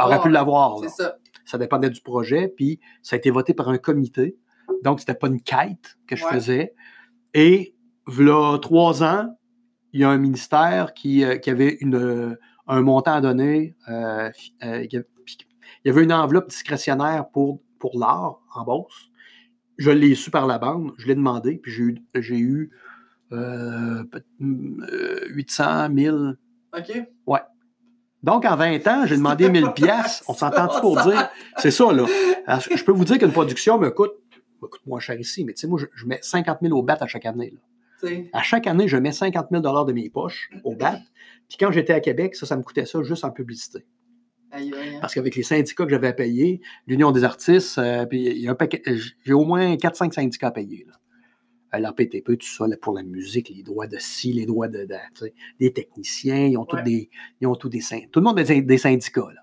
[0.05, 0.79] Aurait pu l'avoir.
[0.83, 1.17] C'est ça.
[1.45, 2.49] Ça dépendait du projet.
[2.49, 4.37] Puis ça a été voté par un comité.
[4.83, 6.33] Donc, c'était pas une quête que je Ouais.
[6.33, 6.75] faisais.
[7.33, 7.75] Et,
[8.07, 9.36] voilà trois ans,
[9.97, 13.75] il y a un ministère qui, euh, qui avait une, euh, un montant à donner.
[13.89, 14.31] euh,
[14.63, 14.89] il
[15.85, 19.09] y avait- une enveloppe discrétionnaire pour, pour l'art en bourse.
[19.79, 22.71] Je l'ai su par la bande, je l'ai demandé, puis j'ai eu, j'ai eu
[23.33, 26.17] euh, peut- euh, 800 000.
[26.77, 27.03] OK?
[28.23, 30.25] Donc, en 20 ans, j'ai demandé 1000 pièces.
[30.29, 31.29] On s'entend tout pour dire?
[31.59, 32.07] C'est ça, là.
[32.47, 34.15] Alors, je je peux vous dire qu'une production me coûte,
[34.63, 36.83] me coûte moins cher ici, mais tu sais, moi, je, je mets 50 000 au
[36.83, 37.51] BAT à chaque année.
[37.55, 37.61] là.
[38.33, 41.01] À chaque année, je mets 50 000 de mes poches au BAT.
[41.49, 43.87] Puis quand j'étais à Québec, ça, ça me coûtait ça juste en publicité.
[44.51, 44.99] aïe, aïe, hein.
[45.01, 48.49] Parce qu'avec les syndicats que j'avais à payer, l'Union des artistes, euh, puis il y
[48.49, 48.83] a un paquet,
[49.25, 50.85] j'ai au moins 4-5 syndicats à payer.
[50.89, 50.95] Là.
[51.75, 54.69] Euh, La PTP, tout ça, là, pour la musique, les droits de ci, les droits
[54.69, 56.83] de, de- des techniciens, ils ont tous Ouais.
[56.83, 57.11] des,
[57.41, 57.81] ils ont tous des
[58.13, 59.29] Tout le monde a des, des syndicats.
[59.35, 59.41] Là.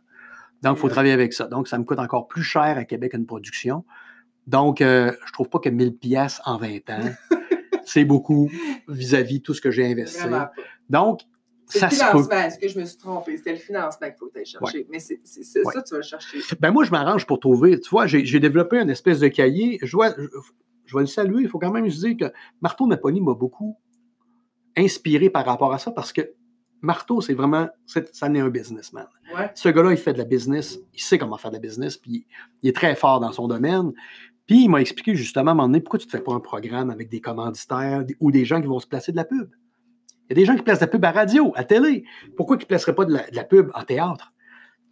[0.61, 0.91] Donc, il faut Ouais.
[0.93, 1.47] travailler avec ça.
[1.47, 3.83] Donc, ça me coûte encore plus cher à Québec une production.
[4.47, 6.99] Donc, euh, je trouve pas que 1000 pièces en 20 ans,
[7.85, 8.49] c'est beaucoup
[8.87, 10.23] vis-à-vis de tout ce que j'ai investi.
[10.89, 11.21] Donc,
[11.65, 12.35] C'est ça le financement.
[12.41, 13.37] Est-ce que je me suis trompée?
[13.37, 14.85] C'était le financement qu'il faut ailles chercher.
[14.91, 15.15] Mais c'est
[15.63, 15.73] Ouais.
[15.73, 16.37] ça que tu vas chercher.
[16.59, 17.79] Ben moi, je m'arrange pour trouver.
[17.79, 19.79] Tu vois, j'ai développé une espèce de cahier.
[19.81, 20.23] Je, je,
[20.85, 21.43] je vais le saluer.
[21.43, 23.77] Il faut quand même se dire que Marteau Napoli m'a beaucoup
[24.77, 26.33] inspiré par rapport à ça parce que
[26.81, 29.07] Marteau, c'est vraiment, ça n'est un businessman.
[29.37, 29.49] Ouais.
[29.55, 32.27] Ce gars-là, il fait de la business, il sait comment faire de la business, puis
[32.61, 33.93] il est très fort dans son domaine.
[34.45, 36.39] Puis il m'a expliqué justement à un moment donné pourquoi tu ne fais pas un
[36.39, 39.49] programme avec des commanditaires ou des gens qui vont se placer de la pub.
[40.29, 42.03] Il y a des gens qui placent de la pub à radio, à télé.
[42.35, 44.33] Pourquoi ils ne placeraient pas de la, pub en théâtre?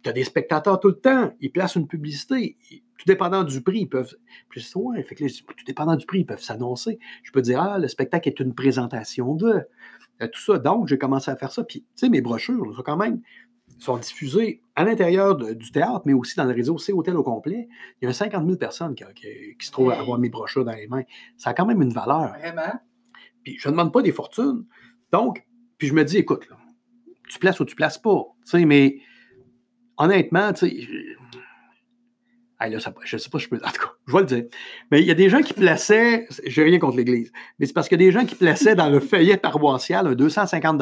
[0.02, 1.32] Tu as des spectateurs tout le temps.
[1.40, 2.56] Ils placent une publicité.
[2.70, 4.14] Tout dépendant du prix, ils peuvent.
[4.48, 6.98] Puis ouais, fait que tout dépendant du prix, ils peuvent s'annoncer.
[7.22, 9.62] Je peux dire, ah, le spectacle est une présentation de.
[10.22, 10.58] euh, tout ça.
[10.58, 11.64] Donc, j'ai commencé à faire ça.
[11.64, 13.20] Puis, tu sais, mes brochures, sont quand même
[13.82, 17.68] sont diffusées à l'intérieur du théâtre, mais aussi dans le réseau C Hôtel au complet.
[18.00, 20.64] Il y a 50 000 personnes qui, qui- qui se trouvent à avoir mes brochures
[20.64, 21.02] dans les mains.
[21.36, 22.34] Ça a quand même une valeur.
[22.38, 22.72] Vraiment?
[23.42, 24.64] Puis je ne demande pas des fortunes.
[25.10, 25.44] Donc,
[25.78, 26.56] puis je me dis, écoute, là,
[27.28, 28.24] tu places ou tu places pas.
[28.44, 28.98] Tu sais, mais
[29.96, 30.80] honnêtement, tu sais.
[30.80, 31.16] je-
[32.60, 33.56] Hey, là, ça- je ne sais pas si je peux.
[33.56, 34.44] En tout cas, je vais le dire.
[34.92, 36.28] Mais il y a des gens qui plaçaient.
[36.46, 37.32] J'ai rien contre l'Église.
[37.58, 40.14] Mais c'est parce qu'il y a des gens qui plaçaient dans le feuillet paroissial un
[40.14, 40.78] 250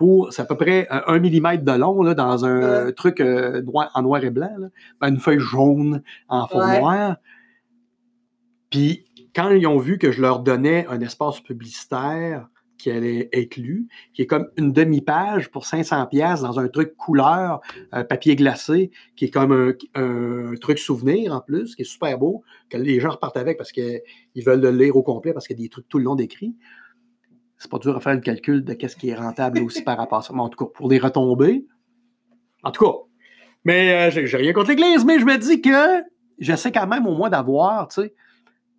[0.00, 0.32] pour.
[0.32, 2.92] C'est à peu près un, un millimètre de long là, dans un Ouais.
[2.94, 4.50] truc euh, noir- en noir et blanc.
[4.58, 4.68] là.
[5.00, 6.80] Ben, une feuille jaune en fond Ouais.
[6.80, 7.16] noir.
[8.70, 9.04] Puis
[9.34, 12.48] quand ils ont vu que je leur donnais un espace publicitaire
[12.78, 16.96] qui allait être lu, qui est comme une demi-page pour 500 pièces dans un truc
[16.96, 17.60] couleur,
[17.94, 22.16] euh, papier glacé, qui est comme un, un truc souvenir en plus, qui est super
[22.18, 24.00] beau, que les gens repartent avec parce qu'ils
[24.46, 26.54] veulent le lire au complet parce qu'il y a des trucs tout le long d'écrit.
[27.60, 30.18] C'est pas dur à faire le calcul de qu'est-ce qui est rentable aussi par rapport
[30.18, 30.32] à ça.
[30.32, 31.66] Mais en tout cas, pour les retombées,
[32.62, 32.92] en tout cas,
[33.64, 36.02] mais euh, j'ai rien contre l'Église, mais je me dis que
[36.38, 38.14] j'essaie quand même au moins d'avoir, tu sais,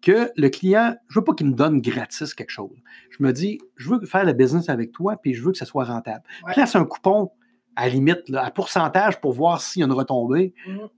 [0.02, 2.76] que le client, je veux pas qu'il me donne gratis quelque chose.
[3.12, 5.68] Je me dis, je veux faire le business avec toi, puis je veux que ça
[5.68, 6.24] soit rentable.
[6.48, 6.54] Ouais.
[6.54, 7.30] Place un coupon
[7.76, 10.56] à limite, là, à pourcentage pour voir s'il y a une retombée.
[10.66, 10.90] Mhm.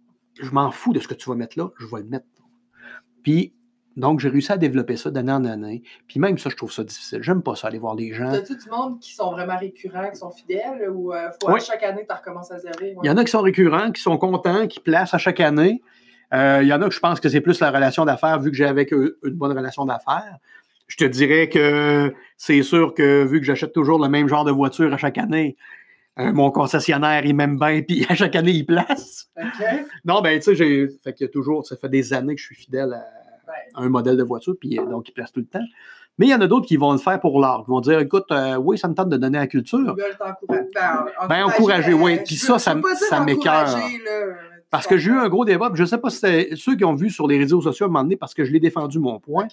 [0.41, 2.25] Je m'en fous de ce que tu vas mettre là, je vais le mettre.
[3.23, 3.53] Puis,
[3.95, 5.83] donc, j'ai réussi à développer ça d'année en année.
[6.07, 7.19] Puis même ça, je trouve ça difficile.
[7.21, 8.31] J'aime pas ça, aller voir les gens.
[8.31, 11.83] T'as-tu du monde qui sont vraiment récurrents, qui sont fidèles ou euh, faut à chaque
[11.83, 12.73] année tu recommences à zéro?
[13.03, 15.81] Il y en a qui sont récurrents, qui sont contents, qui placent à chaque année.
[16.33, 18.49] Euh, il y en a que je pense que c'est plus la relation d'affaires, vu
[18.49, 20.37] que j'ai avec eux une bonne relation d'affaires.
[20.87, 24.51] Je te dirais que c'est sûr que vu que j'achète toujours le même genre de
[24.51, 25.55] voiture à chaque année,
[26.19, 29.29] euh, mon concessionnaire, il m'aime bien, puis à chaque année, il place.
[30.03, 30.87] Non, ben, tu sais, j'ai.
[31.03, 31.65] Fait qu'il y a toujours.
[31.65, 33.22] Ça fait des années que je suis fidèle à
[33.75, 35.65] un modèle de voiture, puis euh, donc, il place tout le temps.
[36.19, 37.63] Mais il y en a d'autres qui vont le faire pour l'art.
[37.65, 39.79] Qui vont dire, écoute, euh, oui, ça me tente de donner à la culture.
[39.79, 39.95] Ils.
[40.47, 42.17] Ben, Ben, encourager, oui.
[42.17, 42.75] euh, Puis ça, ça
[43.09, 44.35] ça là,
[44.69, 46.85] Parce que j'ai eu un gros débat, je ne sais pas si c'était ceux qui
[46.85, 48.99] ont vu sur les réseaux sociaux à un moment donné, parce que je l'ai défendu
[48.99, 49.47] mon point.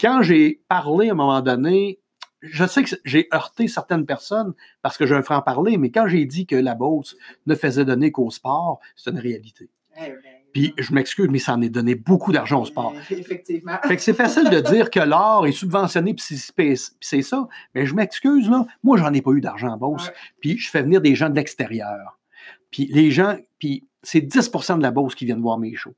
[0.00, 2.00] Quand j'ai parlé à un moment donné,
[2.42, 6.24] je sais que j'ai heurté certaines personnes parce que j'ai un franc-parler, mais quand j'ai
[6.24, 7.16] dit que la Beauce
[7.46, 9.68] ne faisait donner qu'au sport, c'est une réalité.
[9.96, 10.16] Eh ben,
[10.52, 12.92] Puis je m'excuse, mais ça en est donné beaucoup d'argent au sport.
[13.10, 13.76] Effectivement.
[13.84, 16.24] Fait que c'est facile de dire que l'art est subventionné, puis
[17.00, 17.48] c'est- ça.
[17.74, 18.66] Mais je m'excuse, là.
[18.82, 19.76] Moi, j'en ai pas eu d'argent.
[19.80, 19.96] Ouais.
[20.40, 22.18] Puis je fais venir des gens de l'extérieur.
[22.70, 25.94] Puis les gens, puis c'est 10% de la Beauce qui viennent voir mes shows.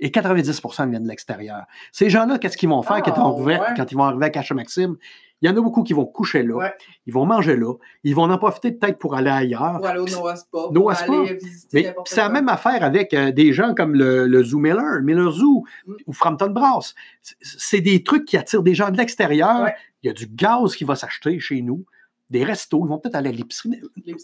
[0.00, 1.64] Et 90% viennent de l'extérieur.
[1.92, 3.58] Ces gens-là, qu'est-ce qu'ils vont faire quand, ils vont Ah, ouais.
[3.76, 4.96] quand ils vont arriver à Cache Maxime?
[5.40, 6.72] Il y en a beaucoup qui vont coucher là, Ouais.
[7.06, 7.72] ils vont manger là,
[8.02, 9.76] ils vont en profiter peut-être pour aller ailleurs.
[9.76, 10.58] Pour aller au Noah Spa.
[10.72, 11.22] Noah Spa.
[11.40, 15.00] visiter Mais c'est la même affaire avec euh, des gens comme le, le Zoo Miller,
[15.02, 15.92] Miller Zoo Mm.
[16.08, 16.94] ou Frampton Brass.
[17.22, 19.62] C'est- C'est des trucs qui attirent des gens de l'extérieur.
[19.62, 19.74] Ouais.
[20.02, 21.84] Il y a du gaz qui va s'acheter chez nous.
[22.30, 23.80] Des restos, ils vont peut-être aller à l'épicerie.
[24.04, 24.14] Les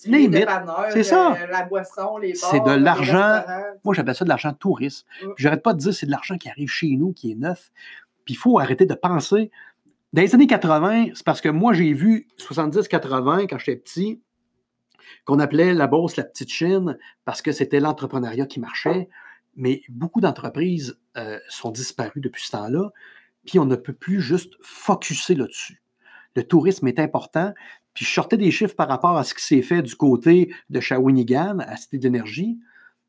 [0.92, 1.32] c'est ça.
[1.32, 3.42] Euh, la boisson, les C'est de l'argent.
[3.82, 5.06] Moi, j'appelle ça de l'argent touriste.
[5.22, 5.28] Mm.
[5.36, 7.70] J'arrête pas de dire c'est de l'argent qui arrive chez nous, qui est neuf.
[8.24, 9.50] Puis il faut arrêter de penser.
[10.12, 14.20] Dans les années 80, c'est parce que moi, j'ai vu 70-80 quand j'étais petit,
[15.24, 19.08] qu'on appelait la bourse la petite Chine parce que c'était l'entrepreneuriat qui marchait.
[19.56, 22.90] Mais beaucoup d'entreprises euh, sont disparues depuis ce temps-là.
[23.46, 25.82] Puis on ne peut plus juste focuser là-dessus.
[26.36, 27.52] Le tourisme est important.
[27.94, 30.80] Puis je sortais des chiffres par rapport à ce qui s'est fait du côté de
[30.80, 32.58] Shawinigan, à Cité d'énergie.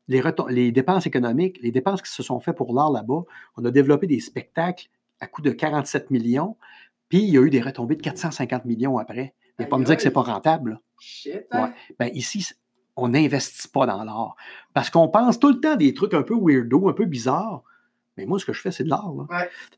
[0.08, 3.24] Les, les, dépenses économiques, les dépenses qui se sont faites pour l'art là-bas,
[3.56, 4.88] on a développé des spectacles
[5.20, 6.56] à coût de 47 millions,
[7.08, 9.34] puis il y a eu des retombées de 450 millions après.
[9.58, 10.80] Il ne pas me dire que c'est pas rentable.
[11.50, 11.72] Hein?
[11.98, 12.46] Ben, ici,
[12.94, 14.36] on n'investit pas dans l'art.
[14.74, 17.62] Parce qu'on pense tout le temps des trucs un peu weirdo, un peu bizarres.
[18.16, 19.12] Mais moi, ce que je fais, c'est de l'art.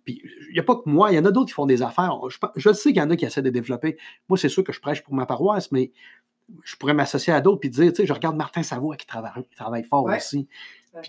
[0.04, 1.82] Puis, il n'y a pas que moi, il y en a d'autres qui font des
[1.82, 2.18] affaires.
[2.56, 3.98] Je, sais qu'il y en a qui essaient de développer.
[4.28, 5.92] Moi, c'est sûr que je prêche pour ma paroisse, mais
[6.62, 9.32] je pourrais m'associer à d'autres et dire, tu sais, je regarde Martin Savoie qui travaille,
[9.56, 10.48] travaille fort aussi.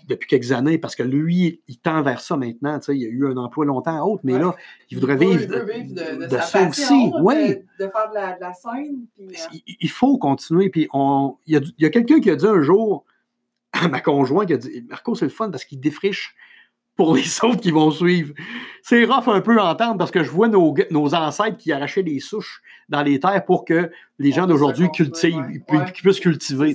[0.06, 2.78] depuis quelques années, parce que lui, il tend vers ça maintenant.
[2.78, 4.54] Tu sais, il a eu un emploi longtemps à autre, mais là,
[4.90, 7.10] il voudrait vivre, de, ça aussi.
[7.22, 7.56] Oui.
[7.78, 9.06] De, faire de la, scène.
[9.20, 10.68] Euh, il, faut continuer.
[10.68, 13.04] Puis on, il y a, a quelqu'un qui a dit un jour
[13.72, 16.34] à ma conjointe, qui a dit Marco, c'est le fun parce qu'il défriche
[16.96, 18.34] pour les autres qui vont suivre.
[18.82, 22.02] C'est rough un peu à entendre parce que je vois nos, nos, ancêtres qui arrachaient
[22.02, 26.74] des souches dans les terres pour que les gens d'aujourd'hui cultivent, qu'ils puissent cultiver.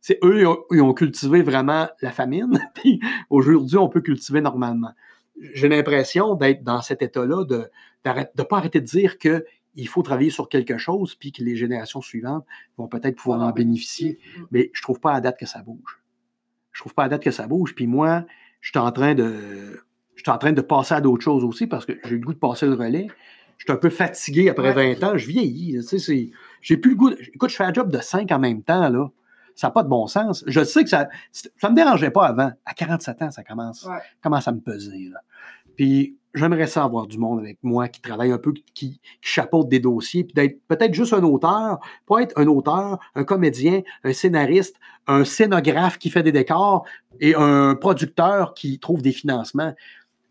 [0.00, 0.42] C'est eux,
[0.72, 3.00] ils ont, cultivé vraiment la famine, puis
[3.30, 4.90] aujourd'hui, on peut cultiver normalement.
[5.54, 7.70] J'ai l'impression d'être dans cet état-là, de
[8.04, 12.00] ne pas arrêter de dire qu'il faut travailler sur quelque chose, puis que les générations
[12.00, 12.44] suivantes
[12.76, 14.18] vont peut-être pouvoir en bénéficier.
[14.50, 16.00] Mais je ne trouve pas à date que ça bouge.
[16.72, 17.74] Je ne trouve pas à date que ça bouge.
[17.74, 18.24] Puis moi,
[18.62, 19.84] je suis en train de.
[20.14, 22.32] Je suis en train de passer à d'autres choses aussi parce que j'ai le goût
[22.32, 23.08] de passer le relais.
[23.58, 25.16] Je suis un peu fatigué après 20 ans.
[25.16, 25.84] Je vieillis.
[25.86, 26.30] Tu sais,
[26.60, 27.10] j'ai plus le goût.
[27.10, 28.88] écoute, je fais un job de 5 en même temps.
[28.88, 29.10] Là.
[29.56, 30.44] Ça n'a pas de bon sens.
[30.46, 32.52] Je sais que ça ne me dérangeait pas avant.
[32.64, 33.86] À 47 ans, ça commence,
[34.22, 35.10] commence à me peser.
[35.12, 35.20] Là.
[35.76, 39.68] Puis j'aimerais ça avoir du monde avec moi qui travaille un peu, qui, qui chapeaute
[39.68, 44.12] des dossiers, puis d'être peut-être juste un auteur, pas être un auteur, un comédien, un
[44.12, 44.76] scénariste,
[45.06, 46.86] un scénographe qui fait des décors
[47.20, 49.74] et un producteur qui trouve des financements.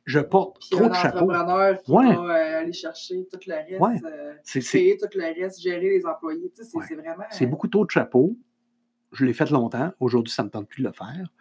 [0.06, 1.28] Je porte trop de chapeaux.
[1.86, 6.06] Qui va euh, aller chercher tout le reste, euh, créer tout le reste, gérer les
[6.06, 6.52] employés.
[6.56, 7.24] Tu sais, c'est vraiment...
[7.30, 8.36] C'est beaucoup trop de chapeaux.
[9.12, 9.92] Je l'ai fait longtemps.
[10.00, 11.32] Aujourd'hui, ça ne me tente plus de le faire.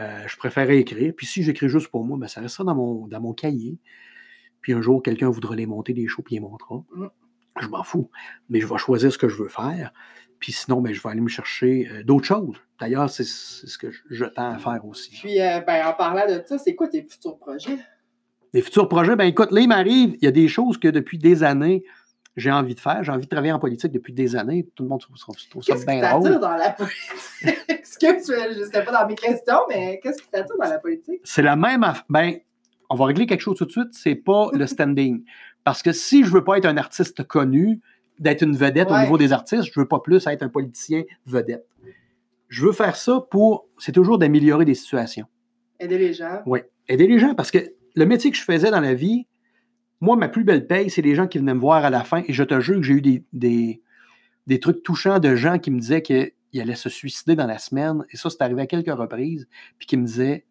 [0.00, 1.12] Euh, je préférais écrire.
[1.16, 3.78] Puis si j'écris juste pour moi, ben, ça restera dans mon, dans mon cahier.
[4.60, 6.84] Puis un jour, quelqu'un voudra les monter des shows, puis il les montrera.
[6.94, 7.06] Mm.
[7.60, 8.10] Je m'en fous.
[8.48, 9.92] Mais je vais choisir ce que je veux faire.
[10.38, 12.56] Puis sinon, ben, je vais aller me chercher euh, d'autres choses.
[12.80, 15.10] D'ailleurs, c'est ce que je, tends à faire aussi.
[15.10, 17.78] Puis, euh, ben, en parlant de ça, c'est quoi tes futurs projets?
[18.54, 21.18] Les futurs projets, ben écoute, là, il m'arrive, il y a des choses que depuis
[21.18, 21.84] des années,
[22.38, 23.02] j'ai envie de faire.
[23.02, 24.66] J'ai envie de travailler en politique depuis des années.
[24.74, 25.16] Tout le monde trouve,
[25.50, 26.22] trouve ça bien drôle.
[26.22, 27.64] Qu'est-ce qui dans la politique?
[27.68, 31.20] Excuse, je ne sais pas dans mes questions, mais qu'est-ce qui t'attire dans la politique?
[31.24, 32.38] C'est la même Ben,
[32.90, 33.92] on va régler quelque chose tout de suite.
[33.92, 35.24] C'est pas le standing.
[35.64, 37.80] Parce que si je veux pas être un artiste connu,
[38.18, 41.66] d'être une vedette au niveau des artistes, je veux pas plus être un politicien vedette.
[42.48, 43.68] Je veux faire ça pour.
[43.78, 45.26] C'est toujours d'améliorer des situations.
[45.78, 46.42] Aider les gens.
[46.46, 46.60] Oui.
[46.88, 47.58] Aider les gens parce que
[47.94, 49.26] le métier que je faisais dans la vie,
[50.00, 52.22] moi, ma plus belle paye, c'est les gens qui venaient me voir à la fin.
[52.28, 53.00] Et je te jure que j'ai eu
[53.32, 53.82] des,
[54.46, 58.04] des, trucs touchants de gens qui me disaient qu'ils allaient se suicider dans la semaine.
[58.10, 59.48] Et ça, c'est arrivé à quelques reprises.
[59.78, 60.46] Puis qui me disaient,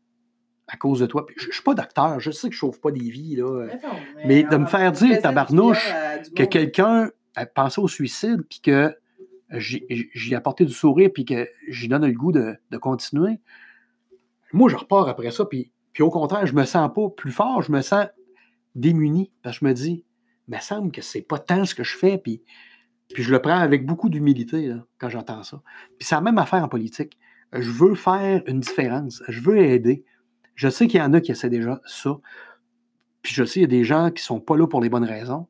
[0.68, 1.26] à cause de toi.
[1.38, 3.38] je ne suis pas docteur, je sais que je ne sauve pas des vies.
[3.38, 3.68] Là.
[4.26, 5.94] Mais, de me faire dire, tabarnouche,
[6.36, 8.94] que quelqu'un a pensé au suicide, puis que
[9.50, 13.40] j'ai apporté du sourire, puis que j'y donne le goût de, continuer.
[14.52, 17.62] Moi, je repars après ça, puis, puis au contraire, je me sens pas plus fort,
[17.62, 18.08] je me sens
[18.78, 20.06] démuni, parce que je me dis,
[20.48, 22.42] il me semble que c'est pas tant ce que je fais, puis,
[23.14, 25.62] puis je le prends avec beaucoup d'humilité quand j'entends ça.
[25.98, 27.18] Puis c'est la même affaire en politique.
[27.54, 30.04] Je veux faire une différence, je veux aider.
[30.56, 32.18] Je sais qu'il y en a qui essaient déjà ça,
[33.22, 35.04] puis je sais qu'il y a des gens qui sont pas là pour les bonnes
[35.04, 35.48] raisons.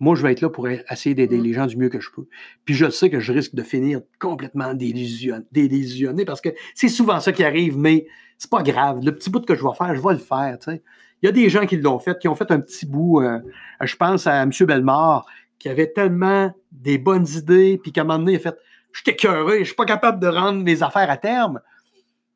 [0.00, 1.42] Moi, je vais être là pour essayer d'aider mm.
[1.42, 2.26] les gens du mieux que je peux.
[2.64, 7.32] Puis je sais que je risque de finir complètement délusionné, parce que c'est souvent ça
[7.32, 8.06] qui arrive, mais
[8.36, 9.00] c'est pas grave.
[9.02, 10.58] Le petit bout que je vais faire, je vais le faire.
[10.58, 10.82] Tu sais.
[11.22, 13.22] Il y a des gens qui l'ont fait, qui ont fait un petit bout.
[13.22, 13.40] Euh,
[13.80, 14.50] je pense à M.
[14.60, 15.26] Bellemare,
[15.58, 18.56] qui avait tellement des bonnes idées, puis qu'à un moment donné, il a fait
[18.92, 21.60] Je suis écœuré, je suis pas capable de rendre mes affaires à terme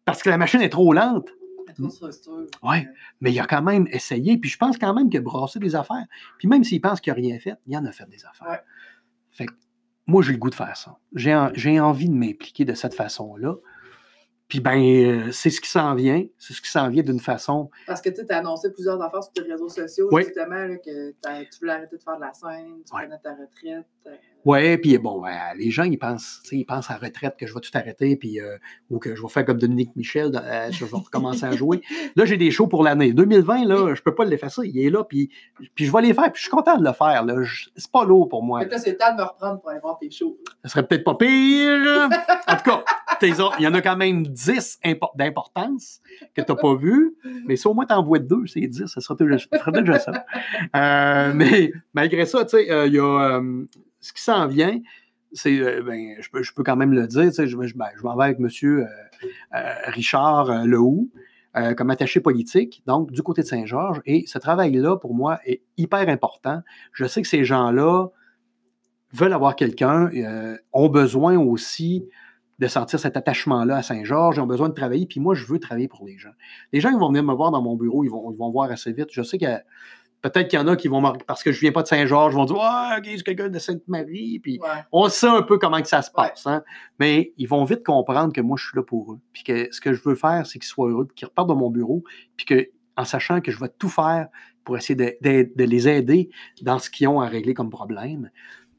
[0.04, 1.28] parce que la machine est trop lente.
[2.62, 2.86] Oui,
[3.20, 5.74] mais il a quand même essayé, puis je pense quand même qu'il a brassé des
[5.74, 6.06] affaires.
[6.38, 8.62] Puis même s'il pense qu'il n'a rien fait, il en a fait des affaires.
[9.30, 9.46] Fait
[10.06, 10.98] moi, j'ai le goût de faire ça.
[11.14, 13.56] J'ai envie de m'impliquer de cette façon-là.
[14.48, 16.24] Puis ben, euh, c'est ce qui s'en vient.
[16.38, 17.70] C'est ce qui s'en vient d'une façon.
[17.86, 21.72] Parce que tu as annoncé plusieurs affaires sur tes réseaux sociaux, justement, que tu voulais
[21.72, 23.86] arrêter de faire de la scène, tu prenais ta retraite.
[24.06, 24.10] Euh.
[24.44, 25.22] Oui, puis bon,
[25.56, 28.40] les gens, ils pensent, ils pensent à la retraite que je vais tout arrêter, puis,
[28.40, 28.56] euh,
[28.88, 30.30] ou que je vais faire comme Dominique Michel,
[30.70, 31.82] je vais recommencer à jouer.
[32.16, 33.12] Là, j'ai des shows pour l'année.
[33.12, 34.62] 2020, là, je peux pas l'effacer.
[34.64, 35.28] Il est là, puis,
[35.74, 37.26] puis je vais les faire, puis je suis content de le faire.
[37.76, 38.64] C'est pas lourd pour moi.
[38.64, 40.38] là, c'est le temps de me reprendre pour aller voir tes shows.
[40.64, 42.08] Ça serait peut-être pas pire.
[42.48, 42.84] en tout cas,
[43.26, 44.80] il y en a quand même 10
[45.14, 46.00] d'importance
[46.34, 47.16] que tu n'as pas vu,
[47.46, 50.24] mais si au moins tu en vois deux, c'est 10, ça serait déjà, ça.
[50.76, 53.64] Euh, mais malgré ça, tu sais, euh, il y a euh,
[54.00, 54.80] ce qui s'en vient,
[55.32, 58.16] c'est, ben, je, peux, je peux quand même le dire, sais, je, ben, je m'en
[58.16, 58.86] vais avec M.
[59.86, 61.10] Richard Lehoux.
[61.76, 64.00] comme attaché politique, donc du côté de Saint-Georges.
[64.06, 66.62] Et ce travail-là, pour moi, est hyper important.
[66.92, 68.08] Je sais que ces gens-là
[69.12, 70.10] veulent avoir quelqu'un,
[70.72, 72.08] ont besoin aussi
[72.58, 74.36] de sentir cet attachement-là à Saint-Georges.
[74.36, 75.06] Ils ont besoin de travailler.
[75.06, 76.32] Puis moi, je veux travailler pour les gens.
[76.72, 78.70] Les gens, ils vont venir me voir dans mon bureau, ils vont, ils vont voir
[78.70, 79.08] assez vite.
[79.12, 79.46] Je sais que
[80.22, 82.34] peut-être qu'il y en a qui vont parce que je ne viens pas de Saint-Georges,
[82.34, 84.40] vont dire Ah, oh, c'est quelqu'un de Sainte-Marie.
[84.40, 84.60] Puis
[84.92, 86.46] on sait un peu comment que ça se passe.
[86.46, 86.62] Hein?
[86.98, 89.20] Mais ils vont vite comprendre que moi, je suis là pour eux.
[89.32, 91.70] Puis que ce que je veux faire, c'est qu'ils soient heureux, qu'ils repartent de mon
[91.70, 92.02] bureau.
[92.36, 94.28] Puis que, en sachant que je vais tout faire
[94.64, 95.16] pour essayer de,
[95.54, 96.28] de les aider
[96.62, 98.30] dans ce qu'ils ont à régler comme problème.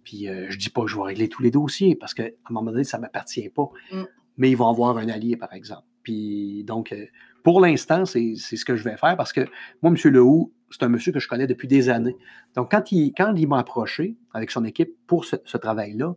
[0.10, 2.50] Puis euh, je dis pas que je vais régler tous les dossiers parce qu'à un
[2.50, 3.70] moment donné, ça ne m'appartient pas.
[3.92, 4.04] Mm.
[4.38, 5.86] Mais ils vont avoir un allié, par exemple.
[6.02, 7.06] Puis donc, euh,
[7.44, 9.42] pour l'instant, c'est ce que je vais faire parce que
[9.84, 10.12] moi, M.
[10.12, 12.16] Lehoux, c'est un monsieur que je connais depuis des années.
[12.56, 16.16] Donc, quand il, quand il m'a approché avec son équipe pour ce, travail-là,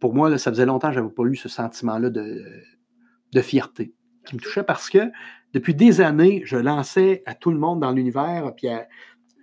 [0.00, 2.42] pour moi, ça faisait longtemps que je n'avais pas eu ce sentiment-là de,
[3.32, 3.92] de fierté
[4.24, 5.10] qui me touchait parce que
[5.52, 8.68] depuis des années, je lançais à tout le monde dans l'univers, puis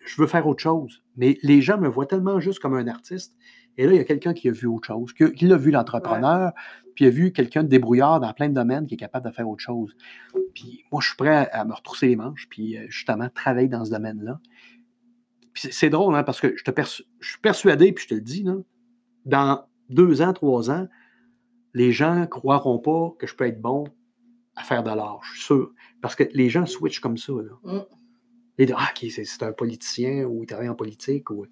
[0.04, 1.04] je veux faire autre chose.
[1.16, 3.36] Mais les gens me voient tellement juste comme un artiste.
[3.78, 6.52] Et là, il y a quelqu'un qui a vu autre chose, qui, l'a vu l'entrepreneur,
[6.96, 9.32] puis il a vu quelqu'un de débrouillard dans plein de domaines qui est capable de
[9.32, 9.96] faire autre chose.
[10.54, 13.86] Puis moi, je suis prêt à, me retrousser les manches, puis euh, justement travailler dans
[13.86, 14.40] ce domaine-là.
[15.54, 18.22] Puis c'est drôle, hein, parce que je, te je suis persuadé, puis je te le
[18.22, 18.56] dis, là,
[19.26, 20.88] dans deux ans, trois ans,
[21.74, 23.86] les gens ne croiront pas que je peux être bon
[24.56, 25.72] à faire de l'art, je suis sûr.
[26.02, 27.34] Parce que les gens switchent comme ça.
[27.34, 27.54] Là.
[27.64, 27.82] Mm
[28.76, 31.30] ah, c'est un politicien ou il travaille en politique.
[31.30, 31.48] Ou...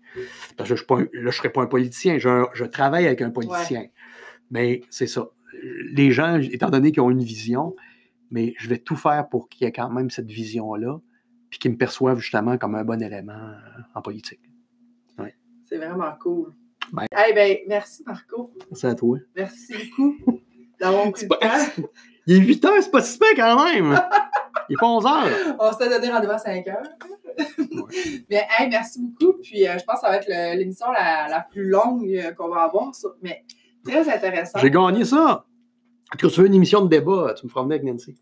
[0.57, 3.87] Parce que je là, je ne serais pas un politicien, je, travaille avec un politicien.
[4.51, 5.29] Mais c'est ça.
[5.91, 7.75] Les gens, étant donné qu'ils ont une vision,
[8.31, 10.99] mais je vais tout faire pour qu'il y ait quand même cette vision-là,
[11.49, 14.41] puis qu'ils me perçoivent justement comme un bon élément euh, en politique.
[15.65, 16.51] C'est vraiment cool.
[16.91, 18.51] Ben, ben, merci Marco.
[18.71, 19.19] Merci à toi.
[19.35, 20.41] Merci beaucoup
[20.79, 21.05] d'avoir
[22.29, 23.99] Il est 8 heures, c'est pas si quand même.
[24.69, 25.55] Il est pas 11 heures.
[25.59, 26.83] On s'était donné rendez-vous à 5 heures.
[28.29, 29.39] mais hey, merci beaucoup.
[29.41, 32.49] Puis euh, je pense que ça va être l'émission la, la, plus longue euh, qu'on
[32.49, 32.91] va avoir.
[33.23, 33.43] mais
[33.83, 34.59] très intéressant.
[34.59, 35.43] J'ai gagné ça.
[36.19, 38.15] Quand tu veux une émission de débat, tu me feras venir avec Nancy.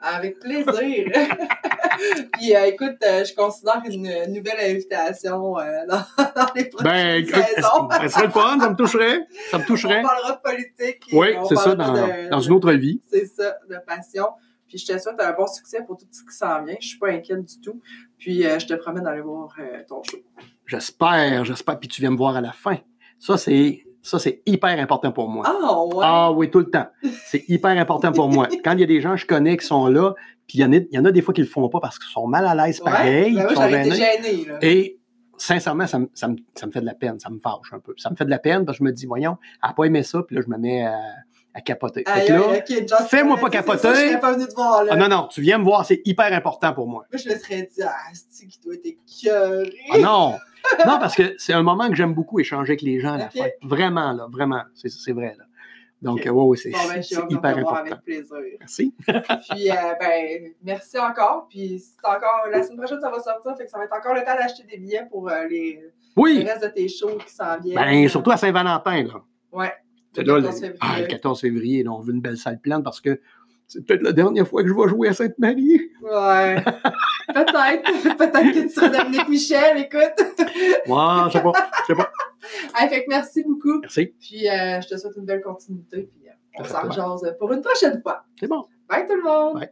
[0.00, 1.06] Avec plaisir.
[2.32, 5.86] Puis euh, écoute, je considère une nouvelle invitation dans,
[6.18, 7.88] dans, les prochaines ben, saisons.
[7.90, 9.20] ça serait le fun, ça me toucherait.
[9.50, 10.00] Ça me toucherait.
[10.00, 11.04] On parlera de politique.
[11.12, 13.00] Oui, c'est ça, dans, dans, une autre vie.
[13.10, 14.26] C'est ça, de passion.
[14.68, 16.76] Puis je te souhaite un bon succès pour tout ce qui s'en vient.
[16.80, 17.80] Je suis pas inquiète du tout.
[18.18, 20.18] Puis euh, je te promets d'aller voir euh, ton show.
[20.66, 21.78] J'espère, j'espère.
[21.78, 22.78] Puis tu viens me voir à la fin.
[23.18, 23.85] Ça, c'est.
[24.06, 25.44] Ça, c'est hyper important pour moi.
[25.44, 26.04] Ah, ouais.
[26.06, 26.86] Ah oui, tout le temps.
[27.24, 28.46] C'est hyper important pour moi.
[28.64, 30.14] Quand il y a des gens que je connais qui sont là,
[30.46, 31.80] puis il y, en a, il y en a des fois qui le font pas
[31.80, 33.34] parce qu'ils sont mal à l'aise pareil.
[33.34, 35.00] Ben sont gênés, Et
[35.36, 37.80] sincèrement, ça me, ça, me, ça me, fait de la peine, ça me fâche un
[37.80, 37.94] peu.
[37.96, 39.84] Ça me fait de la peine parce que je me dis, voyons, elle n'a pas
[39.86, 40.94] aimé ça, puis là, je me mets à
[41.56, 42.04] à capoter.
[43.08, 44.14] fais-moi pas capoter.
[44.14, 47.06] Ah, non, non, tu viens me voir, c'est hyper important pour moi.
[47.10, 47.94] Moi, je me serais dit, ah,
[48.30, 49.74] c'est qui doit être écœuré?
[49.90, 50.34] Ah non!
[50.86, 53.30] Non, parce que c'est un moment que j'aime beaucoup échanger avec les gens à la
[53.30, 53.48] fin.
[53.62, 54.62] Vraiment, là, vraiment.
[54.74, 55.44] C'est vrai, là.
[56.02, 56.30] Donc, okay.
[56.30, 57.76] ouais, c'est ben, hyper important.
[57.76, 58.36] avec plaisir.
[58.60, 58.94] Merci.
[59.50, 61.46] puis, euh, ben, merci encore.
[61.48, 64.14] Puis, c'est encore, la semaine prochaine, ça va sortir, fait que ça va être encore
[64.14, 65.82] le temps d'acheter des billets pour euh, les,
[66.16, 66.40] oui.
[66.40, 67.76] le reste de tes shows qui s'en viennent.
[67.76, 69.22] Ben, surtout à Saint-Valentin, là.
[69.52, 69.72] Ouais.
[70.16, 70.78] Le 14 février.
[70.80, 73.20] Ah, le 14 février, on veut une belle salle pleine parce que
[73.68, 75.90] c'est peut-être la dernière fois que je vais jouer à Sainte-Marie.
[76.02, 76.62] Ouais.
[77.34, 78.16] peut-être.
[78.16, 80.00] peut-être que tu seras Dominique Michel, écoute.
[80.18, 81.52] ouais, je sais pas.
[81.80, 82.10] Je sais pas.
[82.74, 83.80] Allez, fait que merci beaucoup.
[83.80, 84.14] Merci.
[84.20, 86.08] Puis euh, je te souhaite une belle continuité.
[86.12, 88.24] Puis euh, on s'en jase pour une prochaine fois.
[88.38, 88.66] C'est bon.
[88.88, 89.60] Bye tout le monde.
[89.60, 89.70] Bye.